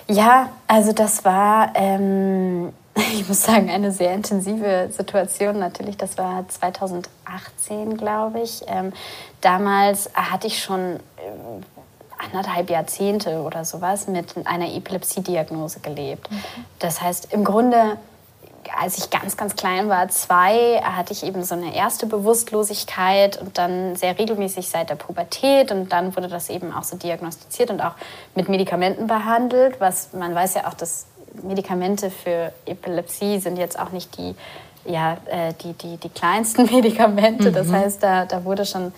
Ja, 0.09 0.51
also 0.67 0.93
das 0.93 1.25
war 1.25 1.73
ähm, 1.75 2.73
ich 3.13 3.29
muss 3.29 3.43
sagen, 3.43 3.71
eine 3.71 3.93
sehr 3.93 4.13
intensive 4.13 4.89
Situation 4.91 5.59
natürlich. 5.59 5.97
Das 5.97 6.19
war 6.19 6.49
2018, 6.49 7.97
glaube 7.97 8.41
ich. 8.41 8.63
Ähm, 8.67 8.93
damals 9.41 10.11
hatte 10.15 10.47
ich 10.47 10.63
schon 10.63 10.97
äh, 10.97 11.01
anderthalb 12.19 12.71
Jahrzehnte 12.71 13.43
oder 13.43 13.65
sowas 13.65 14.07
mit 14.07 14.35
einer 14.47 14.73
Epilepsie-Diagnose 14.75 15.81
gelebt. 15.81 16.31
Mhm. 16.31 16.43
Das 16.79 17.01
heißt, 17.01 17.33
im 17.33 17.45
Grunde, 17.45 17.97
als 18.79 18.99
ich 18.99 19.11
ganz, 19.11 19.37
ganz 19.37 19.57
klein 19.57 19.89
war, 19.89 20.09
zwei, 20.09 20.81
hatte 20.83 21.13
ich 21.13 21.25
eben 21.25 21.43
so 21.45 21.55
eine 21.55 21.75
erste 21.75 22.07
Bewusstlosigkeit 22.07 23.41
und 23.41 23.57
dann 23.59 23.97
sehr 23.97 24.19
regelmäßig 24.19 24.69
seit 24.69 24.91
der 24.91 24.97
Pubertät 24.97 25.73
und 25.73 25.91
dann 25.93 26.15
wurde 26.15 26.29
das 26.29 26.51
eben 26.51 26.73
auch 26.73 26.85
so 26.85 26.97
diagnostiziert 26.97 27.71
und 27.71 27.81
auch 27.81 27.95
mit 28.35 28.49
Medikamenten 28.49 29.07
behandelt, 29.07 29.81
was 29.81 30.13
man 30.13 30.35
weiß 30.35 30.55
ja 30.55 30.69
auch, 30.69 30.75
dass 30.75 31.07
Medikamente 31.43 32.11
für 32.11 32.53
Epilepsie 32.67 33.39
sind 33.39 33.57
jetzt 33.57 33.79
auch 33.79 33.91
nicht 33.91 34.17
die, 34.17 34.35
ja, 34.85 35.17
äh, 35.27 35.53
die, 35.63 35.73
die, 35.75 35.97
die 35.97 36.09
kleinsten 36.09 36.65
Medikamente. 36.73 37.51
Mhm. 37.51 37.55
Das 37.55 37.71
heißt, 37.71 38.03
da, 38.03 38.25
da 38.27 38.45
wurde 38.45 38.65
schon, 38.67 38.93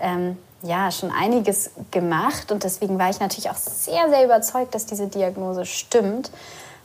ähm, 0.00 0.36
ja, 0.62 0.90
schon 0.90 1.10
einiges 1.10 1.70
gemacht. 1.90 2.50
Und 2.50 2.64
deswegen 2.64 2.98
war 2.98 3.10
ich 3.10 3.20
natürlich 3.20 3.50
auch 3.50 3.56
sehr, 3.56 4.08
sehr 4.08 4.24
überzeugt, 4.24 4.74
dass 4.74 4.86
diese 4.86 5.08
Diagnose 5.08 5.66
stimmt. 5.66 6.30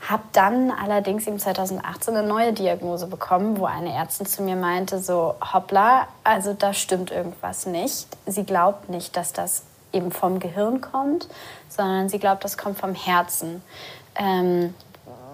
Habe 0.10 0.24
dann 0.34 0.70
allerdings 0.70 1.28
im 1.28 1.40
2018 1.40 2.16
eine 2.16 2.28
neue 2.28 2.52
Diagnose 2.52 3.08
bekommen, 3.08 3.58
wo 3.58 3.66
eine 3.66 3.94
Ärztin 3.94 4.26
zu 4.26 4.44
mir 4.44 4.58
meinte, 4.58 5.00
so 5.00 5.36
hoppla, 5.54 6.08
also 6.26 6.54
da 6.54 6.74
stimmt 6.74 7.10
irgendwas 7.10 7.66
nicht. 7.66 8.08
Sie 8.26 8.44
glaubt 8.44 8.90
nicht, 8.90 9.16
dass 9.16 9.32
das 9.32 9.64
eben 9.94 10.12
vom 10.12 10.40
Gehirn 10.40 10.82
kommt, 10.82 11.30
sondern 11.70 12.10
sie 12.10 12.20
glaubt, 12.20 12.44
das 12.44 12.58
kommt 12.58 12.78
vom 12.78 12.96
Herzen. 12.96 13.64
Ähm, 14.16 14.74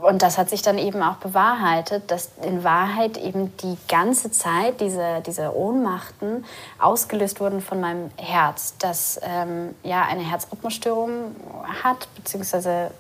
und 0.01 0.21
das 0.21 0.37
hat 0.37 0.49
sich 0.49 0.61
dann 0.61 0.77
eben 0.77 1.03
auch 1.03 1.15
bewahrheitet, 1.15 2.09
dass 2.09 2.29
in 2.41 2.63
Wahrheit 2.63 3.17
eben 3.17 3.55
die 3.57 3.77
ganze 3.89 4.31
Zeit 4.31 4.79
diese, 4.79 5.21
diese 5.25 5.55
Ohnmachten 5.55 6.45
ausgelöst 6.79 7.41
wurden 7.41 7.59
von 7.59 7.81
meinem 7.81 8.09
Herz, 8.15 8.75
das 8.79 9.19
ähm, 9.23 9.75
ja 9.83 10.03
eine 10.03 10.21
Herzrhythmusstörung 10.21 11.35
hat, 11.83 12.07
beziehungsweise 12.15 12.91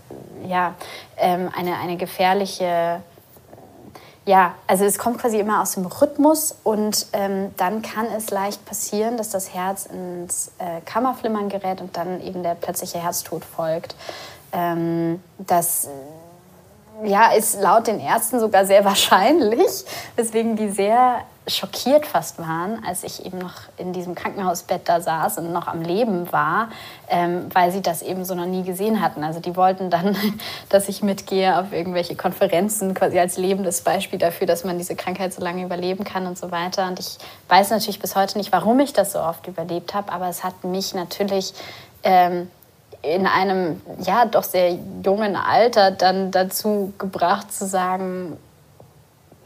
ja, 0.45 0.73
ähm, 1.17 1.49
eine, 1.55 1.77
eine 1.77 1.95
gefährliche 1.95 3.01
ja, 4.25 4.53
also 4.67 4.85
es 4.85 4.99
kommt 4.99 5.17
quasi 5.17 5.39
immer 5.39 5.59
aus 5.59 5.71
dem 5.71 5.87
Rhythmus 5.87 6.55
und 6.63 7.07
ähm, 7.13 7.51
dann 7.57 7.81
kann 7.81 8.05
es 8.05 8.29
leicht 8.29 8.63
passieren, 8.63 9.17
dass 9.17 9.31
das 9.31 9.55
Herz 9.55 9.87
ins 9.87 10.51
äh, 10.59 10.81
Kammerflimmern 10.85 11.49
gerät 11.49 11.81
und 11.81 11.97
dann 11.97 12.21
eben 12.21 12.43
der 12.43 12.53
plötzliche 12.53 13.01
Herztod 13.01 13.43
folgt. 13.43 13.95
Ähm, 14.51 15.21
das 15.37 15.89
ja, 17.03 17.31
ist 17.31 17.61
laut 17.61 17.87
den 17.87 17.99
Ärzten 17.99 18.39
sogar 18.39 18.65
sehr 18.65 18.83
wahrscheinlich, 18.85 19.85
weswegen 20.15 20.55
die 20.55 20.69
sehr 20.69 21.21
schockiert 21.47 22.05
fast 22.05 22.37
waren, 22.37 22.83
als 22.85 23.03
ich 23.03 23.25
eben 23.25 23.39
noch 23.39 23.55
in 23.77 23.91
diesem 23.91 24.13
Krankenhausbett 24.13 24.87
da 24.87 25.01
saß 25.01 25.39
und 25.39 25.51
noch 25.51 25.67
am 25.67 25.81
Leben 25.81 26.31
war, 26.31 26.69
ähm, 27.09 27.47
weil 27.53 27.71
sie 27.71 27.81
das 27.81 28.03
eben 28.03 28.23
so 28.23 28.35
noch 28.35 28.45
nie 28.45 28.63
gesehen 28.63 29.01
hatten. 29.01 29.23
Also 29.23 29.39
die 29.39 29.55
wollten 29.55 29.89
dann, 29.89 30.15
dass 30.69 30.87
ich 30.89 31.01
mitgehe 31.01 31.57
auf 31.59 31.73
irgendwelche 31.73 32.15
Konferenzen, 32.15 32.93
quasi 32.93 33.17
als 33.17 33.37
lebendes 33.37 33.81
Beispiel 33.81 34.19
dafür, 34.19 34.45
dass 34.45 34.63
man 34.63 34.77
diese 34.77 34.95
Krankheit 34.95 35.33
so 35.33 35.41
lange 35.41 35.63
überleben 35.63 36.03
kann 36.03 36.27
und 36.27 36.37
so 36.37 36.51
weiter. 36.51 36.87
Und 36.87 36.99
ich 36.99 37.17
weiß 37.47 37.71
natürlich 37.71 37.99
bis 37.99 38.15
heute 38.15 38.37
nicht, 38.37 38.51
warum 38.51 38.79
ich 38.79 38.93
das 38.93 39.13
so 39.13 39.19
oft 39.19 39.47
überlebt 39.47 39.95
habe, 39.95 40.11
aber 40.11 40.27
es 40.27 40.43
hat 40.43 40.63
mich 40.63 40.93
natürlich 40.93 41.53
ähm, 42.03 42.47
in 43.01 43.27
einem 43.27 43.81
ja 43.99 44.25
doch 44.25 44.43
sehr 44.43 44.77
jungen 45.03 45.35
Alter 45.35 45.91
dann 45.91 46.31
dazu 46.31 46.93
gebracht 46.97 47.51
zu 47.51 47.65
sagen, 47.65 48.37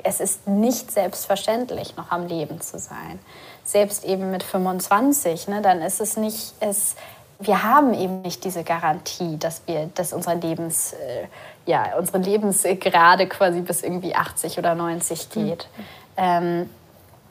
es 0.03 0.19
ist 0.19 0.47
nicht 0.47 0.91
selbstverständlich, 0.91 1.95
noch 1.95 2.11
am 2.11 2.27
Leben 2.27 2.59
zu 2.61 2.77
sein. 2.77 3.19
Selbst 3.63 4.03
eben 4.03 4.31
mit 4.31 4.43
25, 4.43 5.47
ne, 5.47 5.61
dann 5.61 5.81
ist 5.81 6.01
es 6.01 6.17
nicht, 6.17 6.53
es, 6.59 6.95
wir 7.39 7.63
haben 7.63 7.93
eben 7.93 8.21
nicht 8.21 8.43
diese 8.43 8.63
Garantie, 8.63 9.37
dass 9.37 9.61
wir, 9.65 9.89
dass 9.95 10.11
unsere 10.11 10.35
Lebens, 10.35 10.93
äh, 10.93 11.27
ja, 11.65 11.97
unsere 11.97 12.17
Lebensgrade 12.17 13.27
quasi 13.27 13.61
bis 13.61 13.83
irgendwie 13.83 14.13
80 14.13 14.59
oder 14.59 14.75
90 14.75 15.29
geht. 15.29 15.69
Mhm. 15.77 15.83
Ähm, 16.17 16.69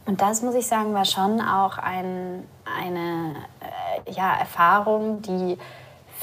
und 0.07 0.21
das 0.21 0.43
muss 0.43 0.55
ich 0.55 0.67
sagen, 0.67 0.95
war 0.95 1.05
schon 1.05 1.41
auch 1.41 1.79
ein, 1.79 2.47
eine 2.65 3.35
äh, 3.61 4.11
ja, 4.11 4.35
Erfahrung, 4.35 5.21
die 5.23 5.59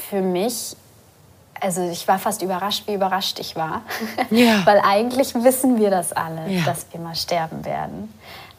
für 0.00 0.20
mich, 0.20 0.76
also 1.60 1.88
ich 1.88 2.06
war 2.08 2.18
fast 2.18 2.42
überrascht, 2.42 2.86
wie 2.86 2.94
überrascht 2.94 3.38
ich 3.38 3.56
war. 3.56 3.82
Ja. 4.30 4.62
Weil 4.64 4.80
eigentlich 4.80 5.34
wissen 5.34 5.78
wir 5.78 5.90
das 5.90 6.12
alle, 6.12 6.48
ja. 6.48 6.64
dass 6.64 6.86
wir 6.92 7.00
mal 7.00 7.14
sterben 7.14 7.64
werden. 7.64 8.12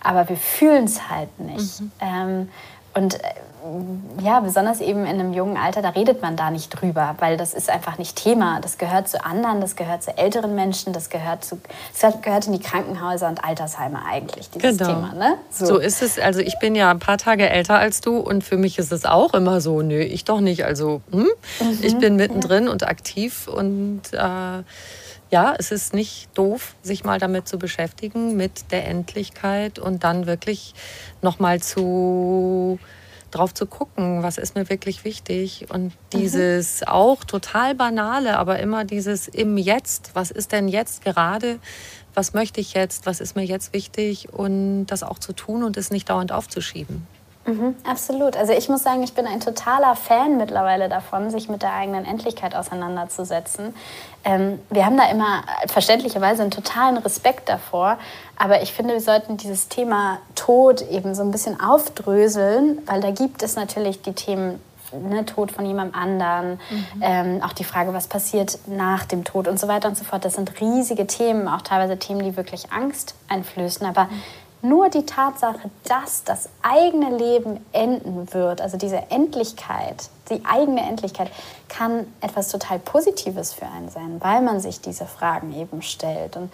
Aber 0.03 0.27
wir 0.27 0.37
fühlen 0.37 0.85
es 0.85 1.09
halt 1.09 1.39
nicht. 1.39 1.81
Mhm. 1.81 1.91
Ähm, 2.01 2.49
und 2.93 3.15
äh, 3.15 3.33
ja, 4.21 4.39
besonders 4.39 4.81
eben 4.81 5.01
in 5.01 5.19
einem 5.19 5.33
jungen 5.33 5.57
Alter, 5.57 5.81
da 5.81 5.89
redet 5.89 6.21
man 6.21 6.35
da 6.35 6.49
nicht 6.49 6.69
drüber, 6.69 7.15
weil 7.19 7.37
das 7.37 7.53
ist 7.53 7.69
einfach 7.69 7.97
nicht 7.97 8.15
Thema. 8.15 8.59
Das 8.59 8.77
gehört 8.77 9.07
zu 9.07 9.23
anderen, 9.23 9.61
das 9.61 9.75
gehört 9.75 10.03
zu 10.03 10.17
älteren 10.17 10.55
Menschen, 10.55 10.93
das 10.93 11.09
gehört, 11.09 11.45
zu, 11.45 11.59
das 11.99 12.21
gehört 12.21 12.47
in 12.47 12.53
die 12.53 12.59
Krankenhäuser 12.59 13.27
und 13.27 13.43
Altersheime 13.43 13.99
eigentlich, 14.05 14.49
dieses 14.49 14.77
genau. 14.77 14.89
Thema. 14.89 15.13
Ne? 15.13 15.35
So. 15.49 15.65
so. 15.65 15.77
ist 15.77 16.01
es. 16.01 16.17
Also 16.17 16.39
ich 16.39 16.57
bin 16.59 16.75
ja 16.75 16.89
ein 16.91 16.99
paar 16.99 17.17
Tage 17.17 17.49
älter 17.49 17.77
als 17.77 18.01
du 18.01 18.17
und 18.17 18.43
für 18.43 18.57
mich 18.57 18.79
ist 18.79 18.91
es 18.91 19.05
auch 19.05 19.33
immer 19.33 19.61
so, 19.61 19.81
nö, 19.81 19.99
ich 19.99 20.25
doch 20.25 20.39
nicht. 20.39 20.65
Also 20.65 21.01
hm? 21.11 21.27
mhm. 21.59 21.79
ich 21.81 21.97
bin 21.97 22.15
mittendrin 22.15 22.65
ja. 22.65 22.71
und 22.71 22.87
aktiv 22.87 23.47
und 23.47 24.01
äh, 24.13 24.63
ja, 25.31 25.53
es 25.57 25.71
ist 25.71 25.93
nicht 25.93 26.29
doof, 26.33 26.75
sich 26.83 27.03
mal 27.03 27.19
damit 27.19 27.47
zu 27.47 27.57
beschäftigen, 27.57 28.35
mit 28.35 28.71
der 28.71 28.87
Endlichkeit 28.87 29.79
und 29.79 30.03
dann 30.03 30.25
wirklich 30.25 30.73
nochmal 31.21 31.61
zu 31.61 32.79
drauf 33.31 33.53
zu 33.53 33.65
gucken, 33.65 34.23
was 34.23 34.37
ist 34.37 34.55
mir 34.55 34.69
wirklich 34.69 35.03
wichtig 35.03 35.67
und 35.69 35.85
mhm. 35.85 35.91
dieses 36.13 36.81
mhm. 36.81 36.87
auch 36.87 37.23
total 37.23 37.75
banale, 37.75 38.37
aber 38.37 38.59
immer 38.59 38.85
dieses 38.85 39.27
im 39.27 39.57
Jetzt, 39.57 40.11
was 40.13 40.31
ist 40.31 40.51
denn 40.51 40.67
jetzt 40.67 41.03
gerade, 41.03 41.59
was 42.13 42.33
möchte 42.33 42.61
ich 42.61 42.73
jetzt, 42.73 43.05
was 43.05 43.21
ist 43.21 43.35
mir 43.35 43.45
jetzt 43.45 43.73
wichtig 43.73 44.31
und 44.33 44.85
das 44.87 45.03
auch 45.03 45.19
zu 45.19 45.33
tun 45.33 45.63
und 45.63 45.77
es 45.77 45.91
nicht 45.91 46.09
dauernd 46.09 46.31
aufzuschieben. 46.31 47.07
Mhm, 47.45 47.75
absolut. 47.83 48.37
Also 48.37 48.53
ich 48.53 48.69
muss 48.69 48.83
sagen, 48.83 49.01
ich 49.01 49.13
bin 49.13 49.25
ein 49.25 49.39
totaler 49.39 49.95
Fan 49.95 50.37
mittlerweile 50.37 50.89
davon, 50.89 51.31
sich 51.31 51.49
mit 51.49 51.63
der 51.63 51.73
eigenen 51.73 52.05
Endlichkeit 52.05 52.55
auseinanderzusetzen. 52.55 53.73
Ähm, 54.23 54.59
wir 54.69 54.85
haben 54.85 54.97
da 54.97 55.09
immer 55.09 55.43
verständlicherweise 55.65 56.43
einen 56.43 56.51
totalen 56.51 56.97
Respekt 56.97 57.49
davor, 57.49 57.97
aber 58.37 58.61
ich 58.61 58.73
finde, 58.73 58.93
wir 58.93 59.01
sollten 59.01 59.37
dieses 59.37 59.69
Thema 59.69 60.19
Tod 60.35 60.81
eben 60.83 61.15
so 61.15 61.23
ein 61.23 61.31
bisschen 61.31 61.59
aufdröseln, 61.59 62.77
weil 62.85 63.01
da 63.01 63.09
gibt 63.09 63.41
es 63.41 63.55
natürlich 63.55 64.01
die 64.01 64.13
Themen 64.13 64.59
Ne, 64.93 65.25
Tod 65.25 65.53
von 65.53 65.65
jemandem 65.65 65.97
anderen, 65.97 66.59
mhm. 66.69 67.01
ähm, 67.01 67.43
auch 67.43 67.53
die 67.53 67.63
Frage, 67.63 67.93
was 67.93 68.07
passiert 68.07 68.59
nach 68.67 69.05
dem 69.05 69.23
Tod 69.23 69.47
und 69.47 69.57
so 69.57 69.69
weiter 69.69 69.87
und 69.87 69.97
so 69.97 70.03
fort. 70.03 70.25
Das 70.25 70.33
sind 70.33 70.59
riesige 70.59 71.07
Themen, 71.07 71.47
auch 71.47 71.61
teilweise 71.61 71.97
Themen, 71.97 72.21
die 72.23 72.35
wirklich 72.35 72.73
Angst 72.73 73.15
einflößen. 73.29 73.87
Aber 73.87 74.05
mhm 74.05 74.21
nur 74.61 74.89
die 74.89 75.05
Tatsache, 75.05 75.69
dass 75.83 76.23
das 76.23 76.49
eigene 76.61 77.17
Leben 77.17 77.65
enden 77.71 78.33
wird, 78.33 78.61
also 78.61 78.77
diese 78.77 79.09
Endlichkeit, 79.09 80.09
die 80.29 80.43
eigene 80.45 80.81
Endlichkeit, 80.81 81.31
kann 81.67 82.05
etwas 82.21 82.49
total 82.49 82.79
Positives 82.79 83.53
für 83.53 83.65
einen 83.65 83.89
sein, 83.89 84.17
weil 84.19 84.41
man 84.41 84.59
sich 84.59 84.81
diese 84.81 85.05
Fragen 85.05 85.53
eben 85.55 85.81
stellt. 85.81 86.37
Und 86.37 86.51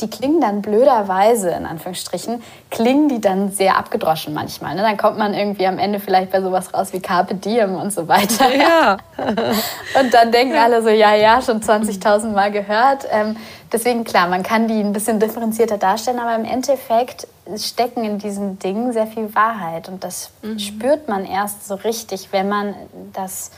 die 0.00 0.10
klingen 0.10 0.40
dann 0.40 0.60
blöderweise, 0.60 1.50
in 1.50 1.66
Anführungsstrichen, 1.66 2.42
klingen 2.70 3.08
die 3.08 3.20
dann 3.20 3.52
sehr 3.52 3.76
abgedroschen 3.76 4.34
manchmal. 4.34 4.74
Ne? 4.74 4.82
Dann 4.82 4.96
kommt 4.96 5.18
man 5.18 5.34
irgendwie 5.34 5.66
am 5.66 5.78
Ende 5.78 6.00
vielleicht 6.00 6.32
bei 6.32 6.40
sowas 6.40 6.74
raus 6.74 6.92
wie 6.92 7.00
Carpe 7.00 7.36
Diem 7.36 7.76
und 7.76 7.92
so 7.92 8.08
weiter. 8.08 8.52
Ja. 8.54 8.96
und 10.00 10.12
dann 10.12 10.32
denken 10.32 10.56
alle 10.56 10.82
so, 10.82 10.88
ja, 10.88 11.14
ja, 11.14 11.40
schon 11.40 11.60
20.000 11.60 12.32
Mal 12.32 12.50
gehört. 12.50 13.06
Ähm, 13.10 13.36
deswegen, 13.72 14.02
klar, 14.02 14.26
man 14.26 14.42
kann 14.42 14.66
die 14.66 14.80
ein 14.80 14.92
bisschen 14.92 15.20
differenzierter 15.20 15.78
darstellen, 15.78 16.18
aber 16.18 16.34
im 16.34 16.44
Endeffekt 16.44 17.28
stecken 17.56 18.04
in 18.04 18.18
diesen 18.18 18.58
Dingen 18.58 18.92
sehr 18.92 19.06
viel 19.06 19.32
Wahrheit. 19.34 19.88
Und 19.88 20.02
das 20.02 20.30
mhm. 20.42 20.58
spürt 20.58 21.08
man 21.08 21.24
erst 21.24 21.68
so 21.68 21.76
richtig, 21.76 22.28
wenn 22.32 22.48
man 22.48 22.74
das, 23.12 23.52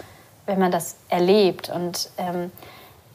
wenn 0.44 0.58
man 0.58 0.70
das 0.70 0.96
erlebt. 1.08 1.70
Und 1.74 2.10
ähm, 2.18 2.52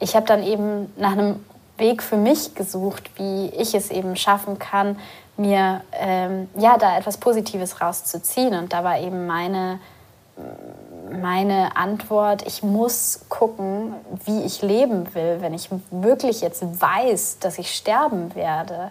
ich 0.00 0.16
habe 0.16 0.26
dann 0.26 0.42
eben 0.42 0.92
nach 0.96 1.12
einem 1.12 1.36
Weg 1.78 2.02
für 2.02 2.16
mich 2.16 2.54
gesucht, 2.54 3.10
wie 3.16 3.46
ich 3.48 3.74
es 3.74 3.90
eben 3.90 4.16
schaffen 4.16 4.58
kann, 4.58 4.98
mir 5.36 5.82
ähm, 5.92 6.48
ja 6.56 6.76
da 6.76 6.98
etwas 6.98 7.16
Positives 7.16 7.80
rauszuziehen. 7.80 8.54
Und 8.54 8.72
da 8.72 8.84
war 8.84 8.98
eben 8.98 9.26
meine 9.26 9.78
meine 11.20 11.76
Antwort, 11.76 12.46
ich 12.46 12.62
muss 12.62 13.26
gucken, 13.28 13.94
wie 14.24 14.42
ich 14.42 14.62
leben 14.62 15.14
will, 15.14 15.38
wenn 15.40 15.52
ich 15.52 15.68
wirklich 15.90 16.40
jetzt 16.40 16.62
weiß, 16.80 17.38
dass 17.40 17.58
ich 17.58 17.74
sterben 17.74 18.34
werde. 18.34 18.90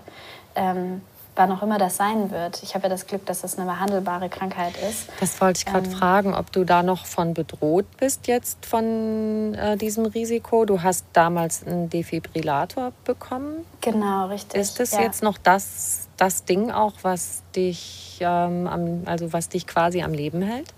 Ähm, 0.56 1.02
wann 1.36 1.52
auch 1.52 1.64
immer 1.64 1.78
das 1.78 1.98
sein 1.98 2.32
wird. 2.32 2.62
Ich 2.64 2.76
habe 2.76 2.84
ja 2.84 2.90
das 2.90 3.08
Glück, 3.08 3.26
dass 3.26 3.42
das 3.42 3.58
eine 3.58 3.70
behandelbare 3.70 4.30
Krankheit 4.30 4.74
ist. 4.90 5.08
Das 5.20 5.40
wollte 5.40 5.60
ich 5.60 5.66
gerade 5.66 5.88
ähm, 5.88 5.92
fragen, 5.92 6.34
ob 6.34 6.52
du 6.52 6.64
da 6.64 6.84
noch 6.84 7.06
von 7.06 7.34
bedroht 7.34 7.86
bist 7.98 8.28
jetzt 8.28 8.66
von 8.66 9.54
äh, 9.56 9.78
diesem 9.78 10.06
Risiko. 10.06 10.66
Du 10.66 10.84
hast 10.84 11.06
damals 11.14 11.66
einen 11.66 11.90
Defibrillator 11.90 12.92
bekommen. 13.06 13.66
Genau, 13.80 14.28
richtig. 14.28 14.60
Ist 14.60 14.80
das 14.80 14.92
ja. 14.92 15.02
jetzt 15.02 15.24
noch 15.24 15.38
das, 15.38 16.10
das 16.18 16.44
Ding 16.44 16.70
auch, 16.72 16.94
was 17.02 17.44
dich, 17.56 18.18
ähm, 18.22 18.68
am, 18.68 19.04
also 19.06 19.32
was 19.32 19.50
dich 19.50 19.68
quasi 19.68 20.04
am 20.04 20.14
Leben 20.14 20.42
hält? 20.42 20.74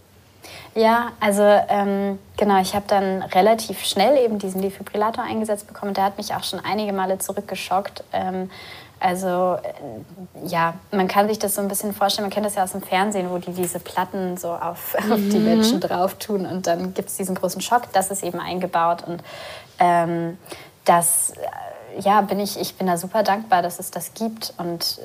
Ja, 0.76 1.12
also 1.20 1.44
ähm, 1.44 2.20
genau, 2.38 2.60
ich 2.60 2.76
habe 2.76 2.86
dann 2.88 3.22
relativ 3.22 3.86
schnell 3.86 4.18
eben 4.18 4.40
diesen 4.40 4.62
Defibrillator 4.62 5.24
eingesetzt 5.24 5.68
bekommen. 5.68 5.94
Der 5.94 6.04
hat 6.04 6.18
mich 6.18 6.34
auch 6.34 6.44
schon 6.44 6.60
einige 6.60 6.94
Male 6.94 7.20
zurückgeschockt. 7.20 8.04
Ähm, 8.12 8.50
also 9.04 9.58
äh, 9.62 10.48
ja, 10.48 10.76
man 10.92 11.10
kann 11.10 11.28
sich 11.28 11.38
das 11.38 11.56
so 11.56 11.62
ein 11.62 11.68
bisschen 11.68 11.94
vorstellen, 11.94 12.24
man 12.26 12.32
kennt 12.32 12.46
das 12.46 12.56
ja 12.56 12.64
aus 12.64 12.72
dem 12.72 12.82
Fernsehen, 12.82 13.30
wo 13.30 13.38
die 13.38 13.52
diese 13.52 13.80
Platten 13.80 14.38
so 14.38 14.54
auf, 14.54 14.96
mhm. 15.06 15.12
auf 15.12 15.20
die. 15.20 15.44
Menschen 15.44 15.82
drauf 15.82 16.14
tun 16.16 16.46
und 16.46 16.68
dann 16.68 16.94
gibt 16.94 17.10
es 17.10 17.18
diesen 17.18 17.36
großen 17.36 17.60
Schock, 17.60 17.92
das 17.92 18.12
ist 18.12 18.24
eben 18.24 18.40
eingebaut 18.40 19.04
und 19.06 19.22
ähm, 19.80 20.38
das 20.86 21.32
äh, 21.32 22.00
ja, 22.00 22.22
bin 22.22 22.40
ich, 22.40 22.58
ich 22.58 22.76
bin 22.76 22.88
da 22.88 22.96
super 22.96 23.24
dankbar, 23.24 23.62
dass 23.62 23.78
es 23.78 23.92
das 23.92 24.14
gibt. 24.14 24.54
Und 24.58 25.00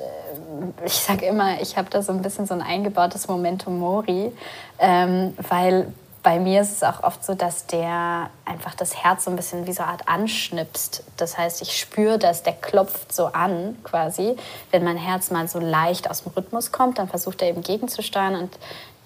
äh, 0.81 0.85
ich 0.85 0.93
sage 0.93 1.25
immer, 1.25 1.61
ich 1.61 1.77
habe 1.77 1.89
da 1.89 2.01
so 2.01 2.11
ein 2.13 2.21
bisschen 2.21 2.45
so 2.45 2.53
ein 2.53 2.61
eingebautes 2.61 3.27
Momentum 3.27 3.79
Mori, 3.79 4.31
ähm, 4.79 5.35
weil 5.49 5.93
bei 6.21 6.39
mir 6.39 6.61
ist 6.61 6.71
es 6.71 6.83
auch 6.83 7.03
oft 7.03 7.23
so, 7.23 7.33
dass 7.33 7.65
der 7.65 8.29
einfach 8.45 8.75
das 8.75 8.95
Herz 9.03 9.25
so 9.25 9.29
ein 9.29 9.35
bisschen 9.35 9.67
wie 9.67 9.73
so 9.73 9.83
eine 9.83 9.93
Art 9.93 10.07
anschnipst. 10.07 11.03
Das 11.17 11.37
heißt, 11.37 11.61
ich 11.61 11.79
spüre 11.79 12.17
dass 12.19 12.43
der 12.43 12.53
klopft 12.53 13.13
so 13.13 13.27
an 13.27 13.77
quasi. 13.83 14.35
Wenn 14.71 14.83
mein 14.83 14.97
Herz 14.97 15.31
mal 15.31 15.47
so 15.47 15.59
leicht 15.59 16.09
aus 16.09 16.23
dem 16.23 16.33
Rhythmus 16.33 16.71
kommt, 16.71 16.99
dann 16.99 17.07
versucht 17.07 17.41
er 17.41 17.49
eben 17.49 17.61
gegenzusteuern. 17.61 18.35
Und 18.35 18.57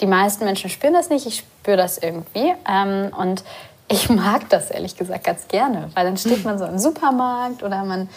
die 0.02 0.08
meisten 0.08 0.46
Menschen 0.46 0.70
spüren 0.70 0.94
das 0.94 1.10
nicht, 1.10 1.26
ich 1.26 1.40
spüre 1.40 1.78
das 1.78 1.98
irgendwie. 1.98 2.54
Ähm, 2.68 3.12
und 3.16 3.44
ich 3.88 4.10
mag 4.10 4.50
das 4.50 4.72
ehrlich 4.72 4.96
gesagt 4.96 5.24
ganz 5.24 5.48
gerne, 5.48 5.90
weil 5.94 6.06
dann 6.06 6.18
steht 6.18 6.44
man 6.44 6.58
so 6.58 6.66
im 6.66 6.80
Supermarkt 6.80 7.64
oder 7.64 7.84
man 7.84 8.10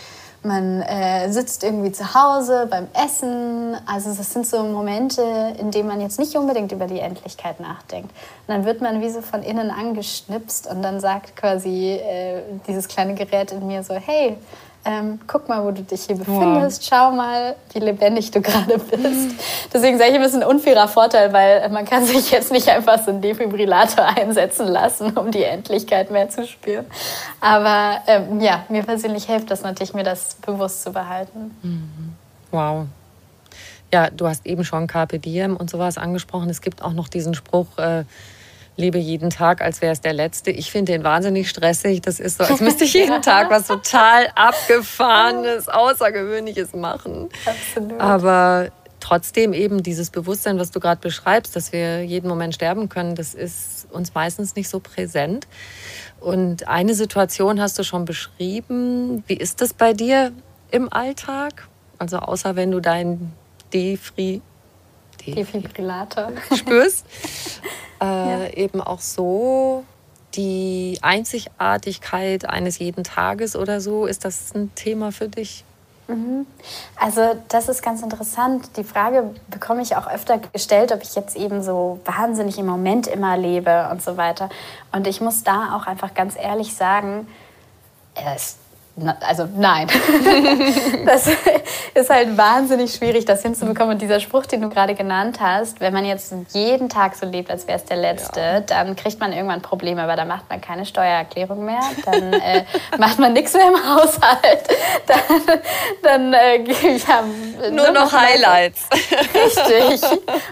man 0.47 0.83
äh, 0.83 1.31
sitzt 1.31 1.65
irgendwie 1.65 1.93
zu 1.93 2.15
Hause 2.15 2.67
beim 2.71 2.89
Essen. 2.95 3.77
Also 3.87 4.15
das 4.15 4.33
sind 4.33 4.47
so 4.47 4.63
Momente, 4.63 5.23
in 5.59 5.71
denen 5.71 5.89
man 5.89 6.01
jetzt 6.01 6.19
nicht 6.19 6.37
unbedingt 6.37 6.73
über 6.73 6.87
die 6.87 7.01
Endlichkeit 7.01 7.61
nachdenkt. 7.61 8.11
Und 8.47 8.55
dann 8.55 8.65
wird 8.65 8.81
man 8.81 9.01
wie 9.01 9.11
so 9.11 9.23
von 9.23 9.43
innen 9.43 9.71
angeschnipst 9.71 10.67
und 10.67 10.83
dann 10.83 11.01
sagt 11.01 11.37
quasi 11.37 11.93
äh, 11.93 12.43
dieses 12.67 12.89
kleine 12.89 13.15
Gerät 13.15 13.53
in 13.53 13.67
mir 13.67 13.83
so, 13.83 13.95
hey, 13.95 14.37
ähm, 14.87 15.19
guck 15.27 15.49
mal, 15.49 15.65
wo 15.65 15.73
du 15.73 15.83
dich 15.83 16.05
hier 16.05 16.17
befindest, 16.17 16.87
schau 16.87 17.11
mal, 17.11 17.57
wie 17.73 17.81
lebendig 17.81 18.31
du 18.31 18.41
gerade 18.41 18.79
bist. 18.79 19.35
Deswegen 19.75 19.99
sage 19.99 20.13
ich, 20.13 20.21
es 20.21 20.29
ist 20.29 20.43
ein 20.43 20.49
unfairer 20.49 20.87
Vorteil, 20.87 21.33
weil 21.33 21.69
man 21.71 21.85
kann 21.85 22.07
sich 22.07 22.31
jetzt 22.31 22.53
nicht 22.53 22.69
einfach 22.69 23.03
so 23.03 23.11
einen 23.11 23.21
Defibrillator 23.21 24.05
einsetzen 24.17 24.69
lassen, 24.69 25.17
um 25.19 25.33
die 25.33 25.43
Endlichkeit 25.43 26.13
mehr 26.13 26.29
zu 26.29 26.47
spüren. 26.47 26.87
Aber 27.41 28.01
ähm, 28.07 28.41
ja, 28.41 28.65
mir 28.69 28.85
persönlich 28.85 29.25
hilft 29.25 29.51
das 29.51 29.63
natürlich, 29.63 29.93
mir 29.93 30.05
das 30.05 30.37
bewusst 30.37 30.83
zu 30.83 30.93
behalten. 30.93 31.57
Mhm. 31.63 32.15
Wow. 32.53 32.87
Ja, 33.93 34.11
du 34.11 34.29
hast 34.29 34.47
eben 34.47 34.65
schon 34.65 34.87
Carpe 34.87 35.19
Diem 35.19 35.57
und 35.57 35.69
sowas 35.69 35.99
angesprochen. 35.99 36.49
Es 36.49 36.61
gibt 36.61 36.83
auch 36.83 36.93
noch 36.93 37.09
diesen 37.09 37.35
Spruch, 37.35 37.67
äh, 37.79 38.05
lebe 38.77 38.99
jeden 38.99 39.31
Tag, 39.31 39.63
als 39.63 39.81
wäre 39.81 39.93
es 39.93 40.01
der 40.01 40.13
letzte. 40.13 40.51
Ich 40.51 40.71
finde 40.71 40.93
den 40.93 41.05
wahnsinnig 41.05 41.49
stressig. 41.49 42.03
Das 42.03 42.21
ist 42.21 42.39
so, 42.39 42.45
als 42.45 42.61
müsste 42.63 42.85
ich 42.85 42.95
jeden 42.95 43.23
Tag 43.23 43.51
was 43.51 43.67
total 43.67 44.29
abgefahrenes, 44.35 45.69
außergewöhnliches 45.69 46.75
machen. 46.75 47.29
Absolut. 47.45 48.01
Aber 48.01 48.71
trotzdem 49.01 49.53
eben 49.53 49.83
dieses 49.83 50.11
Bewusstsein, 50.11 50.59
was 50.59 50.71
du 50.71 50.81
gerade 50.81 51.01
beschreibst, 51.01 51.57
dass 51.57 51.73
wir 51.73 52.05
jeden 52.05 52.29
Moment 52.29 52.55
sterben 52.55 52.89
können, 52.89 53.15
das 53.15 53.35
ist 53.35 53.87
uns 53.91 54.15
meistens 54.15 54.57
nicht 54.57 54.69
so 54.69 54.81
präsent. 54.81 55.47
Und 56.21 56.69
eine 56.69 56.95
Situation 56.95 57.61
hast 57.61 57.79
du 57.79 57.85
schon 57.85 58.05
beschrieben. 58.05 59.23
Wie 59.27 59.37
ist 59.37 59.61
das 59.61 59.73
bei 59.73 59.93
dir 59.93 60.33
im 60.71 60.93
Alltag? 60.93 61.69
Also 61.99 62.19
außer 62.19 62.57
wenn 62.57 62.71
du 62.71 62.81
deinen 62.81 63.33
Defri 63.73 64.43
Defibrillator 65.35 66.33
spürst, 66.55 67.07
äh, 68.01 68.05
ja. 68.05 68.49
eben 68.51 68.81
auch 68.81 69.01
so 69.01 69.85
die 70.35 70.99
Einzigartigkeit 71.03 72.49
eines 72.49 72.79
jeden 72.79 73.05
Tages 73.05 73.57
oder 73.57 73.81
so. 73.81 74.07
Ist 74.07 74.25
das 74.25 74.55
ein 74.55 74.75
Thema 74.75 75.13
für 75.13 75.29
dich? 75.29 75.65
Mhm. 76.09 76.47
Also 77.01 77.37
das 77.49 77.69
ist 77.69 77.83
ganz 77.83 78.03
interessant. 78.03 78.77
Die 78.77 78.85
Frage 78.85 79.35
bekomme 79.49 79.83
ich 79.83 79.97
auch 79.97 80.07
öfter 80.07 80.39
gestellt, 80.39 80.93
ob 80.93 81.03
ich 81.03 81.15
jetzt 81.15 81.37
eben 81.37 81.63
so 81.63 82.01
wahnsinnig 82.05 82.59
im 82.59 82.67
Moment 82.67 83.07
immer 83.07 83.37
lebe 83.37 83.89
und 83.91 84.03
so 84.03 84.17
weiter. 84.17 84.49
Und 84.93 85.07
ich 85.07 85.21
muss 85.21 85.43
da 85.43 85.77
auch 85.77 85.87
einfach 85.87 86.15
ganz 86.15 86.37
ehrlich 86.37 86.75
sagen, 86.75 87.27
es 88.15 88.57
also 89.21 89.47
nein. 89.55 89.89
das 91.07 91.29
ist 91.95 92.09
halt 92.09 92.37
wahnsinnig 92.37 92.95
schwierig, 92.95 93.27
das 93.27 93.43
hinzubekommen. 93.43 93.95
Und 93.95 94.03
dieser 94.03 94.21
Spruch, 94.21 94.47
den 94.47 94.63
du 94.63 94.71
gerade 94.71 94.95
genannt 94.95 95.39
hast, 95.41 95.81
wenn 95.81 95.93
man 95.93 96.07
jetzt 96.07 96.35
jeden 96.53 96.89
Tag 96.89 97.15
so 97.15 97.27
lebt, 97.27 97.51
als 97.51 97.67
wäre 97.67 97.79
es 97.79 97.85
der 97.85 97.99
letzte, 97.99 98.41
ja. 98.41 98.61
dann 98.61 98.97
kriegt 98.97 99.21
man 99.21 99.33
irgendwann 99.33 99.61
Probleme, 99.61 100.07
weil 100.09 100.17
dann 100.17 100.29
macht 100.29 100.49
man 100.49 100.61
keine 100.63 100.87
Steuererklärung 100.87 101.65
mehr, 101.65 101.81
dann 102.07 102.33
äh, 102.33 102.65
macht 102.99 103.19
man 103.19 103.35
nichts 103.35 103.53
mehr 103.53 103.69
im 103.69 103.97
Haushalt, 103.97 104.65
dann, 105.07 105.61
dann 106.03 106.33
äh, 106.33 106.65
ja, 106.97 107.71
nur 107.71 107.91
noch 107.91 108.13
Highlights. 108.13 108.89
Richtig. 108.93 110.03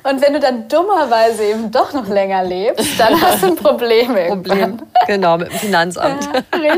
Und 0.03 0.21
wenn 0.21 0.35
du 0.35 0.41
dann 0.41 0.69
dummerweise 0.69 1.45
eben 1.45 1.71
doch 1.71 1.95
noch 1.95 2.09
länger 2.09 2.45
lebst, 2.45 3.01
dann 3.01 3.21
hast 3.21 3.43
du 3.43 3.49
ein 3.49 3.57
Problem 3.57 4.17
irgendwann. 4.17 4.77
Problem, 4.77 4.83
genau, 5.07 5.39
mit 5.39 5.51
dem 5.51 5.59
Finanzamt. 5.59 6.25
Ja. 6.25 6.41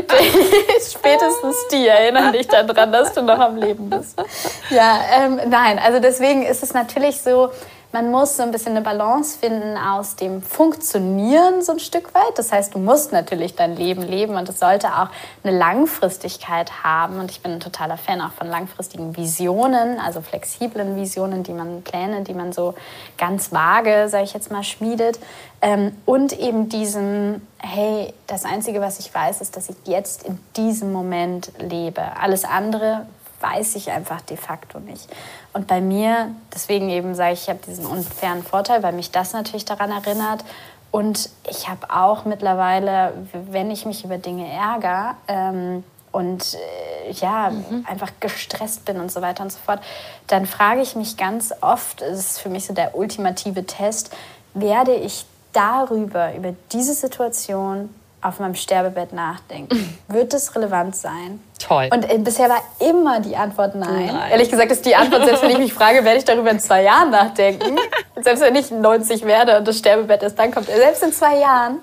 Spätestens 0.91 1.55
die 1.71 1.87
erinnern 1.87 2.33
dich 2.33 2.47
daran, 2.47 2.91
dass 2.91 3.13
du 3.13 3.21
noch 3.21 3.39
am 3.39 3.57
Leben 3.57 3.89
bist. 3.89 4.21
Ja, 4.69 4.99
ähm, 5.13 5.39
nein, 5.47 5.79
also 5.79 5.99
deswegen 5.99 6.43
ist 6.43 6.61
es 6.61 6.73
natürlich 6.73 7.21
so, 7.21 7.51
man 7.93 8.11
muss 8.11 8.35
so 8.35 8.43
ein 8.43 8.51
bisschen 8.51 8.73
eine 8.73 8.81
Balance 8.81 9.37
finden 9.39 9.77
aus 9.77 10.15
dem 10.15 10.41
Funktionieren 10.41 11.61
so 11.61 11.71
ein 11.71 11.79
Stück 11.79 12.13
weit. 12.13 12.37
Das 12.37 12.51
heißt, 12.51 12.75
du 12.75 12.79
musst 12.79 13.11
natürlich 13.11 13.55
dein 13.55 13.75
Leben 13.75 14.01
leben 14.01 14.35
und 14.35 14.49
es 14.49 14.59
sollte 14.59 14.89
auch 14.89 15.09
eine 15.43 15.57
Langfristigkeit 15.57 16.83
haben. 16.83 17.19
Und 17.19 17.31
ich 17.31 17.41
bin 17.41 17.53
ein 17.53 17.59
totaler 17.59 17.97
Fan 17.97 18.19
auch 18.21 18.31
von 18.31 18.47
langfristigen 18.47 19.15
Visionen, 19.15 19.99
also 19.99 20.21
flexiblen 20.21 20.97
Visionen, 20.97 21.43
die 21.43 21.53
man 21.53 21.81
Pläne, 21.83 22.23
die 22.23 22.33
man 22.33 22.51
so 22.51 22.73
ganz 23.17 23.51
vage, 23.51 24.09
sage 24.09 24.25
ich 24.25 24.33
jetzt 24.33 24.51
mal, 24.51 24.63
schmiedet. 24.63 25.19
Ähm, 25.61 25.95
und 26.05 26.37
eben 26.37 26.69
diesem, 26.69 27.41
hey, 27.57 28.13
das 28.27 28.43
Einzige, 28.43 28.81
was 28.81 28.99
ich 28.99 29.13
weiß, 29.13 29.41
ist, 29.41 29.55
dass 29.55 29.69
ich 29.69 29.75
jetzt 29.85 30.23
in 30.23 30.37
diesem 30.55 30.91
Moment 30.91 31.51
lebe. 31.59 32.01
Alles 32.19 32.43
andere 32.43 33.05
weiß 33.39 33.75
ich 33.75 33.91
einfach 33.91 34.21
de 34.21 34.37
facto 34.37 34.79
nicht. 34.79 35.07
Und 35.53 35.67
bei 35.67 35.81
mir, 35.81 36.31
deswegen 36.53 36.89
eben 36.89 37.15
sage 37.15 37.33
ich, 37.33 37.43
ich 37.43 37.49
habe 37.49 37.59
diesen 37.65 37.85
unfairen 37.85 38.43
Vorteil, 38.43 38.83
weil 38.83 38.93
mich 38.93 39.11
das 39.11 39.33
natürlich 39.33 39.65
daran 39.65 39.91
erinnert. 39.91 40.43
Und 40.91 41.29
ich 41.49 41.69
habe 41.69 41.89
auch 41.89 42.25
mittlerweile, 42.25 43.13
wenn 43.33 43.69
ich 43.71 43.85
mich 43.85 44.03
über 44.03 44.17
Dinge 44.17 44.51
ärgere 44.51 45.15
ähm, 45.27 45.83
und 46.11 46.55
äh, 46.55 47.11
ja, 47.11 47.51
mhm. 47.51 47.85
einfach 47.87 48.11
gestresst 48.19 48.85
bin 48.85 48.99
und 48.99 49.11
so 49.11 49.21
weiter 49.21 49.43
und 49.43 49.51
so 49.51 49.59
fort, 49.59 49.81
dann 50.27 50.45
frage 50.45 50.81
ich 50.81 50.95
mich 50.95 51.17
ganz 51.17 51.53
oft, 51.61 52.01
es 52.01 52.19
ist 52.19 52.39
für 52.39 52.49
mich 52.49 52.65
so 52.65 52.73
der 52.73 52.97
ultimative 52.97 53.65
Test, 53.65 54.15
werde 54.53 54.95
ich 54.95 55.25
darüber, 55.53 56.33
über 56.33 56.55
diese 56.71 56.93
Situation 56.93 57.93
auf 58.21 58.39
meinem 58.39 58.55
Sterbebett 58.55 59.13
nachdenken. 59.13 59.97
Wird 60.07 60.33
es 60.33 60.55
relevant 60.55 60.95
sein? 60.95 61.39
Toll. 61.59 61.89
Und 61.91 62.09
äh, 62.09 62.17
bisher 62.17 62.49
war 62.49 62.61
immer 62.79 63.19
die 63.19 63.35
Antwort 63.35 63.75
nein. 63.75 64.07
nein. 64.07 64.31
Ehrlich 64.31 64.49
gesagt 64.49 64.71
ist 64.71 64.85
die 64.85 64.95
Antwort, 64.95 65.25
selbst 65.25 65.43
wenn 65.43 65.51
ich 65.51 65.57
mich 65.59 65.73
frage, 65.73 66.03
werde 66.03 66.17
ich 66.17 66.25
darüber 66.25 66.49
in 66.49 66.59
zwei 66.59 66.83
Jahren 66.83 67.11
nachdenken. 67.11 67.77
selbst 68.21 68.41
wenn 68.41 68.55
ich 68.55 68.71
90 68.71 69.25
werde 69.25 69.57
und 69.57 69.67
das 69.67 69.77
Sterbebett 69.77 70.23
ist, 70.23 70.37
dann 70.37 70.51
kommt, 70.51 70.67
selbst 70.67 71.03
in 71.03 71.13
zwei 71.13 71.37
Jahren 71.37 71.79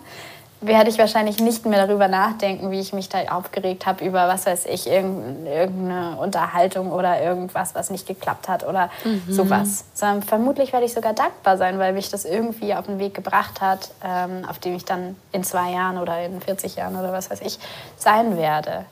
werde 0.61 0.91
ich 0.91 0.99
wahrscheinlich 0.99 1.41
nicht 1.41 1.67
mehr 1.67 1.87
darüber 1.87 2.09
nachdenken, 2.09 2.71
wie 2.71 2.81
ich 2.81 2.93
mich 2.93 3.09
da 3.09 3.19
aufgeregt 3.31 3.87
habe 3.87 4.05
über, 4.05 4.29
was 4.29 4.47
weiß 4.47 4.67
ich, 4.67 4.87
irgendeine 4.87 6.17
Unterhaltung 6.19 6.91
oder 6.91 7.21
irgendwas, 7.21 7.75
was 7.75 7.91
nicht 7.91 8.07
geklappt 8.07 8.49
hat 8.49 8.67
oder 8.67 8.91
mhm. 9.05 9.23
sowas. 9.29 9.85
Sondern 9.95 10.23
vermutlich 10.23 10.73
werde 10.73 10.87
ich 10.87 10.95
sogar 10.95 11.13
dankbar 11.13 11.59
sein, 11.59 11.79
weil 11.79 11.93
mich 11.93 12.11
das 12.11 12.25
irgendwie 12.25 12.75
auf 12.75 12.87
den 12.87 12.99
Weg 12.99 13.15
gebracht 13.15 13.61
hat, 13.61 13.91
ähm, 14.03 14.45
auf 14.49 14.59
dem 14.59 14.75
ich 14.75 14.85
dann 14.85 15.17
in 15.33 15.45
zwei 15.45 15.73
Jahren 15.73 15.99
oder 15.99 16.25
in 16.25 16.41
40 16.41 16.77
Jahren 16.77 16.97
oder 16.97 17.13
was 17.13 17.31
weiß 17.31 17.41
ich 17.43 17.59
sein 17.97 18.37
werde. 18.37 18.87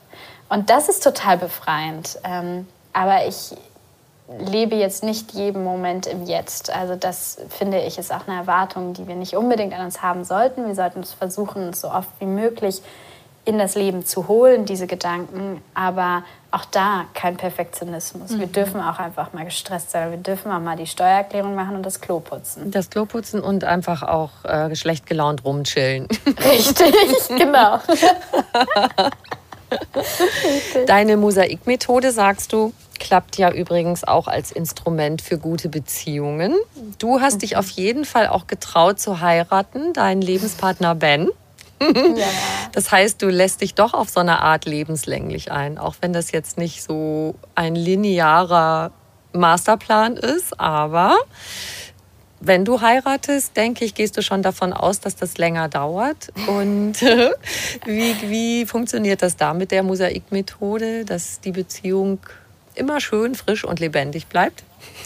Und 0.49 0.69
das 0.69 0.89
ist 0.89 1.03
total 1.03 1.37
befreiend. 1.37 2.19
Ähm, 2.23 2.67
aber 2.93 3.25
ich 3.25 3.55
lebe 4.39 4.75
jetzt 4.75 5.03
nicht 5.03 5.33
jeden 5.33 5.63
Moment 5.63 6.07
im 6.07 6.25
Jetzt. 6.25 6.73
Also 6.73 6.95
das 6.95 7.37
finde 7.49 7.81
ich 7.81 7.97
ist 7.97 8.13
auch 8.13 8.27
eine 8.27 8.37
Erwartung, 8.37 8.93
die 8.93 9.07
wir 9.07 9.15
nicht 9.15 9.35
unbedingt 9.35 9.73
an 9.73 9.85
uns 9.85 10.01
haben 10.01 10.23
sollten. 10.23 10.65
Wir 10.65 10.75
sollten 10.75 11.01
es 11.01 11.13
versuchen, 11.13 11.73
so 11.73 11.89
oft 11.89 12.09
wie 12.19 12.25
möglich 12.25 12.81
in 13.45 13.57
das 13.57 13.75
Leben 13.75 14.05
zu 14.05 14.29
holen, 14.29 14.65
diese 14.65 14.87
Gedanken. 14.87 15.61
Aber 15.73 16.23
auch 16.51 16.65
da 16.65 17.05
kein 17.13 17.35
Perfektionismus. 17.35 18.31
Mhm. 18.31 18.39
Wir 18.39 18.47
dürfen 18.47 18.79
auch 18.79 18.99
einfach 18.99 19.33
mal 19.33 19.43
gestresst 19.43 19.91
sein. 19.91 20.11
Wir 20.11 20.17
dürfen 20.17 20.51
auch 20.51 20.59
mal 20.61 20.77
die 20.77 20.87
Steuererklärung 20.87 21.53
machen 21.55 21.75
und 21.75 21.85
das 21.85 21.99
Klo 21.99 22.19
putzen. 22.19 22.71
Das 22.71 22.89
Klo 22.89 23.05
putzen 23.05 23.41
und 23.41 23.65
einfach 23.65 24.03
auch 24.03 24.45
äh, 24.45 24.73
schlecht 24.75 25.05
gelaunt 25.05 25.43
rumchillen. 25.43 26.07
Richtig, 26.27 26.95
genau. 27.37 27.79
Deine 30.85 31.17
Mosaikmethode, 31.17 32.11
sagst 32.11 32.53
du, 32.53 32.71
klappt 32.99 33.37
ja 33.37 33.51
übrigens 33.51 34.03
auch 34.03 34.27
als 34.27 34.51
Instrument 34.51 35.21
für 35.21 35.37
gute 35.37 35.69
Beziehungen. 35.69 36.55
Du 36.99 37.21
hast 37.21 37.41
dich 37.41 37.57
auf 37.57 37.69
jeden 37.69 38.05
Fall 38.05 38.27
auch 38.27 38.47
getraut 38.47 38.99
zu 38.99 39.21
heiraten, 39.21 39.93
deinen 39.93 40.21
Lebenspartner 40.21 40.95
Ben. 40.95 41.29
Ja. 41.81 41.91
Das 42.71 42.91
heißt, 42.91 43.21
du 43.21 43.27
lässt 43.27 43.61
dich 43.61 43.75
doch 43.75 43.93
auf 43.93 44.09
so 44.09 44.19
eine 44.19 44.41
Art 44.41 44.65
lebenslänglich 44.65 45.51
ein, 45.51 45.77
auch 45.77 45.93
wenn 46.01 46.11
das 46.11 46.31
jetzt 46.31 46.57
nicht 46.57 46.81
so 46.81 47.35
ein 47.53 47.75
linearer 47.75 48.91
Masterplan 49.31 50.17
ist, 50.17 50.59
aber 50.59 51.15
wenn 52.39 52.65
du 52.65 52.81
heiratest, 52.81 53.55
denke 53.55 53.85
ich, 53.85 53.95
gehst 53.95 54.17
du 54.17 54.21
schon 54.21 54.41
davon 54.41 54.73
aus, 54.73 54.99
dass 54.99 55.15
das 55.15 55.37
länger 55.37 55.69
dauert. 55.69 56.33
Und 56.47 57.01
wie, 57.85 58.15
wie 58.23 58.65
funktioniert 58.65 59.21
das 59.21 59.37
da 59.37 59.53
mit 59.53 59.71
der 59.71 59.81
Mosaikmethode, 59.83 61.05
dass 61.05 61.39
die 61.39 61.51
Beziehung 61.51 62.19
immer 62.75 62.99
schön 62.99 63.35
frisch 63.35 63.63
und 63.63 63.79
lebendig 63.79 64.27
bleibt? 64.27 64.63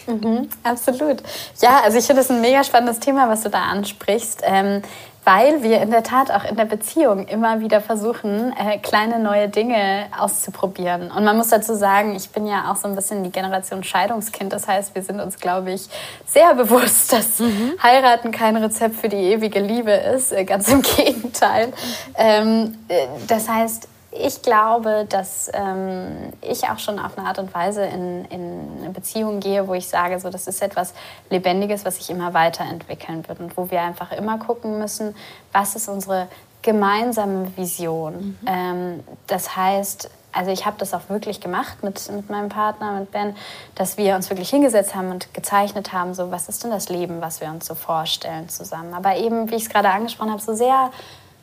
Mhm, 0.07 0.49
absolut. 0.63 1.21
Ja, 1.61 1.81
also 1.83 1.97
ich 1.97 2.05
finde 2.05 2.21
das 2.21 2.31
ein 2.31 2.41
mega 2.41 2.63
spannendes 2.63 2.99
Thema, 2.99 3.29
was 3.29 3.43
du 3.43 3.49
da 3.49 3.63
ansprichst. 3.63 4.41
Ähm, 4.43 4.81
weil 5.27 5.61
wir 5.61 5.81
in 5.81 5.91
der 5.91 6.03
Tat 6.03 6.31
auch 6.31 6.45
in 6.45 6.55
der 6.55 6.63
Beziehung 6.63 7.27
immer 7.27 7.59
wieder 7.59 7.81
versuchen, 7.81 8.53
äh, 8.57 8.77
kleine 8.77 9.19
neue 9.19 9.49
Dinge 9.49 10.05
auszuprobieren. 10.17 11.11
Und 11.11 11.25
man 11.25 11.35
muss 11.35 11.49
dazu 11.49 11.75
sagen, 11.75 12.15
ich 12.15 12.29
bin 12.29 12.47
ja 12.47 12.71
auch 12.71 12.77
so 12.77 12.87
ein 12.87 12.95
bisschen 12.95 13.25
die 13.25 13.29
Generation 13.29 13.83
Scheidungskind. 13.83 14.53
Das 14.53 14.69
heißt, 14.69 14.95
wir 14.95 15.03
sind 15.03 15.19
uns, 15.19 15.37
glaube 15.37 15.73
ich, 15.73 15.89
sehr 16.25 16.55
bewusst, 16.55 17.11
dass 17.11 17.39
mhm. 17.39 17.73
Heiraten 17.83 18.31
kein 18.31 18.55
Rezept 18.55 18.95
für 18.95 19.09
die 19.09 19.17
ewige 19.17 19.59
Liebe 19.59 19.91
ist. 19.91 20.31
Äh, 20.31 20.45
ganz 20.45 20.69
im 20.69 20.81
Gegenteil. 20.95 21.73
Ähm, 22.15 22.77
äh, 22.87 23.07
das 23.27 23.49
heißt, 23.49 23.89
ich 24.19 24.41
glaube, 24.41 25.05
dass 25.09 25.49
ähm, 25.53 26.33
ich 26.41 26.63
auch 26.65 26.79
schon 26.79 26.99
auf 26.99 27.17
eine 27.17 27.27
Art 27.27 27.39
und 27.39 27.53
Weise 27.53 27.83
in, 27.83 28.25
in 28.25 28.61
eine 28.81 28.89
Beziehung 28.91 29.39
gehe, 29.39 29.67
wo 29.67 29.73
ich 29.73 29.87
sage, 29.87 30.19
so, 30.19 30.29
das 30.29 30.47
ist 30.47 30.61
etwas 30.61 30.93
Lebendiges, 31.29 31.85
was 31.85 31.95
sich 31.97 32.09
immer 32.09 32.33
weiterentwickeln 32.33 33.27
wird 33.27 33.39
und 33.39 33.57
wo 33.57 33.71
wir 33.71 33.81
einfach 33.81 34.11
immer 34.11 34.37
gucken 34.37 34.79
müssen, 34.79 35.15
was 35.51 35.75
ist 35.75 35.87
unsere 35.87 36.27
gemeinsame 36.61 37.55
Vision. 37.55 38.37
Mhm. 38.41 38.47
Ähm, 38.47 39.03
das 39.27 39.55
heißt, 39.55 40.09
also 40.33 40.51
ich 40.51 40.65
habe 40.65 40.77
das 40.77 40.93
auch 40.93 41.09
wirklich 41.09 41.39
gemacht 41.39 41.81
mit, 41.81 42.11
mit 42.11 42.29
meinem 42.29 42.49
Partner, 42.49 42.99
mit 42.99 43.11
Ben, 43.11 43.35
dass 43.75 43.97
wir 43.97 44.15
uns 44.15 44.29
wirklich 44.29 44.49
hingesetzt 44.49 44.93
haben 44.93 45.09
und 45.09 45.33
gezeichnet 45.33 45.93
haben, 45.93 46.13
so 46.13 46.31
was 46.31 46.47
ist 46.49 46.63
denn 46.63 46.71
das 46.71 46.89
Leben, 46.89 47.21
was 47.21 47.41
wir 47.41 47.47
uns 47.49 47.65
so 47.65 47.73
vorstellen 47.73 48.49
zusammen. 48.49 48.93
Aber 48.93 49.15
eben, 49.15 49.49
wie 49.49 49.55
ich 49.55 49.63
es 49.63 49.69
gerade 49.69 49.89
angesprochen 49.89 50.31
habe, 50.31 50.41
so 50.41 50.53
sehr 50.53 50.91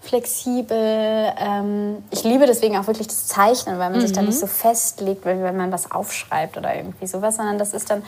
flexibel. 0.05 1.33
Ähm, 1.39 2.05
ich 2.11 2.25
liebe 2.25 2.47
deswegen 2.47 2.77
auch 2.77 2.87
wirklich 2.87 3.09
das 3.09 3.27
Zeichnen, 3.27 3.79
weil 3.79 3.91
man 3.91 3.99
mhm. 3.99 4.07
sich 4.07 4.13
da 4.13 4.23
nicht 4.23 4.39
so 4.39 4.47
festlegt, 4.47 5.25
wenn, 5.25 5.43
wenn 5.43 5.57
man 5.57 5.73
was 5.73 5.91
aufschreibt 5.91 6.57
oder 6.57 6.75
irgendwie 6.75 7.07
sowas, 7.07 7.37
sondern 7.37 7.59
das 7.59 7.73
ist 7.73 7.91
dann 7.91 8.03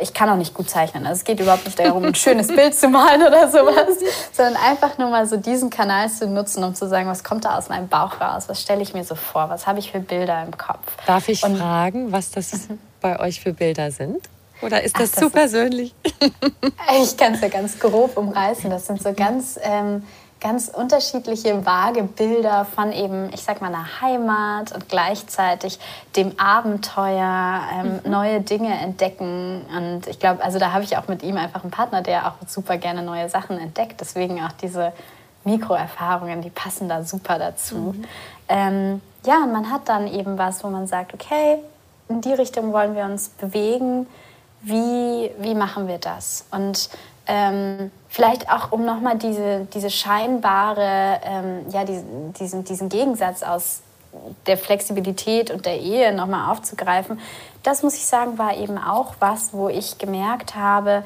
ich 0.00 0.14
kann 0.14 0.28
auch 0.30 0.36
nicht 0.36 0.54
gut 0.54 0.68
zeichnen. 0.70 1.06
Also 1.06 1.18
es 1.18 1.24
geht 1.24 1.40
überhaupt 1.40 1.64
nicht 1.66 1.78
darum, 1.78 2.04
ein 2.04 2.14
schönes 2.14 2.48
Bild 2.56 2.74
zu 2.74 2.88
malen 2.88 3.22
oder 3.22 3.50
sowas, 3.50 3.98
sondern 4.32 4.56
einfach 4.56 4.98
nur 4.98 5.10
mal 5.10 5.26
so 5.26 5.36
diesen 5.36 5.70
Kanal 5.70 6.10
zu 6.10 6.26
nutzen, 6.26 6.64
um 6.64 6.74
zu 6.74 6.88
sagen, 6.88 7.08
was 7.08 7.22
kommt 7.22 7.44
da 7.44 7.58
aus 7.58 7.68
meinem 7.68 7.88
Bauch 7.88 8.20
raus? 8.20 8.44
Was 8.48 8.62
stelle 8.62 8.82
ich 8.82 8.94
mir 8.94 9.04
so 9.04 9.14
vor? 9.14 9.50
Was 9.50 9.66
habe 9.66 9.78
ich 9.78 9.92
für 9.92 10.00
Bilder 10.00 10.42
im 10.42 10.56
Kopf? 10.56 10.80
Darf 11.06 11.28
ich 11.28 11.44
Und, 11.44 11.58
fragen, 11.58 12.12
was 12.12 12.30
das 12.30 12.68
mhm. 12.68 12.78
bei 13.00 13.20
euch 13.20 13.40
für 13.40 13.52
Bilder 13.52 13.90
sind? 13.90 14.28
Oder 14.62 14.82
ist 14.82 14.98
das 14.98 15.10
Ach, 15.10 15.14
das 15.14 15.24
zu 15.24 15.30
persönlich? 15.30 15.94
ich 17.02 17.16
kann 17.16 17.34
es 17.34 17.40
ja 17.40 17.48
ganz 17.48 17.78
grob 17.78 18.16
umreißen. 18.16 18.68
Das 18.70 18.86
sind 18.86 19.02
so 19.02 19.12
ganz, 19.14 19.58
ähm, 19.62 20.04
ganz 20.40 20.68
unterschiedliche 20.68 21.64
vage 21.66 22.02
Bilder 22.02 22.64
von 22.64 22.92
eben, 22.92 23.30
ich 23.32 23.42
sag 23.42 23.60
mal, 23.60 23.68
einer 23.68 24.00
Heimat 24.00 24.72
und 24.72 24.88
gleichzeitig 24.88 25.78
dem 26.16 26.38
Abenteuer, 26.38 27.60
ähm, 27.74 28.00
mhm. 28.02 28.10
neue 28.10 28.40
Dinge 28.40 28.72
entdecken. 28.80 29.62
Und 29.76 30.06
ich 30.06 30.18
glaube, 30.18 30.42
also 30.42 30.58
da 30.58 30.72
habe 30.72 30.82
ich 30.84 30.96
auch 30.96 31.08
mit 31.08 31.22
ihm 31.22 31.36
einfach 31.36 31.62
einen 31.62 31.70
Partner, 31.70 32.02
der 32.02 32.26
auch 32.26 32.46
super 32.46 32.78
gerne 32.78 33.02
neue 33.02 33.28
Sachen 33.28 33.58
entdeckt. 33.58 34.00
Deswegen 34.00 34.42
auch 34.42 34.52
diese 34.52 34.92
Mikroerfahrungen, 35.44 36.42
die 36.42 36.50
passen 36.50 36.88
da 36.88 37.02
super 37.02 37.38
dazu. 37.38 37.76
Mhm. 37.76 38.04
Ähm, 38.48 39.00
ja, 39.26 39.42
und 39.44 39.52
man 39.52 39.70
hat 39.70 39.88
dann 39.88 40.06
eben 40.06 40.38
was, 40.38 40.64
wo 40.64 40.68
man 40.68 40.86
sagt, 40.86 41.12
okay, 41.12 41.58
in 42.08 42.20
die 42.20 42.32
Richtung 42.32 42.72
wollen 42.72 42.94
wir 42.94 43.04
uns 43.04 43.28
bewegen. 43.28 44.06
Wie, 44.62 45.30
wie 45.38 45.54
machen 45.54 45.86
wir 45.86 45.98
das? 45.98 46.46
Und 46.50 46.90
ähm, 47.32 47.92
vielleicht 48.08 48.50
auch, 48.50 48.72
um 48.72 48.84
nochmal 48.84 49.16
diese, 49.16 49.68
diese 49.72 49.88
scheinbare, 49.88 51.20
ähm, 51.22 51.60
ja, 51.70 51.84
diesen, 51.84 52.32
diesen, 52.32 52.64
diesen 52.64 52.88
Gegensatz 52.88 53.44
aus 53.44 53.82
der 54.46 54.58
Flexibilität 54.58 55.52
und 55.52 55.64
der 55.64 55.78
Ehe 55.78 56.12
nochmal 56.12 56.50
aufzugreifen. 56.50 57.20
Das 57.62 57.84
muss 57.84 57.94
ich 57.94 58.04
sagen, 58.04 58.36
war 58.36 58.56
eben 58.56 58.78
auch 58.78 59.14
was, 59.20 59.52
wo 59.52 59.68
ich 59.68 59.98
gemerkt 59.98 60.56
habe, 60.56 61.04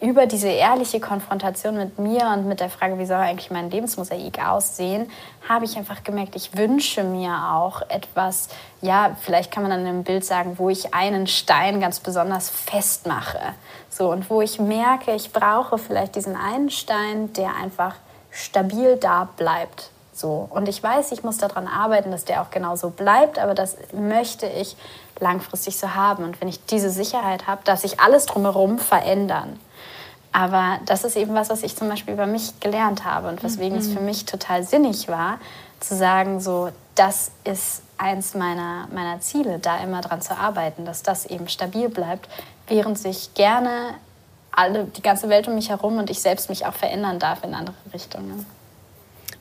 über 0.00 0.26
diese 0.26 0.48
ehrliche 0.48 1.00
Konfrontation 1.00 1.76
mit 1.76 1.98
mir 1.98 2.26
und 2.34 2.46
mit 2.46 2.60
der 2.60 2.68
Frage, 2.68 2.98
wie 2.98 3.06
soll 3.06 3.16
eigentlich 3.16 3.50
mein 3.50 3.70
Lebensmosaik 3.70 4.44
aussehen, 4.46 5.10
habe 5.48 5.64
ich 5.64 5.76
einfach 5.78 6.04
gemerkt, 6.04 6.36
ich 6.36 6.56
wünsche 6.56 7.04
mir 7.04 7.32
auch 7.52 7.80
etwas, 7.88 8.48
ja, 8.82 9.16
vielleicht 9.20 9.50
kann 9.50 9.62
man 9.62 9.72
dann 9.72 9.86
im 9.86 10.04
Bild 10.04 10.24
sagen, 10.24 10.58
wo 10.58 10.68
ich 10.68 10.92
einen 10.92 11.26
Stein 11.26 11.80
ganz 11.80 12.00
besonders 12.00 12.50
festmache. 12.50 13.40
So, 13.88 14.10
und 14.10 14.28
wo 14.28 14.42
ich 14.42 14.58
merke, 14.58 15.14
ich 15.14 15.32
brauche 15.32 15.78
vielleicht 15.78 16.16
diesen 16.16 16.36
einen 16.36 16.70
Stein, 16.70 17.32
der 17.32 17.56
einfach 17.56 17.94
stabil 18.30 18.96
da 18.96 19.28
bleibt. 19.36 19.90
So. 20.12 20.48
Und 20.50 20.68
ich 20.68 20.82
weiß, 20.82 21.12
ich 21.12 21.22
muss 21.22 21.38
daran 21.38 21.66
arbeiten, 21.66 22.10
dass 22.10 22.24
der 22.24 22.42
auch 22.42 22.50
genau 22.50 22.76
so 22.76 22.90
bleibt, 22.90 23.38
aber 23.38 23.54
das 23.54 23.76
möchte 23.92 24.46
ich 24.46 24.76
langfristig 25.20 25.76
so 25.76 25.94
haben. 25.94 26.24
Und 26.24 26.40
wenn 26.40 26.48
ich 26.48 26.64
diese 26.66 26.90
Sicherheit 26.90 27.46
habe, 27.46 27.62
dass 27.64 27.82
sich 27.82 28.00
alles 28.00 28.26
drumherum 28.26 28.78
verändern. 28.78 29.58
Aber 30.32 30.78
das 30.84 31.04
ist 31.04 31.16
eben 31.16 31.34
was, 31.34 31.48
was 31.48 31.62
ich 31.62 31.76
zum 31.76 31.88
Beispiel 31.88 32.14
über 32.14 32.26
mich 32.26 32.60
gelernt 32.60 33.04
habe 33.04 33.28
und 33.28 33.42
weswegen 33.42 33.72
mhm. 33.72 33.82
es 33.82 33.88
für 33.88 34.00
mich 34.00 34.26
total 34.26 34.64
sinnig 34.64 35.08
war, 35.08 35.38
zu 35.80 35.96
sagen, 35.96 36.40
so, 36.40 36.70
das 36.94 37.30
ist 37.44 37.82
eins 37.98 38.34
meiner, 38.34 38.88
meiner 38.92 39.20
Ziele, 39.20 39.58
da 39.58 39.78
immer 39.78 40.00
dran 40.02 40.20
zu 40.20 40.36
arbeiten, 40.36 40.84
dass 40.84 41.02
das 41.02 41.26
eben 41.26 41.48
stabil 41.48 41.88
bleibt, 41.88 42.28
während 42.68 42.98
sich 42.98 43.32
gerne 43.34 43.94
alle, 44.52 44.84
die 44.84 45.02
ganze 45.02 45.28
Welt 45.28 45.48
um 45.48 45.54
mich 45.54 45.68
herum 45.68 45.98
und 45.98 46.10
ich 46.10 46.20
selbst 46.20 46.48
mich 46.48 46.66
auch 46.66 46.74
verändern 46.74 47.18
darf 47.18 47.44
in 47.44 47.54
andere 47.54 47.76
Richtungen. 47.92 48.44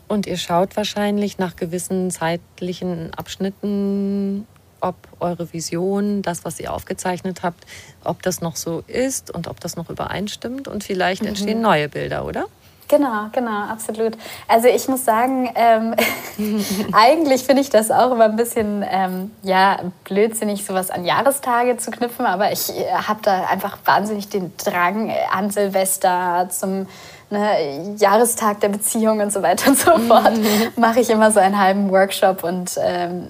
Und 0.08 0.28
ihr 0.28 0.38
schaut 0.38 0.78
wahrscheinlich 0.78 1.40
nach 1.40 1.56
gewissen 1.56 2.12
zeitlichen 2.12 3.14
Abschnitten 3.16 4.46
ob 4.86 4.96
eure 5.20 5.52
Vision, 5.52 6.22
das, 6.22 6.46
was 6.46 6.60
ihr 6.60 6.74
aufgezeichnet 6.74 7.44
habt, 7.44 7.66
ob 8.04 8.22
das 8.22 8.42
noch 8.42 8.56
so 8.56 8.84
ist 8.88 9.32
und 9.32 9.48
ob 9.48 9.60
das 9.60 9.76
noch 9.76 9.90
übereinstimmt. 9.90 10.68
Und 10.68 10.84
vielleicht 10.84 11.24
mhm. 11.24 11.30
entstehen 11.30 11.62
neue 11.62 11.90
Bilder, 11.90 12.26
oder? 12.26 12.46
Genau, 12.88 13.30
genau, 13.32 13.64
absolut. 13.64 14.16
Also 14.48 14.68
ich 14.68 14.88
muss 14.88 15.04
sagen, 15.06 15.50
ähm, 15.56 15.96
eigentlich 16.94 17.44
finde 17.44 17.64
ich 17.64 17.72
das 17.72 17.90
auch 17.90 18.12
immer 18.12 18.26
ein 18.26 18.36
bisschen 18.36 18.86
ähm, 18.88 19.32
ja, 19.42 19.80
blödsinnig, 20.04 20.64
sowas 20.64 20.92
an 20.92 21.04
Jahrestage 21.04 21.78
zu 21.78 21.90
knüpfen, 21.90 22.28
aber 22.28 22.52
ich 22.52 22.70
äh, 22.70 22.92
habe 22.92 23.22
da 23.24 23.46
einfach 23.46 23.80
wahnsinnig 23.86 24.30
den 24.30 24.56
Drang 24.58 25.12
an 25.32 25.50
Silvester 25.50 26.48
zum 26.52 26.86
ne, 27.30 27.96
Jahrestag 27.98 28.60
der 28.60 28.70
Beziehung 28.70 29.20
und 29.20 29.32
so 29.32 29.42
weiter 29.42 29.70
und 29.70 29.78
so 29.78 29.98
fort, 29.98 30.34
mache 30.76 31.00
ich 31.00 31.10
immer 31.10 31.32
so 31.32 31.40
einen 31.40 31.60
halben 31.60 31.90
Workshop 31.92 32.44
und 32.44 32.78
ähm, 32.80 33.28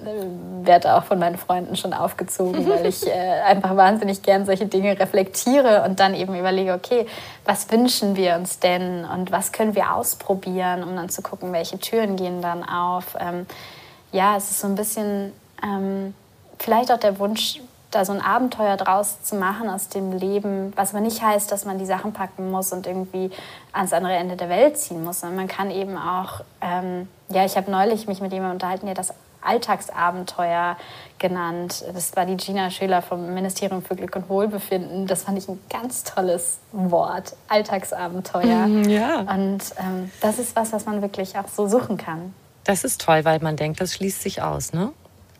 werde 0.62 0.94
auch 0.94 1.04
von 1.04 1.18
meinen 1.18 1.38
Freunden 1.38 1.76
schon 1.76 1.92
aufgezogen, 1.92 2.68
weil 2.68 2.86
ich 2.86 3.06
äh, 3.06 3.40
einfach 3.44 3.76
wahnsinnig 3.76 4.22
gern 4.22 4.46
solche 4.46 4.66
Dinge 4.66 4.98
reflektiere 4.98 5.84
und 5.84 6.00
dann 6.00 6.14
eben 6.14 6.34
überlege, 6.38 6.74
okay, 6.74 7.06
was 7.44 7.70
wünschen 7.70 8.16
wir 8.16 8.34
uns 8.36 8.58
denn 8.58 9.04
und 9.04 9.30
was 9.30 9.52
können 9.52 9.74
wir 9.74 9.94
ausprobieren, 9.94 10.82
um 10.82 10.94
dann 10.96 11.08
zu 11.08 11.22
gucken, 11.22 11.52
welche 11.52 11.78
Türen 11.78 12.16
gehen 12.16 12.42
dann 12.42 12.62
auf. 12.68 13.16
Ähm, 13.18 13.46
ja, 14.12 14.36
es 14.36 14.50
ist 14.50 14.60
so 14.60 14.66
ein 14.66 14.74
bisschen 14.74 15.32
ähm, 15.62 16.14
vielleicht 16.58 16.90
auch 16.90 16.98
der 16.98 17.18
Wunsch, 17.18 17.60
da 17.96 18.04
so 18.04 18.12
ein 18.12 18.20
Abenteuer 18.20 18.76
draus 18.76 19.22
zu 19.22 19.36
machen 19.36 19.68
aus 19.68 19.88
dem 19.88 20.12
Leben, 20.12 20.72
was 20.76 20.94
aber 20.94 21.02
nicht 21.02 21.22
heißt, 21.22 21.50
dass 21.50 21.64
man 21.64 21.78
die 21.78 21.86
Sachen 21.86 22.12
packen 22.12 22.50
muss 22.50 22.72
und 22.72 22.86
irgendwie 22.86 23.30
ans 23.72 23.92
andere 23.92 24.14
Ende 24.14 24.36
der 24.36 24.48
Welt 24.48 24.78
ziehen 24.78 25.02
muss, 25.02 25.20
sondern 25.20 25.36
man 25.36 25.48
kann 25.48 25.70
eben 25.70 25.96
auch, 25.96 26.40
ähm, 26.60 27.08
ja, 27.28 27.44
ich 27.44 27.56
habe 27.56 27.70
neulich 27.70 28.06
mich 28.06 28.20
mit 28.20 28.32
jemandem 28.32 28.56
unterhalten, 28.56 28.86
der 28.86 28.94
das 28.94 29.14
Alltagsabenteuer 29.46 30.76
genannt. 31.18 31.84
Das 31.94 32.14
war 32.16 32.26
die 32.26 32.36
Gina 32.36 32.70
Schüler 32.70 33.00
vom 33.00 33.32
Ministerium 33.32 33.82
für 33.82 33.96
Glück 33.96 34.16
und 34.16 34.28
Wohlbefinden. 34.28 35.06
Das 35.06 35.22
fand 35.22 35.38
ich 35.38 35.48
ein 35.48 35.58
ganz 35.70 36.04
tolles 36.04 36.58
Wort, 36.72 37.36
Alltagsabenteuer. 37.48 38.66
Mhm, 38.66 38.88
ja. 38.88 39.20
Und 39.20 39.62
ähm, 39.78 40.10
das 40.20 40.38
ist 40.38 40.56
was, 40.56 40.72
was 40.72 40.84
man 40.84 41.00
wirklich 41.00 41.38
auch 41.38 41.48
so 41.48 41.68
suchen 41.68 41.96
kann. 41.96 42.34
Das 42.64 42.84
ist 42.84 43.00
toll, 43.00 43.24
weil 43.24 43.38
man 43.40 43.56
denkt, 43.56 43.80
das 43.80 43.94
schließt 43.94 44.22
sich 44.22 44.42
aus, 44.42 44.72
ne? 44.72 44.92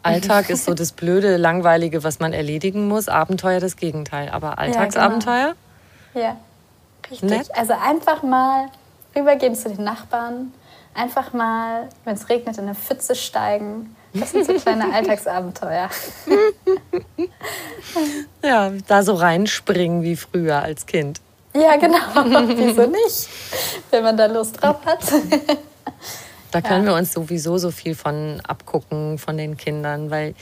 Alltag 0.07 0.51
ist 0.51 0.65
so 0.65 0.75
das 0.75 0.93
blöde, 0.93 1.37
langweilige, 1.37 2.05
was 2.05 2.19
man 2.19 2.33
erledigen 2.33 2.89
muss. 2.89 3.09
Abenteuer 3.09 3.61
das 3.61 3.77
Gegenteil. 3.77 4.29
Aber 4.29 4.59
Alltagsabenteuer? 4.59 5.55
Ja, 6.15 6.21
genau. 6.21 6.25
ja. 6.25 6.37
richtig. 7.11 7.31
Nett. 7.31 7.57
Also 7.57 7.75
einfach 7.75 8.23
mal 8.23 8.69
rübergehen 9.15 9.55
zu 9.55 9.71
den 9.71 9.85
Nachbarn. 9.85 10.53
Einfach 10.95 11.33
mal, 11.33 11.89
wenn 12.05 12.15
es 12.15 12.29
regnet, 12.29 12.57
in 12.57 12.65
eine 12.65 12.75
Pfütze 12.75 13.15
steigen. 13.15 13.95
Das 14.15 14.31
sind 14.31 14.47
so 14.47 14.55
kleine 14.55 14.93
Alltagsabenteuer. 14.95 15.91
ja, 18.43 18.73
da 18.87 19.03
so 19.03 19.15
reinspringen 19.15 20.03
wie 20.03 20.17
früher 20.17 20.63
als 20.63 20.87
Kind. 20.87 21.21
Ja, 21.55 21.77
genau. 21.77 21.97
Wieso 22.57 22.87
nicht? 22.87 23.29
Wenn 23.91 24.05
man 24.05 24.17
da 24.17 24.27
Lust 24.27 24.63
drauf 24.63 24.77
hat. 24.85 25.01
Da 26.51 26.61
können 26.61 26.85
ja. 26.85 26.93
wir 26.93 26.99
uns 26.99 27.13
sowieso 27.13 27.59
so 27.59 27.71
viel 27.71 27.95
von 27.95 28.41
abgucken, 28.47 29.19
von 29.19 29.37
den 29.37 29.57
Kindern, 29.57 30.11
weil 30.11 30.35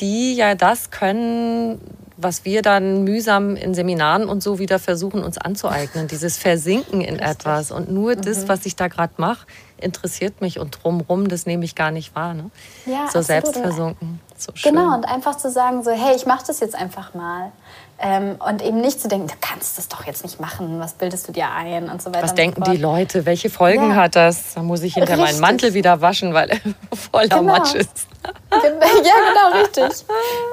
die 0.00 0.34
ja 0.34 0.54
das 0.54 0.90
können, 0.90 1.80
was 2.16 2.44
wir 2.44 2.62
dann 2.62 3.04
mühsam 3.04 3.56
in 3.56 3.74
Seminaren 3.74 4.28
und 4.28 4.42
so 4.42 4.58
wieder 4.58 4.78
versuchen, 4.78 5.22
uns 5.22 5.38
anzueignen. 5.38 6.08
Dieses 6.08 6.36
Versinken 6.36 7.00
in 7.00 7.16
Richtig. 7.16 7.28
etwas. 7.28 7.70
Und 7.70 7.90
nur 7.90 8.16
mhm. 8.16 8.22
das, 8.22 8.48
was 8.48 8.66
ich 8.66 8.76
da 8.76 8.88
gerade 8.88 9.14
mache, 9.18 9.46
interessiert 9.80 10.40
mich 10.40 10.58
und 10.58 10.78
drumrum, 10.82 11.28
das 11.28 11.46
nehme 11.46 11.64
ich 11.64 11.74
gar 11.74 11.90
nicht 11.90 12.14
wahr. 12.14 12.34
Ne? 12.34 12.50
Ja, 12.86 13.08
so 13.12 13.18
absolut. 13.18 13.26
selbstversunken. 13.26 14.20
So 14.36 14.52
genau, 14.62 14.94
und 14.94 15.04
einfach 15.04 15.36
zu 15.36 15.50
sagen, 15.50 15.82
so, 15.84 15.90
hey, 15.90 16.16
ich 16.16 16.26
mache 16.26 16.44
das 16.46 16.60
jetzt 16.60 16.74
einfach 16.74 17.14
mal. 17.14 17.52
Ähm, 17.98 18.36
und 18.46 18.60
eben 18.60 18.80
nicht 18.80 19.00
zu 19.00 19.08
denken, 19.08 19.28
du 19.28 19.34
kannst 19.40 19.78
das 19.78 19.88
doch 19.88 20.04
jetzt 20.04 20.24
nicht 20.24 20.40
machen, 20.40 20.80
was 20.80 20.94
bildest 20.94 21.28
du 21.28 21.32
dir 21.32 21.50
ein 21.50 21.88
und 21.88 22.02
so 22.02 22.10
weiter. 22.10 22.24
Was 22.24 22.34
denken 22.34 22.64
so 22.64 22.72
die 22.72 22.76
Leute? 22.76 23.24
Welche 23.24 23.50
Folgen 23.50 23.90
ja. 23.90 23.96
hat 23.96 24.16
das? 24.16 24.54
Da 24.54 24.62
muss 24.62 24.82
ich 24.82 24.94
hinter 24.94 25.16
meinen 25.16 25.40
Mantel 25.40 25.74
wieder 25.74 26.00
waschen, 26.00 26.34
weil 26.34 26.50
er 26.50 26.58
voller 26.96 27.28
genau. 27.28 27.42
Matsch 27.52 27.74
ist. 27.74 28.08
ja, 28.50 28.58
genau, 28.60 29.62
richtig. 29.62 30.06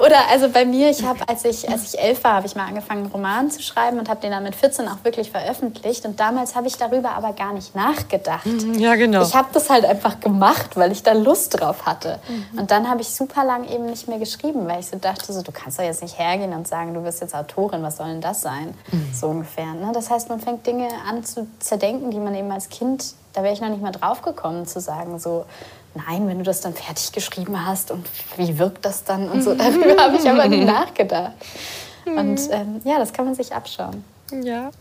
Oder 0.03 0.17
also 0.29 0.49
bei 0.49 0.65
mir, 0.65 0.89
ich 0.89 1.03
habe, 1.03 1.19
als 1.27 1.45
ich, 1.45 1.69
als 1.69 1.93
ich 1.93 1.99
elf 1.99 2.23
war, 2.23 2.33
habe 2.33 2.47
ich 2.47 2.55
mal 2.55 2.65
angefangen, 2.65 3.03
einen 3.03 3.11
Roman 3.11 3.51
zu 3.51 3.61
schreiben 3.61 3.99
und 3.99 4.09
habe 4.09 4.19
den 4.21 4.31
dann 4.31 4.43
mit 4.43 4.55
14 4.55 4.87
auch 4.87 5.03
wirklich 5.03 5.31
veröffentlicht. 5.31 6.05
Und 6.05 6.19
damals 6.19 6.55
habe 6.55 6.67
ich 6.67 6.77
darüber 6.77 7.11
aber 7.11 7.33
gar 7.33 7.53
nicht 7.53 7.75
nachgedacht. 7.75 8.45
Mhm, 8.45 8.75
ja, 8.79 8.95
genau. 8.95 9.23
Ich 9.23 9.35
habe 9.35 9.49
das 9.53 9.69
halt 9.69 9.85
einfach 9.85 10.19
gemacht, 10.19 10.75
weil 10.75 10.91
ich 10.91 11.03
da 11.03 11.13
Lust 11.13 11.59
drauf 11.59 11.85
hatte. 11.85 12.19
Mhm. 12.27 12.59
Und 12.59 12.71
dann 12.71 12.89
habe 12.89 13.01
ich 13.01 13.09
super 13.09 13.45
lang 13.45 13.67
eben 13.69 13.85
nicht 13.85 14.07
mehr 14.07 14.19
geschrieben, 14.19 14.67
weil 14.67 14.79
ich 14.79 14.87
so 14.87 14.97
dachte, 14.97 15.31
so, 15.31 15.41
du 15.41 15.51
kannst 15.51 15.79
doch 15.79 15.83
jetzt 15.83 16.01
nicht 16.01 16.17
hergehen 16.17 16.53
und 16.53 16.67
sagen, 16.67 16.93
du 16.93 17.03
wirst 17.03 17.21
jetzt 17.21 17.30
Autorin, 17.33 17.83
was 17.83 17.97
soll 17.97 18.07
denn 18.07 18.21
das 18.21 18.41
sein? 18.41 18.73
Mhm. 18.91 19.13
So 19.13 19.27
ungefähr. 19.27 19.73
Ne? 19.73 19.91
Das 19.93 20.09
heißt, 20.09 20.29
man 20.29 20.39
fängt 20.39 20.65
Dinge 20.65 20.87
an 21.07 21.23
zu 21.23 21.47
zerdenken, 21.59 22.11
die 22.11 22.19
man 22.19 22.35
eben 22.35 22.51
als 22.51 22.69
Kind, 22.69 23.13
da 23.33 23.43
wäre 23.43 23.53
ich 23.53 23.61
noch 23.61 23.69
nicht 23.69 23.81
mal 23.81 23.91
drauf 23.91 24.21
gekommen, 24.21 24.65
zu 24.65 24.79
sagen, 24.79 25.19
so, 25.19 25.45
nein, 25.95 26.27
wenn 26.27 26.37
du 26.37 26.43
das 26.43 26.61
dann 26.61 26.73
fertig 26.73 27.11
geschrieben 27.11 27.65
hast 27.65 27.91
und 27.91 28.07
wie 28.37 28.57
wirkt 28.57 28.85
das 28.85 29.03
dann 29.03 29.29
und 29.29 29.41
so, 29.43 29.53
darüber 29.55 30.01
habe 30.01 30.17
ich 30.17 30.29
aber 30.29 30.47
nie 30.47 30.63
nachgedacht. 30.63 31.33
Und 32.05 32.15
mhm. 32.15 32.51
ähm, 32.51 32.81
ja, 32.83 32.97
das 32.97 33.13
kann 33.13 33.25
man 33.25 33.35
sich 33.35 33.53
abschauen. 33.53 34.03
Ja. 34.43 34.71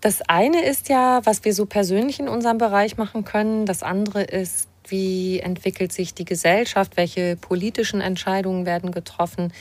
Das 0.00 0.20
eine 0.28 0.62
ist 0.62 0.90
ja, 0.90 1.24
was 1.24 1.44
wir 1.44 1.54
so 1.54 1.64
persönlich 1.64 2.20
in 2.20 2.28
unserem 2.28 2.58
Bereich 2.58 2.98
machen 2.98 3.24
können. 3.24 3.64
Das 3.64 3.82
andere 3.82 4.22
ist, 4.22 4.68
wie 4.86 5.40
entwickelt 5.40 5.92
sich 5.92 6.14
die 6.14 6.26
Gesellschaft? 6.26 6.96
Welche 6.96 7.36
politischen 7.36 8.02
Entscheidungen 8.02 8.66
werden 8.66 8.92
getroffen? 8.92 9.52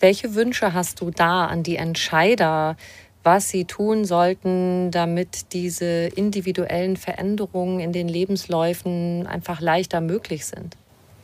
Welche 0.00 0.34
Wünsche 0.34 0.72
hast 0.72 1.00
du 1.00 1.10
da 1.10 1.46
an 1.46 1.62
die 1.62 1.76
Entscheider, 1.76 2.76
was 3.22 3.50
sie 3.50 3.66
tun 3.66 4.06
sollten, 4.06 4.90
damit 4.90 5.52
diese 5.52 6.06
individuellen 6.06 6.96
Veränderungen 6.96 7.80
in 7.80 7.92
den 7.92 8.08
Lebensläufen 8.08 9.26
einfach 9.26 9.60
leichter 9.60 10.00
möglich 10.00 10.46
sind? 10.46 10.76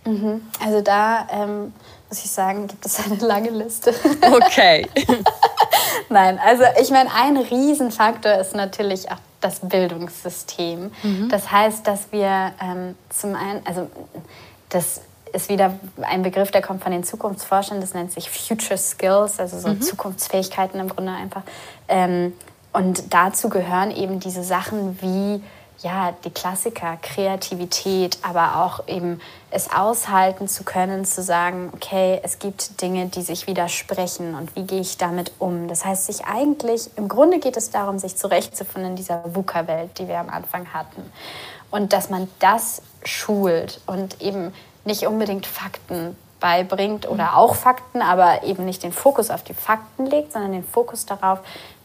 Mhm. 0.04 0.42
Also 0.64 0.82
da 0.82 1.26
ähm, 1.32 1.72
muss 2.08 2.24
ich 2.24 2.30
sagen, 2.30 2.68
gibt 2.68 2.84
es 2.84 3.04
eine 3.04 3.16
lange 3.16 3.50
Liste. 3.50 3.92
Okay. 4.22 4.86
Nein, 6.08 6.38
also 6.44 6.62
ich 6.80 6.90
meine, 6.90 7.10
ein 7.12 7.36
Riesenfaktor 7.36 8.34
ist 8.34 8.54
natürlich 8.54 9.10
auch 9.10 9.18
das 9.40 9.60
Bildungssystem. 9.60 10.92
Mhm. 11.02 11.28
Das 11.30 11.50
heißt, 11.50 11.86
dass 11.86 12.12
wir 12.12 12.52
ähm, 12.62 12.94
zum 13.08 13.34
einen, 13.34 13.66
also 13.66 13.90
das 14.68 15.00
ist 15.36 15.48
wieder 15.48 15.78
ein 16.02 16.22
Begriff, 16.22 16.50
der 16.50 16.62
kommt 16.62 16.82
von 16.82 16.92
den 16.92 17.04
Zukunftsforschern, 17.04 17.80
das 17.80 17.94
nennt 17.94 18.10
sich 18.10 18.30
Future 18.30 18.78
Skills, 18.78 19.38
also 19.38 19.58
so 19.58 19.68
mhm. 19.68 19.82
Zukunftsfähigkeiten 19.82 20.80
im 20.80 20.88
Grunde 20.88 21.12
einfach. 21.12 21.42
Ähm, 21.88 22.32
und 22.72 23.14
dazu 23.14 23.48
gehören 23.48 23.90
eben 23.90 24.18
diese 24.18 24.42
Sachen 24.42 25.00
wie 25.00 25.42
ja, 25.82 26.14
die 26.24 26.30
Klassiker, 26.30 26.96
Kreativität, 27.02 28.18
aber 28.22 28.64
auch 28.64 28.88
eben 28.88 29.20
es 29.50 29.70
aushalten 29.70 30.48
zu 30.48 30.64
können, 30.64 31.04
zu 31.04 31.22
sagen, 31.22 31.70
okay, 31.74 32.18
es 32.22 32.38
gibt 32.38 32.80
Dinge, 32.80 33.06
die 33.06 33.20
sich 33.20 33.46
widersprechen 33.46 34.34
und 34.34 34.56
wie 34.56 34.64
gehe 34.64 34.80
ich 34.80 34.96
damit 34.96 35.32
um? 35.38 35.68
Das 35.68 35.84
heißt, 35.84 36.06
sich 36.06 36.24
eigentlich, 36.24 36.90
im 36.96 37.08
Grunde 37.08 37.40
geht 37.40 37.58
es 37.58 37.70
darum, 37.70 37.98
sich 37.98 38.16
zurechtzufinden 38.16 38.92
in 38.92 38.96
dieser 38.96 39.22
VUCA-Welt, 39.34 39.98
die 39.98 40.08
wir 40.08 40.18
am 40.18 40.30
Anfang 40.30 40.72
hatten. 40.72 41.02
Und 41.70 41.92
dass 41.92 42.08
man 42.08 42.28
das 42.38 42.80
schult 43.04 43.80
und 43.86 44.22
eben 44.22 44.54
nicht 44.86 45.06
unbedingt 45.06 45.46
Fakten 45.46 46.16
beibringt 46.40 47.08
oder 47.08 47.36
auch 47.36 47.54
Fakten, 47.54 48.02
aber 48.02 48.44
eben 48.44 48.64
nicht 48.64 48.82
den 48.82 48.92
Fokus 48.92 49.30
auf 49.30 49.42
die 49.42 49.54
Fakten 49.54 50.06
legt, 50.06 50.32
sondern 50.32 50.52
den 50.52 50.64
Fokus 50.64 51.06
darauf, 51.06 51.40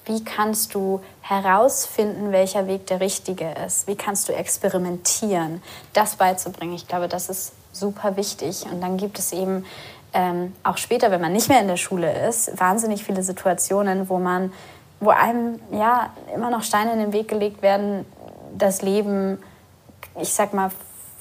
wie 0.06 0.24
kannst 0.24 0.74
du 0.74 1.02
herausfinden, 1.22 2.32
welcher 2.32 2.68
Weg 2.68 2.88
der 2.88 3.00
richtige 3.00 3.52
ist? 3.66 3.88
Wie 3.88 3.96
kannst 3.96 4.28
du 4.28 4.34
experimentieren? 4.34 5.62
Das 5.94 6.16
beizubringen, 6.16 6.74
ich 6.74 6.88
glaube, 6.88 7.08
das 7.08 7.30
ist 7.30 7.54
super 7.72 8.18
wichtig. 8.18 8.66
Und 8.72 8.82
dann 8.82 8.98
gibt 8.98 9.20
es 9.20 9.32
eben 9.32 9.66
ähm, 10.14 10.54
auch 10.64 10.78
später, 10.78 11.12
wenn 11.12 11.22
man 11.22 11.32
nicht 11.32 11.50
mehr 11.50 11.62
in 11.62 11.68
der 11.68 11.78
Schule 11.78 12.28
ist, 12.28 12.60
wahnsinnig 12.60 13.04
viele 13.04 13.24
Situationen, 13.24 14.10
wo 14.10 14.18
man, 14.18 14.52
wo 15.00 15.12
einem 15.12 15.60
ja 15.72 16.10
immer 16.36 16.50
noch 16.50 16.64
Steine 16.64 16.94
in 16.94 17.00
den 17.00 17.14
Weg 17.14 17.28
gelegt 17.28 17.62
werden, 17.62 18.06
das 18.58 18.82
Leben, 18.82 19.38
ich 20.20 20.34
sag 20.34 20.54
mal, 20.54 20.72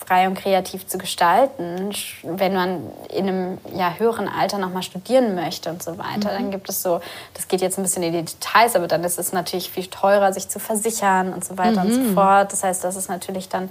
frei 0.07 0.27
und 0.27 0.35
kreativ 0.35 0.87
zu 0.87 0.99
gestalten, 0.99 1.93
wenn 2.23 2.55
man 2.55 2.81
in 3.11 3.29
einem 3.29 3.59
ja, 3.75 3.95
höheren 3.99 4.29
Alter 4.29 4.59
nochmal 4.59 4.83
studieren 4.83 5.35
möchte 5.35 5.71
und 5.71 5.83
so 5.83 5.99
weiter. 5.99 6.31
Mhm. 6.31 6.43
Dann 6.43 6.51
gibt 6.51 6.69
es 6.69 6.83
so, 6.83 7.01
das 7.35 7.49
geht 7.49 7.61
jetzt 7.61 7.79
ein 7.79 7.83
bisschen 7.83 8.03
in 8.03 8.13
die 8.13 8.23
Details, 8.23 8.75
aber 8.77 8.89
dann 8.89 9.05
ist 9.05 9.19
es 9.19 9.33
natürlich 9.33 9.71
viel 9.71 9.87
teurer, 9.87 10.33
sich 10.33 10.49
zu 10.49 10.59
versichern 10.59 11.33
und 11.33 11.45
so 11.45 11.59
weiter 11.59 11.85
mhm. 11.85 11.91
und 11.91 11.95
so 11.95 12.01
mhm. 12.01 12.15
fort. 12.15 12.53
Das 12.53 12.65
heißt, 12.65 12.83
das 12.83 12.97
ist 12.97 13.09
natürlich 13.09 13.49
dann, 13.49 13.71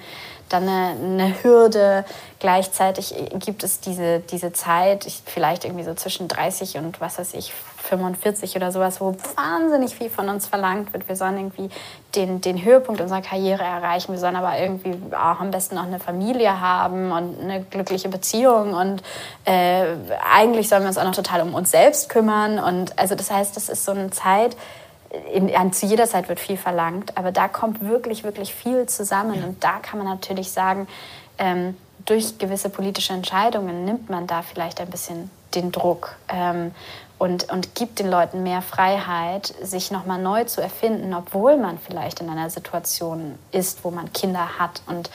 dann 0.50 0.68
eine, 0.68 0.96
eine 1.02 1.44
Hürde. 1.44 2.06
Gleichzeitig 2.40 3.14
gibt 3.36 3.64
es 3.64 3.80
diese, 3.80 4.20
diese 4.20 4.52
Zeit, 4.54 5.08
vielleicht 5.26 5.66
irgendwie 5.66 5.84
so 5.84 5.94
zwischen 5.94 6.28
30 6.28 6.78
und 6.78 7.00
was 7.02 7.20
weiß 7.20 7.34
ich, 7.34 7.54
45 7.84 8.56
oder 8.56 8.72
sowas, 8.72 9.02
wo 9.02 9.16
wahnsinnig 9.36 9.96
viel 9.96 10.10
von 10.10 10.30
uns 10.30 10.48
verlangt 10.48 10.94
wird. 10.94 11.08
Wir 11.08 11.16
sollen 11.16 11.38
irgendwie 11.38 11.70
den, 12.16 12.42
den 12.42 12.64
Höhepunkt 12.64 13.02
unserer 13.02 13.22
Karriere 13.22 13.64
erreichen. 13.64 14.12
Wir 14.12 14.20
sollen 14.20 14.36
aber 14.36 14.60
irgendwie 14.60 14.96
auch 15.14 15.40
am 15.40 15.52
besten 15.52 15.76
noch 15.76 15.84
eine 15.84 16.00
Familie 16.00 16.60
haben 16.60 17.12
und 17.12 17.40
eine 17.40 17.64
glückliche 17.64 18.10
Beziehung. 18.10 18.74
Und 18.74 19.02
äh, 19.46 19.86
eigentlich 20.34 20.70
sollen 20.70 20.84
wir 20.84 20.90
uns 20.90 20.98
auch 20.98 21.04
noch 21.04 21.16
total 21.16 21.42
um 21.42 21.54
uns 21.54 21.72
selbst 21.72 22.10
kümmern. 22.10 22.60
Und 22.60 22.98
also 23.00 23.16
das 23.16 23.32
heißt, 23.32 23.56
das 23.56 23.70
ist 23.70 23.86
so 23.86 23.92
eine 23.92 24.10
Zeit, 24.10 24.56
in, 25.34 25.50
in, 25.50 25.74
zu 25.74 25.86
jeder 25.86 26.06
Zeit 26.06 26.30
wird 26.30 26.40
viel 26.40 26.58
verlangt, 26.58 27.18
aber 27.18 27.32
da 27.32 27.48
kommt 27.48 27.82
wirklich, 27.82 28.24
wirklich 28.24 28.54
viel 28.54 28.86
zusammen. 28.86 29.44
Und 29.44 29.64
da 29.64 29.80
kann 29.80 29.98
man 29.98 30.08
natürlich 30.08 30.52
sagen, 30.52 30.88
ähm, 31.38 31.76
durch 32.06 32.38
gewisse 32.38 32.70
politische 32.70 33.14
Entscheidungen 33.14 33.86
nimmt 33.86 34.10
man 34.10 34.28
da 34.28 34.42
vielleicht 34.42 34.80
ein 34.82 34.90
bisschen 34.90 35.30
den 35.56 35.72
Druck. 35.72 36.16
Ähm, 36.28 36.72
und, 37.18 37.52
und 37.52 37.76
gibt 37.76 38.00
den 38.00 38.10
Leuten 38.10 38.44
mehr 38.44 38.62
Freiheit, 38.62 39.54
sich 39.62 39.92
nochmal 39.92 40.22
neu 40.22 40.46
zu 40.46 40.62
erfinden, 40.62 41.14
obwohl 41.14 41.58
man 41.58 41.78
vielleicht 41.78 42.22
in 42.22 42.30
einer 42.30 42.50
Situation 42.50 43.38
ist, 43.52 43.84
wo 43.84 43.92
man 43.92 44.14
Kinder 44.14 44.58
hat 44.58 44.82
und 44.88 45.10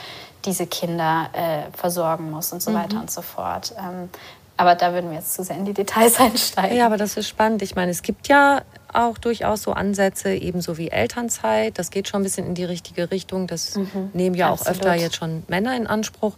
diese 0.45 0.67
Kinder 0.67 1.31
äh, 1.33 1.63
versorgen 1.75 2.31
muss 2.31 2.53
und 2.53 2.63
so 2.63 2.71
mhm. 2.71 2.75
weiter 2.75 3.01
und 3.01 3.11
so 3.11 3.23
fort. 3.23 3.75
Ähm, 3.79 4.11
aber 4.57 4.75
da 4.75 4.93
würden 4.93 5.11
wir 5.11 5.19
jetzt 5.19 5.35
zu 5.35 5.43
sehr 5.43 5.57
in 5.57 5.65
die 5.65 5.75
Details 5.75 6.21
einsteigen. 6.21 6.77
Ja, 6.77 6.87
aber 6.87 6.97
das 6.97 7.17
ist 7.17 7.29
spannend. 7.29 7.63
Ich 7.63 7.75
meine, 7.75 7.91
es 7.91 8.03
gibt 8.03 8.29
ja 8.29 8.63
auch 8.93 9.19
durchaus 9.19 9.63
so 9.63 9.73
Ansätze, 9.73 10.33
ebenso 10.35 10.79
wie 10.79 10.89
Elternzeit. 10.89 11.79
Das 11.79 11.91
geht 11.91 12.09
schon 12.09 12.21
ein 12.21 12.23
bisschen 12.23 12.47
in 12.47 12.55
die 12.55 12.65
richtige 12.65 13.11
Richtung. 13.11 13.49
Das 13.49 13.75
mhm, 13.75 14.11
nehmen 14.13 14.37
ja 14.37 14.51
absolut. 14.51 14.69
auch 14.69 14.71
öfter 14.73 14.95
jetzt 14.95 15.17
schon 15.17 15.43
Männer 15.49 15.77
in 15.77 15.87
Anspruch. 15.87 16.35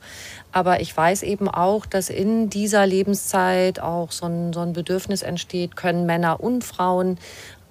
Aber 0.52 0.80
ich 0.80 0.96
weiß 0.96 1.22
eben 1.22 1.48
auch, 1.48 1.84
dass 1.84 2.08
in 2.08 2.48
dieser 2.48 2.86
Lebenszeit 2.86 3.80
auch 3.80 4.10
so 4.10 4.26
ein, 4.26 4.52
so 4.54 4.60
ein 4.60 4.72
Bedürfnis 4.72 5.22
entsteht, 5.22 5.76
können 5.76 6.06
Männer 6.06 6.40
und 6.40 6.64
Frauen 6.64 7.18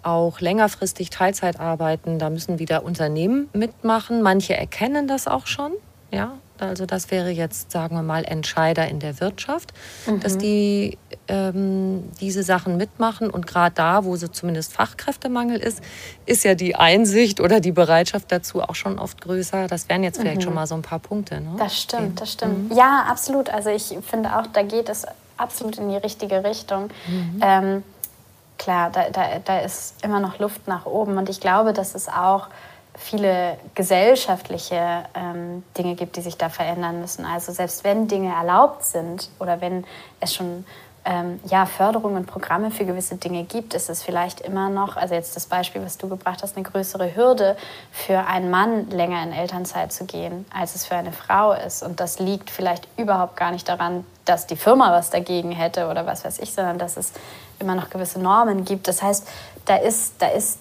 auch 0.04 0.40
längerfristig 0.40 1.10
Teilzeit 1.10 1.60
arbeiten. 1.60 2.20
Da 2.20 2.30
müssen 2.30 2.60
wieder 2.60 2.84
Unternehmen 2.84 3.50
mitmachen. 3.54 4.22
Manche 4.22 4.56
erkennen 4.56 5.08
das 5.08 5.28
auch 5.28 5.48
schon. 5.48 5.72
Ja, 6.12 6.38
also 6.60 6.86
das 6.86 7.12
wäre 7.12 7.30
jetzt, 7.30 7.72
sagen 7.72 7.96
wir 7.96 8.04
mal, 8.04 8.24
Entscheider 8.24 8.88
in 8.88 9.00
der 9.00 9.20
Wirtschaft, 9.20 9.74
mhm. 10.06 10.20
dass 10.20 10.38
die 10.38 10.98
ähm, 11.28 12.10
diese 12.20 12.44
Sachen 12.44 12.78
mitmachen. 12.78 13.30
Und 13.30 13.48
gerade 13.48 13.76
da, 13.76 14.06
wo 14.06 14.16
so 14.16 14.28
zumindest 14.28 14.74
Fachkräftemangel 14.74 15.60
ist, 15.60 15.82
ist 16.26 16.44
ja 16.44 16.56
die 16.56 16.76
Einsicht 16.76 17.40
oder 17.42 17.60
die 17.60 17.72
Bereitschaft 17.72 18.32
dazu 18.32 18.62
auch 18.62 18.76
schon 18.76 19.00
oft 19.00 19.22
größer. 19.22 19.68
Das 19.68 19.90
wären 19.90 20.04
jetzt 20.04 20.20
vielleicht 20.20 20.38
mhm. 20.38 20.44
schon 20.44 20.54
mal 20.54 20.68
so 20.68 20.76
ein 20.76 20.82
paar 20.82 21.00
Punkte. 21.00 21.42
Ne? 21.42 21.56
Das 21.58 21.80
stimmt, 21.80 22.22
das 22.22 22.34
stimmt. 22.34 22.72
Mhm. 22.72 22.78
Ja, 22.78 23.06
absolut. 23.10 23.50
Also 23.50 23.70
ich 23.70 23.98
finde 24.10 24.38
auch, 24.38 24.48
da 24.48 24.64
geht 24.64 24.90
es 24.90 25.06
absolut 25.38 25.78
in 25.78 25.90
die 25.90 25.98
richtige 25.98 26.44
Richtung. 26.44 26.90
Mhm. 27.08 27.40
Ähm, 27.42 27.84
klar, 28.58 28.90
da, 28.92 29.10
da, 29.10 29.40
da 29.44 29.60
ist 29.60 30.04
immer 30.04 30.20
noch 30.20 30.40
Luft 30.40 30.68
nach 30.68 30.86
oben. 30.86 31.18
Und 31.18 31.30
ich 31.30 31.40
glaube, 31.40 31.74
dass 31.74 31.96
es 31.96 32.08
auch 32.08 32.48
viele 32.98 33.58
gesellschaftliche 33.74 35.04
ähm, 35.14 35.64
Dinge 35.78 35.96
gibt, 35.96 36.16
die 36.16 36.22
sich 36.22 36.38
da 36.38 36.50
verändern 36.50 37.02
müssen. 37.02 37.26
Also 37.26 37.52
selbst 37.52 37.84
wenn 37.84 38.08
Dinge 38.08 38.34
erlaubt 38.34 38.84
sind 38.84 39.30
oder 39.40 39.62
wenn 39.62 39.86
es 40.20 40.34
schon 40.34 40.66
ähm, 41.06 41.40
ja, 41.46 41.68
Förderungen 41.68 42.18
und 42.18 42.26
Programme 42.26 42.72
für 42.72 42.84
gewisse 42.84 43.16
Dinge 43.16 43.44
gibt, 43.44 43.76
ist 43.76 43.90
es 43.90 44.02
vielleicht 44.02 44.42
immer 44.42 44.70
noch, 44.70 44.98
also 44.98 45.14
jetzt 45.14 45.36
das 45.36 45.46
Beispiel, 45.46 45.84
was 45.84 46.00
du 46.00 46.10
gebracht 46.10 46.42
hast, 46.42 46.58
eine 46.58 46.66
größere 46.66 47.16
Hürde 47.16 47.56
für 47.92 48.26
einen 48.26 48.50
Mann 48.50 48.90
länger 48.90 49.22
in 49.22 49.32
Elternzeit 49.32 49.94
zu 49.94 50.06
gehen, 50.06 50.46
als 50.52 50.74
es 50.74 50.88
für 50.88 50.96
eine 50.96 51.12
Frau 51.12 51.54
ist. 51.54 51.84
Und 51.84 52.00
das 52.00 52.20
liegt 52.20 52.50
vielleicht 52.50 52.88
überhaupt 52.98 53.38
gar 53.38 53.52
nicht 53.52 53.70
daran, 53.70 54.04
dass 54.26 54.48
die 54.48 54.56
Firma 54.56 54.92
was 54.92 55.12
dagegen 55.12 55.52
hätte 55.52 55.90
oder 55.90 56.08
was 56.08 56.26
weiß 56.26 56.40
ich, 56.40 56.52
sondern 56.54 56.80
dass 56.80 56.98
es 56.98 57.14
immer 57.60 57.76
noch 57.76 57.92
gewisse 57.92 58.20
Normen 58.20 58.66
gibt. 58.66 58.88
Das 58.88 59.04
heißt, 59.04 59.28
da 59.66 59.76
ist, 59.76 60.16
da 60.20 60.28
ist 60.28 60.60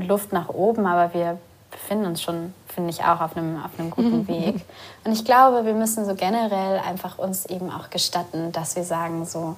Luft 0.00 0.32
nach 0.32 0.48
oben, 0.48 0.86
aber 0.86 1.14
wir 1.14 1.38
befinden 1.70 2.06
uns 2.06 2.22
schon, 2.22 2.54
finde 2.68 2.90
ich, 2.90 3.02
auch 3.02 3.20
auf 3.20 3.36
einem, 3.36 3.62
auf 3.62 3.78
einem 3.78 3.90
guten 3.90 4.20
mhm. 4.20 4.28
Weg. 4.28 4.64
Und 5.04 5.12
ich 5.12 5.24
glaube, 5.24 5.64
wir 5.66 5.74
müssen 5.74 6.04
so 6.06 6.14
generell 6.14 6.78
einfach 6.78 7.18
uns 7.18 7.46
eben 7.46 7.70
auch 7.70 7.90
gestatten, 7.90 8.52
dass 8.52 8.76
wir 8.76 8.84
sagen 8.84 9.24
so, 9.26 9.56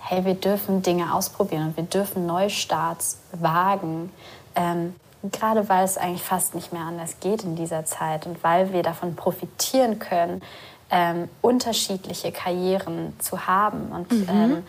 hey, 0.00 0.24
wir 0.24 0.34
dürfen 0.34 0.82
Dinge 0.82 1.14
ausprobieren 1.14 1.68
und 1.68 1.76
wir 1.76 1.84
dürfen 1.84 2.26
Neustarts 2.26 3.18
wagen. 3.32 4.10
Ähm, 4.56 4.94
gerade 5.22 5.68
weil 5.68 5.84
es 5.84 5.98
eigentlich 5.98 6.22
fast 6.22 6.54
nicht 6.54 6.72
mehr 6.72 6.82
anders 6.82 7.20
geht 7.20 7.44
in 7.44 7.54
dieser 7.54 7.84
Zeit 7.84 8.26
und 8.26 8.42
weil 8.42 8.72
wir 8.72 8.82
davon 8.82 9.14
profitieren 9.14 9.98
können, 9.98 10.42
ähm, 10.90 11.28
unterschiedliche 11.42 12.32
Karrieren 12.32 13.14
zu 13.20 13.46
haben 13.46 13.92
und 13.92 14.10
mhm. 14.10 14.26
ähm, 14.28 14.62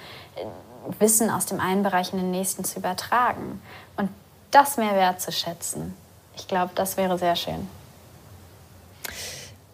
Wissen 1.00 1.30
aus 1.30 1.46
dem 1.46 1.60
einen 1.60 1.84
Bereich 1.84 2.12
in 2.12 2.20
den 2.20 2.32
nächsten 2.32 2.64
zu 2.64 2.80
übertragen. 2.80 3.62
Und 3.98 4.10
das 4.52 4.78
mehr 4.78 4.94
wertzuschätzen. 4.94 5.94
Ich 6.36 6.48
glaube, 6.48 6.72
das 6.76 6.98
wäre 6.98 7.18
sehr 7.18 7.36
schön. 7.36 7.68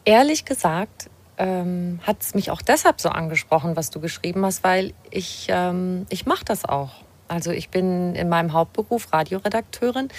Ehrlich 0.05 0.45
gesagt 0.45 1.09
ähm, 1.37 1.99
hat 2.03 2.21
es 2.21 2.33
mich 2.33 2.51
auch 2.51 2.61
deshalb 2.61 2.99
so 2.99 3.09
angesprochen, 3.09 3.75
was 3.75 3.89
du 3.89 3.99
geschrieben 3.99 4.45
hast, 4.45 4.63
weil 4.63 4.93
ich, 5.11 5.47
ähm, 5.49 6.05
ich 6.09 6.25
mache 6.25 6.45
das 6.45 6.65
auch. 6.65 6.91
Also 7.27 7.51
ich 7.51 7.69
bin 7.69 8.15
in 8.15 8.29
meinem 8.29 8.53
Hauptberuf 8.53 9.11
Radioredakteurin. 9.11 10.09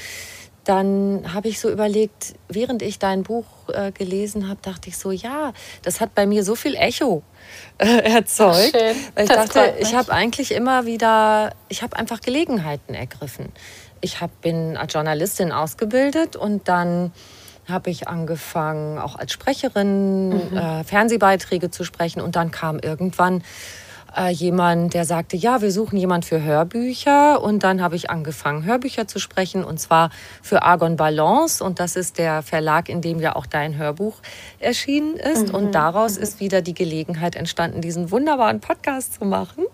Dann 0.64 1.32
habe 1.32 1.48
ich 1.48 1.60
so 1.60 1.70
überlegt, 1.70 2.34
während 2.48 2.82
ich 2.82 2.98
dein 2.98 3.22
Buch 3.22 3.46
äh, 3.72 3.90
gelesen 3.90 4.48
habe, 4.48 4.60
dachte 4.60 4.90
ich 4.90 4.98
so, 4.98 5.10
ja, 5.10 5.54
das 5.82 6.02
hat 6.02 6.14
bei 6.14 6.26
mir 6.26 6.44
so 6.44 6.54
viel 6.54 6.74
Echo 6.74 7.22
äh, 7.78 7.86
erzeugt. 7.86 8.76
Ach. 8.76 8.94
Weil 9.14 9.24
ich 9.24 9.30
das 9.30 9.48
dachte, 9.48 9.74
ich 9.80 9.94
habe 9.94 10.12
eigentlich 10.12 10.52
immer 10.52 10.84
wieder, 10.84 11.54
ich 11.70 11.82
habe 11.82 11.96
einfach 11.96 12.20
Gelegenheiten 12.20 12.94
ergriffen 12.94 13.50
ich 14.00 14.20
hab, 14.20 14.40
bin 14.40 14.76
als 14.76 14.92
Journalistin 14.92 15.52
ausgebildet 15.52 16.36
und 16.36 16.68
dann 16.68 17.12
habe 17.68 17.90
ich 17.90 18.08
angefangen, 18.08 18.98
auch 18.98 19.16
als 19.16 19.32
Sprecherin 19.32 20.28
mhm. 20.28 20.56
äh, 20.56 20.84
Fernsehbeiträge 20.84 21.70
zu 21.70 21.84
sprechen. 21.84 22.20
Und 22.20 22.34
dann 22.34 22.50
kam 22.50 22.78
irgendwann, 22.78 23.42
äh, 24.16 24.30
jemand, 24.30 24.94
der 24.94 25.04
sagte, 25.04 25.36
ja, 25.36 25.60
wir 25.60 25.70
suchen 25.70 25.96
jemand 25.96 26.24
für 26.24 26.42
Hörbücher. 26.42 27.42
Und 27.42 27.62
dann 27.64 27.82
habe 27.82 27.96
ich 27.96 28.10
angefangen, 28.10 28.64
Hörbücher 28.64 29.06
zu 29.06 29.18
sprechen, 29.18 29.64
und 29.64 29.78
zwar 29.78 30.10
für 30.42 30.62
Argon 30.62 30.96
Balance. 30.96 31.62
Und 31.62 31.80
das 31.80 31.96
ist 31.96 32.18
der 32.18 32.42
Verlag, 32.42 32.88
in 32.88 33.00
dem 33.00 33.20
ja 33.20 33.36
auch 33.36 33.46
dein 33.46 33.76
Hörbuch 33.76 34.14
erschienen 34.58 35.16
ist. 35.16 35.48
Mhm. 35.48 35.54
Und 35.54 35.72
daraus 35.74 36.16
mhm. 36.16 36.22
ist 36.22 36.40
wieder 36.40 36.62
die 36.62 36.74
Gelegenheit 36.74 37.36
entstanden, 37.36 37.80
diesen 37.80 38.10
wunderbaren 38.10 38.60
Podcast 38.60 39.14
zu 39.14 39.24
machen. 39.24 39.64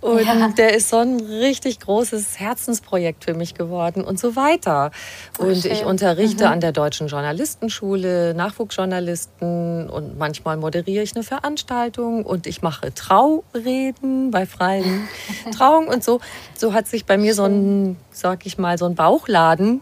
Und 0.00 0.24
ja. 0.24 0.48
der 0.48 0.74
ist 0.74 0.88
so 0.90 0.98
ein 0.98 1.20
richtig 1.20 1.80
großes 1.80 2.38
Herzensprojekt 2.38 3.24
für 3.24 3.34
mich 3.34 3.54
geworden 3.54 4.04
und 4.04 4.18
so 4.20 4.36
weiter. 4.36 4.90
und 5.38 5.56
schön. 5.56 5.72
ich 5.72 5.84
unterrichte 5.84 6.44
mhm. 6.44 6.52
an 6.52 6.60
der 6.60 6.72
Deutschen 6.72 7.08
Journalistenschule, 7.08 8.34
Nachwuchsjournalisten 8.34 9.90
und 9.90 10.18
manchmal 10.18 10.56
moderiere 10.56 11.02
ich 11.02 11.14
eine 11.14 11.24
Veranstaltung 11.24 12.24
und 12.24 12.46
ich 12.46 12.62
mache 12.62 12.92
Traureden 12.94 14.30
bei 14.30 14.46
freien 14.46 15.08
Trauungen 15.56 15.88
und 15.88 16.04
so. 16.04 16.20
So 16.56 16.72
hat 16.72 16.86
sich 16.86 17.04
bei 17.04 17.18
mir 17.18 17.34
so 17.34 17.44
ein, 17.44 17.96
sag 18.10 18.46
ich 18.46 18.58
mal, 18.58 18.78
so 18.78 18.86
ein 18.86 18.94
Bauchladen 18.94 19.80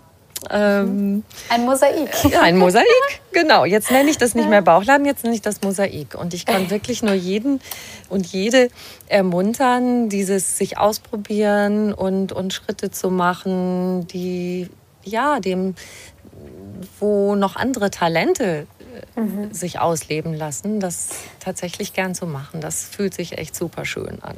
ähm, 0.50 1.24
ein 1.48 1.64
Mosaik. 1.64 2.10
Ein 2.40 2.58
Mosaik, 2.58 2.86
genau. 3.32 3.64
Jetzt 3.64 3.90
nenne 3.90 4.10
ich 4.10 4.18
das 4.18 4.34
nicht 4.34 4.48
mehr 4.48 4.62
Bauchladen, 4.62 5.06
jetzt 5.06 5.24
nenne 5.24 5.34
ich 5.34 5.42
das 5.42 5.62
Mosaik. 5.62 6.14
Und 6.14 6.34
ich 6.34 6.46
kann 6.46 6.70
wirklich 6.70 7.02
nur 7.02 7.14
jeden 7.14 7.60
und 8.08 8.26
jede 8.26 8.68
ermuntern, 9.08 10.08
dieses 10.08 10.58
sich 10.58 10.78
ausprobieren 10.78 11.92
und, 11.92 12.32
und 12.32 12.52
Schritte 12.52 12.90
zu 12.90 13.10
machen, 13.10 14.06
die 14.08 14.68
ja 15.04 15.40
dem, 15.40 15.74
wo 17.00 17.34
noch 17.34 17.56
andere 17.56 17.90
Talente 17.90 18.66
mhm. 19.14 19.52
sich 19.52 19.78
ausleben 19.78 20.34
lassen, 20.34 20.80
das 20.80 21.08
tatsächlich 21.40 21.92
gern 21.92 22.14
zu 22.14 22.26
machen. 22.26 22.60
Das 22.60 22.84
fühlt 22.84 23.14
sich 23.14 23.38
echt 23.38 23.54
super 23.54 23.84
schön 23.84 24.22
an. 24.22 24.36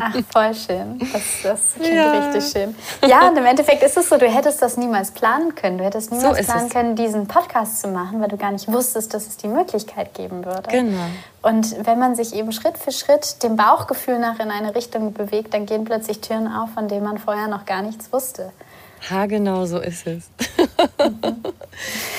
Ach, 0.00 0.14
voll 0.32 0.54
schön. 0.54 0.98
Das, 1.12 1.22
das 1.42 1.60
klingt 1.74 1.94
ja. 1.94 2.28
richtig 2.28 2.52
schön. 2.52 2.74
Ja, 3.06 3.28
und 3.28 3.36
im 3.36 3.44
Endeffekt 3.44 3.82
ist 3.82 3.96
es 3.96 4.08
so, 4.08 4.16
du 4.16 4.28
hättest 4.28 4.62
das 4.62 4.76
niemals 4.76 5.10
planen 5.10 5.54
können. 5.54 5.78
Du 5.78 5.84
hättest 5.84 6.10
niemals 6.10 6.38
so 6.38 6.44
planen 6.44 6.66
es. 6.66 6.72
können, 6.72 6.96
diesen 6.96 7.26
Podcast 7.26 7.80
zu 7.80 7.88
machen, 7.88 8.20
weil 8.20 8.28
du 8.28 8.36
gar 8.36 8.52
nicht 8.52 8.68
wusstest, 8.68 9.12
dass 9.14 9.26
es 9.26 9.36
die 9.36 9.48
Möglichkeit 9.48 10.14
geben 10.14 10.44
würde. 10.44 10.68
Genau. 10.70 11.04
Und 11.42 11.86
wenn 11.86 11.98
man 11.98 12.14
sich 12.14 12.34
eben 12.34 12.52
Schritt 12.52 12.78
für 12.78 12.92
Schritt 12.92 13.42
dem 13.42 13.56
Bauchgefühl 13.56 14.18
nach 14.18 14.38
in 14.38 14.50
eine 14.50 14.74
Richtung 14.74 15.12
bewegt, 15.12 15.54
dann 15.54 15.66
gehen 15.66 15.84
plötzlich 15.84 16.20
Türen 16.20 16.46
auf, 16.46 16.70
von 16.70 16.88
denen 16.88 17.04
man 17.04 17.18
vorher 17.18 17.48
noch 17.48 17.66
gar 17.66 17.82
nichts 17.82 18.12
wusste. 18.12 18.52
Ha, 19.10 19.26
genau 19.26 19.66
so 19.66 19.78
ist 19.78 20.06
es. 20.06 20.30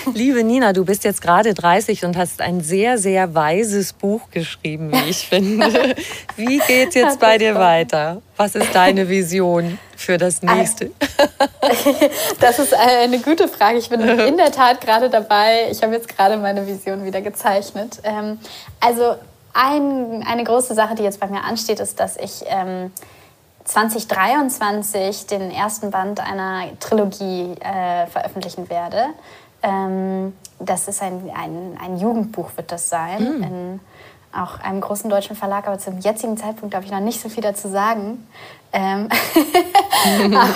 Liebe 0.14 0.44
Nina, 0.44 0.74
du 0.74 0.84
bist 0.84 1.06
jetzt 1.06 1.22
gerade 1.22 1.54
30 1.54 2.04
und 2.04 2.18
hast 2.18 2.42
ein 2.42 2.62
sehr, 2.62 2.98
sehr 2.98 3.34
weises 3.34 3.94
Buch 3.94 4.30
geschrieben, 4.32 4.92
wie 4.92 5.10
ich 5.10 5.28
finde. 5.28 5.96
Wie 6.36 6.60
geht 6.60 6.96
jetzt 6.96 7.20
bei 7.20 7.38
dir 7.38 7.56
weiter? 7.56 8.22
Was 8.36 8.56
ist 8.56 8.76
deine 8.76 9.08
Vision 9.08 9.80
für 9.96 10.18
das 10.18 10.42
nächste? 10.42 10.92
Das 12.40 12.60
ist 12.60 12.74
eine 12.74 13.20
gute 13.20 13.48
Frage. 13.48 13.78
Ich 13.78 13.90
bin 13.90 14.02
in 14.02 14.36
der 14.36 14.52
Tat 14.52 14.82
gerade 14.82 15.10
dabei. 15.10 15.70
Ich 15.72 15.82
habe 15.82 15.94
jetzt 15.94 16.10
gerade 16.10 16.36
meine 16.38 16.68
Vision 16.68 17.06
wieder 17.06 17.22
gezeichnet. 17.22 18.00
Ähm, 18.04 18.38
also 18.82 19.16
ein, 19.54 20.24
eine 20.28 20.44
große 20.44 20.74
Sache, 20.74 20.96
die 20.96 21.04
jetzt 21.04 21.22
bei 21.22 21.28
mir 21.28 21.44
ansteht, 21.44 21.80
ist, 21.80 22.00
dass 22.00 22.18
ich 22.18 22.44
2023 23.66 25.22
ähm, 25.22 25.28
den 25.28 25.52
ersten 25.52 25.92
Band 25.92 26.20
einer 26.20 26.78
Trilogie 26.80 27.56
äh, 27.60 28.08
veröffentlichen 28.08 28.70
werde. 28.70 29.08
Ähm, 29.62 30.34
das 30.60 30.88
ist 30.88 31.02
ein, 31.02 31.30
ein, 31.34 31.78
ein 31.82 31.98
Jugendbuch, 31.98 32.52
wird 32.56 32.72
das 32.72 32.90
sein, 32.90 33.40
mm. 33.40 33.44
in 33.44 33.80
auch 34.34 34.60
einem 34.60 34.82
großen 34.82 35.10
deutschen 35.10 35.36
Verlag, 35.36 35.68
aber 35.68 35.78
zum 35.78 36.00
jetzigen 36.00 36.38
Zeitpunkt 36.38 36.74
darf 36.74 36.84
ich 36.84 36.92
noch 36.92 37.00
nicht 37.00 37.22
so 37.22 37.30
viel 37.30 37.44
dazu 37.44 37.70
sagen. 37.70 38.28
Ähm 38.74 39.08
aber, 40.26 40.50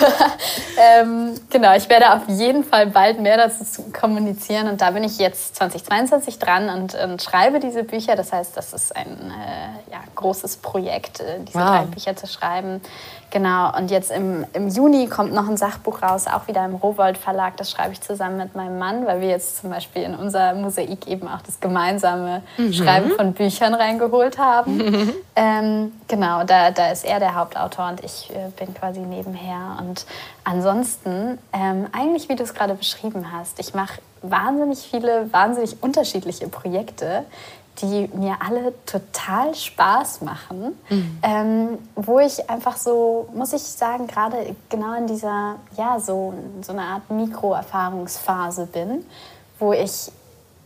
ähm, 0.77 1.39
genau, 1.49 1.75
ich 1.75 1.87
werde 1.87 2.13
auf 2.13 2.27
jeden 2.27 2.63
Fall 2.63 2.87
bald 2.87 3.19
mehr 3.19 3.37
dazu 3.37 3.91
kommunizieren 3.93 4.67
und 4.67 4.81
da 4.81 4.91
bin 4.91 5.03
ich 5.03 5.19
jetzt 5.19 5.55
2022 5.55 6.39
dran 6.39 6.69
und, 6.69 6.95
und 6.95 7.21
schreibe 7.21 7.59
diese 7.59 7.83
Bücher. 7.83 8.15
Das 8.15 8.33
heißt, 8.33 8.57
das 8.57 8.73
ist 8.73 8.95
ein 8.95 9.07
äh, 9.07 9.91
ja, 9.91 9.99
großes 10.15 10.57
Projekt, 10.57 11.19
äh, 11.19 11.39
diese 11.41 11.59
wow. 11.59 11.69
drei 11.69 11.83
Bücher 11.83 12.15
zu 12.15 12.27
schreiben. 12.27 12.81
Genau, 13.29 13.75
und 13.77 13.91
jetzt 13.91 14.09
im, 14.09 14.45
im 14.53 14.69
Juni 14.69 15.07
kommt 15.07 15.33
noch 15.33 15.49
ein 15.49 15.57
Sachbuch 15.57 16.01
raus, 16.01 16.27
auch 16.27 16.47
wieder 16.47 16.63
im 16.63 16.75
Rowold 16.75 17.17
Verlag. 17.17 17.57
Das 17.57 17.69
schreibe 17.69 17.91
ich 17.91 17.99
zusammen 17.99 18.37
mit 18.37 18.55
meinem 18.55 18.79
Mann, 18.79 19.05
weil 19.05 19.19
wir 19.19 19.27
jetzt 19.27 19.57
zum 19.57 19.69
Beispiel 19.69 20.03
in 20.03 20.15
unser 20.15 20.53
Mosaik 20.53 21.07
eben 21.07 21.27
auch 21.27 21.41
das 21.41 21.59
gemeinsame 21.59 22.41
mhm. 22.57 22.71
Schreiben 22.71 23.11
von 23.11 23.33
Büchern 23.33 23.73
reingeholt 23.73 24.37
haben. 24.37 24.77
Mhm. 24.77 25.13
Ähm, 25.39 25.91
genau, 26.07 26.43
da, 26.45 26.71
da 26.71 26.89
ist 26.89 27.05
er 27.05 27.19
der 27.19 27.35
Hauptautor 27.35 27.89
und 27.89 28.03
ich 28.03 28.31
äh, 28.31 28.49
bin 28.57 28.73
quasi 28.73 29.01
nebenher. 29.01 29.77
Und 29.79 30.07
ansonsten, 30.43 31.37
ähm, 31.53 31.85
eigentlich 31.91 32.27
wie 32.27 32.35
du 32.35 32.41
es 32.41 32.55
gerade 32.55 32.73
beschrieben 32.73 33.31
hast, 33.31 33.59
ich 33.59 33.75
mache 33.75 34.01
wahnsinnig 34.23 34.79
viele, 34.79 35.31
wahnsinnig 35.31 35.77
unterschiedliche 35.81 36.47
Projekte 36.47 37.23
die 37.81 38.09
mir 38.13 38.37
alle 38.45 38.73
total 38.85 39.53
Spaß 39.53 40.21
machen, 40.21 40.77
mhm. 40.89 41.19
ähm, 41.21 41.77
wo 41.95 42.19
ich 42.19 42.49
einfach 42.49 42.77
so, 42.77 43.29
muss 43.33 43.53
ich 43.53 43.61
sagen, 43.61 44.07
gerade 44.07 44.55
genau 44.69 44.95
in 44.95 45.07
dieser, 45.07 45.55
ja, 45.75 45.99
so, 45.99 46.33
so 46.61 46.73
eine 46.73 46.83
Art 46.83 47.09
Mikroerfahrungsphase 47.09 48.65
bin, 48.67 49.05
wo 49.59 49.73
ich 49.73 50.11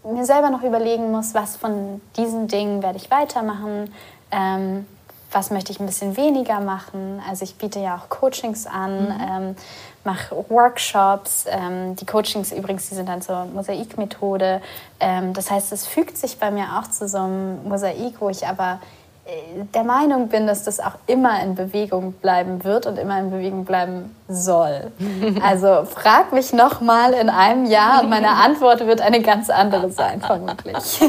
mir 0.03 0.26
selber 0.26 0.49
noch 0.49 0.64
überlegen 0.64 1.12
muss, 1.12 1.34
was 1.34 1.57
von 1.57 2.01
diesen 2.18 2.47
Dingen 2.47 2.82
werde 2.82 2.97
ich 2.97 3.12
weitermachen, 3.12 3.93
ähm, 4.32 4.86
was 5.32 5.51
möchte 5.51 5.72
ich 5.72 5.80
ein 5.80 5.86
bisschen 5.86 6.18
weniger 6.18 6.59
machen. 6.59 7.22
Also 7.28 7.43
ich 7.43 7.55
biete 7.55 7.80
ja 7.80 7.95
auch 7.97 8.09
Coachings 8.09 8.68
an, 8.68 9.05
mhm. 9.05 9.22
ähm, 9.22 9.55
mache 10.04 10.45
Workshops. 10.49 11.45
Ähm, 11.47 11.95
die 11.95 12.06
Coachings 12.06 12.52
übrigens, 12.52 12.89
die 12.89 12.95
sind 12.95 13.08
dann 13.10 13.22
zur 13.22 13.45
Mosaikmethode. 13.45 14.62
Ähm, 14.99 15.34
das 15.34 15.52
heißt, 15.52 15.72
es 15.72 15.88
fügt 15.88 16.18
sich 16.18 16.39
bei 16.39 16.52
mir 16.52 16.80
auch 16.80 16.89
zu 16.89 17.08
so 17.08 17.20
einem 17.20 17.64
Mosaik, 17.68 18.16
wo 18.20 18.30
ich 18.30 18.45
aber 18.47 18.80
äh, 19.26 19.64
der 19.74 19.84
Meinung 19.84 20.30
bin, 20.30 20.47
dass 20.47 20.64
das 20.64 20.80
auch 20.80 20.95
immer 21.08 21.41
in 21.43 21.56
Bewegung 21.56 22.14
bleiben 22.14 22.64
wird 22.64 22.86
und 22.86 22.97
immer 22.97 23.20
in 23.20 23.30
Bewegung 23.30 23.66
bleiben 23.66 24.16
soll. 24.28 24.91
Also 25.43 25.86
frag 25.86 26.34
mich 26.34 26.54
noch 26.54 26.82
mal 26.82 27.14
in 27.14 27.30
einem 27.30 27.66
Jahr 27.66 28.04
und 28.04 28.10
meine 28.10 28.30
Antwort 28.30 28.86
wird 28.86 29.02
eine 29.02 29.22
ganz 29.22 29.49
andere 29.49 29.91
sein, 29.91 30.22
vermutlich. 30.22 31.02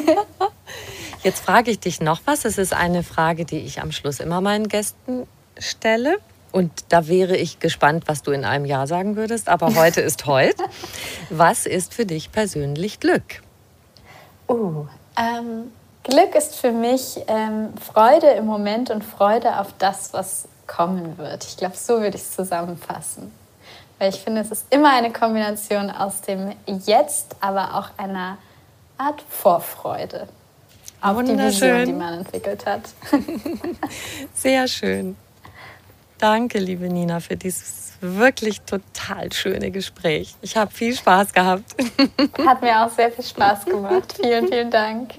Jetzt 1.23 1.45
frage 1.45 1.71
ich 1.71 1.81
dich 1.81 2.01
noch 2.01 2.21
was. 2.25 2.45
Es 2.45 2.59
ist 2.59 2.73
eine 2.75 3.03
Frage, 3.03 3.45
die 3.45 3.59
ich 3.59 3.81
am 3.81 3.93
Schluss 3.93 4.21
immer 4.21 4.41
meinen 4.41 4.69
Gästen 4.69 5.27
stelle. 5.59 6.19
Und 6.53 6.71
da 6.91 7.09
wäre 7.09 7.37
ich 7.37 7.59
gespannt, 7.59 8.05
was 8.07 8.23
du 8.23 8.31
in 8.31 8.45
einem 8.45 8.67
Jahr 8.67 8.87
sagen 8.87 9.17
würdest. 9.17 9.49
Aber 9.49 9.75
heute 9.75 10.03
ist 10.03 10.27
heute. 10.27 10.63
Was 11.31 11.67
ist 11.67 11.95
für 11.95 12.07
dich 12.07 12.31
persönlich 12.31 13.01
Glück? 13.01 13.43
Uh, 14.49 14.87
ähm, 15.17 15.73
Glück 16.05 16.35
ist 16.35 16.57
für 16.57 16.73
mich 16.73 17.21
ähm, 17.27 17.71
Freude 17.81 18.29
im 18.29 18.47
Moment 18.47 18.91
und 18.91 19.03
Freude 19.03 19.59
auf 19.59 19.69
das, 19.79 20.13
was 20.13 20.47
kommen 20.67 21.17
wird. 21.17 21.45
Ich 21.45 21.57
glaube, 21.57 21.77
so 21.77 22.01
würde 22.01 22.17
ich 22.17 22.23
es 22.23 22.33
zusammenfassen. 22.33 23.33
Weil 23.99 24.11
ich 24.11 24.21
finde, 24.21 24.43
es 24.43 24.51
ist 24.51 24.67
immer 24.71 24.95
eine 24.95 25.13
Kombination 25.13 25.91
aus 25.91 26.21
dem 26.21 26.53
Jetzt, 26.87 27.37
aber 27.41 27.79
auch 27.79 27.91
einer 27.97 28.37
Art 28.99 29.23
Vorfreude 29.29 30.29
auf 31.01 31.23
die 31.25 31.39
Vision, 31.39 31.87
die 31.87 31.93
man 31.93 32.15
entwickelt 32.15 32.65
hat. 32.67 32.83
Sehr 34.35 34.69
schön. 34.69 35.17
Danke, 36.23 36.61
liebe 36.61 36.89
Nina, 36.89 37.19
für 37.19 37.37
dieses 37.37 37.95
wirklich 38.01 38.61
total 38.61 39.33
schöne 39.33 39.73
Gespräch. 39.73 40.37
Ich 40.41 40.57
habe 40.57 40.71
viel 40.71 40.95
Spaß 40.95 41.33
gehabt. 41.33 41.75
Hat 42.47 42.63
mir 42.63 42.87
auch 42.87 42.91
sehr 42.91 43.11
viel 43.11 43.25
Spaß 43.25 43.65
gemacht. 43.65 44.15
Vielen, 44.23 44.47
vielen 44.47 44.71
Dank. 44.71 45.15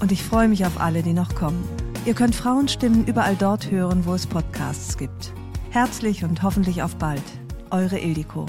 Und 0.00 0.12
ich 0.12 0.22
freue 0.22 0.48
mich 0.48 0.66
auf 0.66 0.80
alle, 0.80 1.02
die 1.02 1.12
noch 1.12 1.34
kommen. 1.34 1.64
Ihr 2.04 2.14
könnt 2.14 2.34
Frauenstimmen 2.34 3.06
überall 3.06 3.36
dort 3.36 3.70
hören, 3.70 4.06
wo 4.06 4.14
es 4.14 4.26
Podcasts 4.26 4.96
gibt. 4.96 5.32
Herzlich 5.70 6.24
und 6.24 6.42
hoffentlich 6.42 6.82
auf 6.82 6.96
bald. 6.96 7.22
Eure 7.70 7.98
Ildiko. 7.98 8.46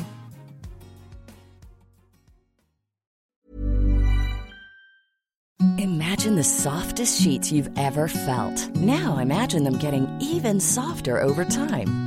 Imagine 5.77 6.35
the 6.35 6.43
softest 6.43 7.21
sheets 7.21 7.51
you've 7.51 7.69
ever 7.77 8.07
felt. 8.07 8.69
Now 8.75 9.17
imagine 9.19 9.63
them 9.63 9.79
getting 9.79 10.07
even 10.19 10.59
softer 10.59 11.23
over 11.23 11.45
time. 11.45 12.06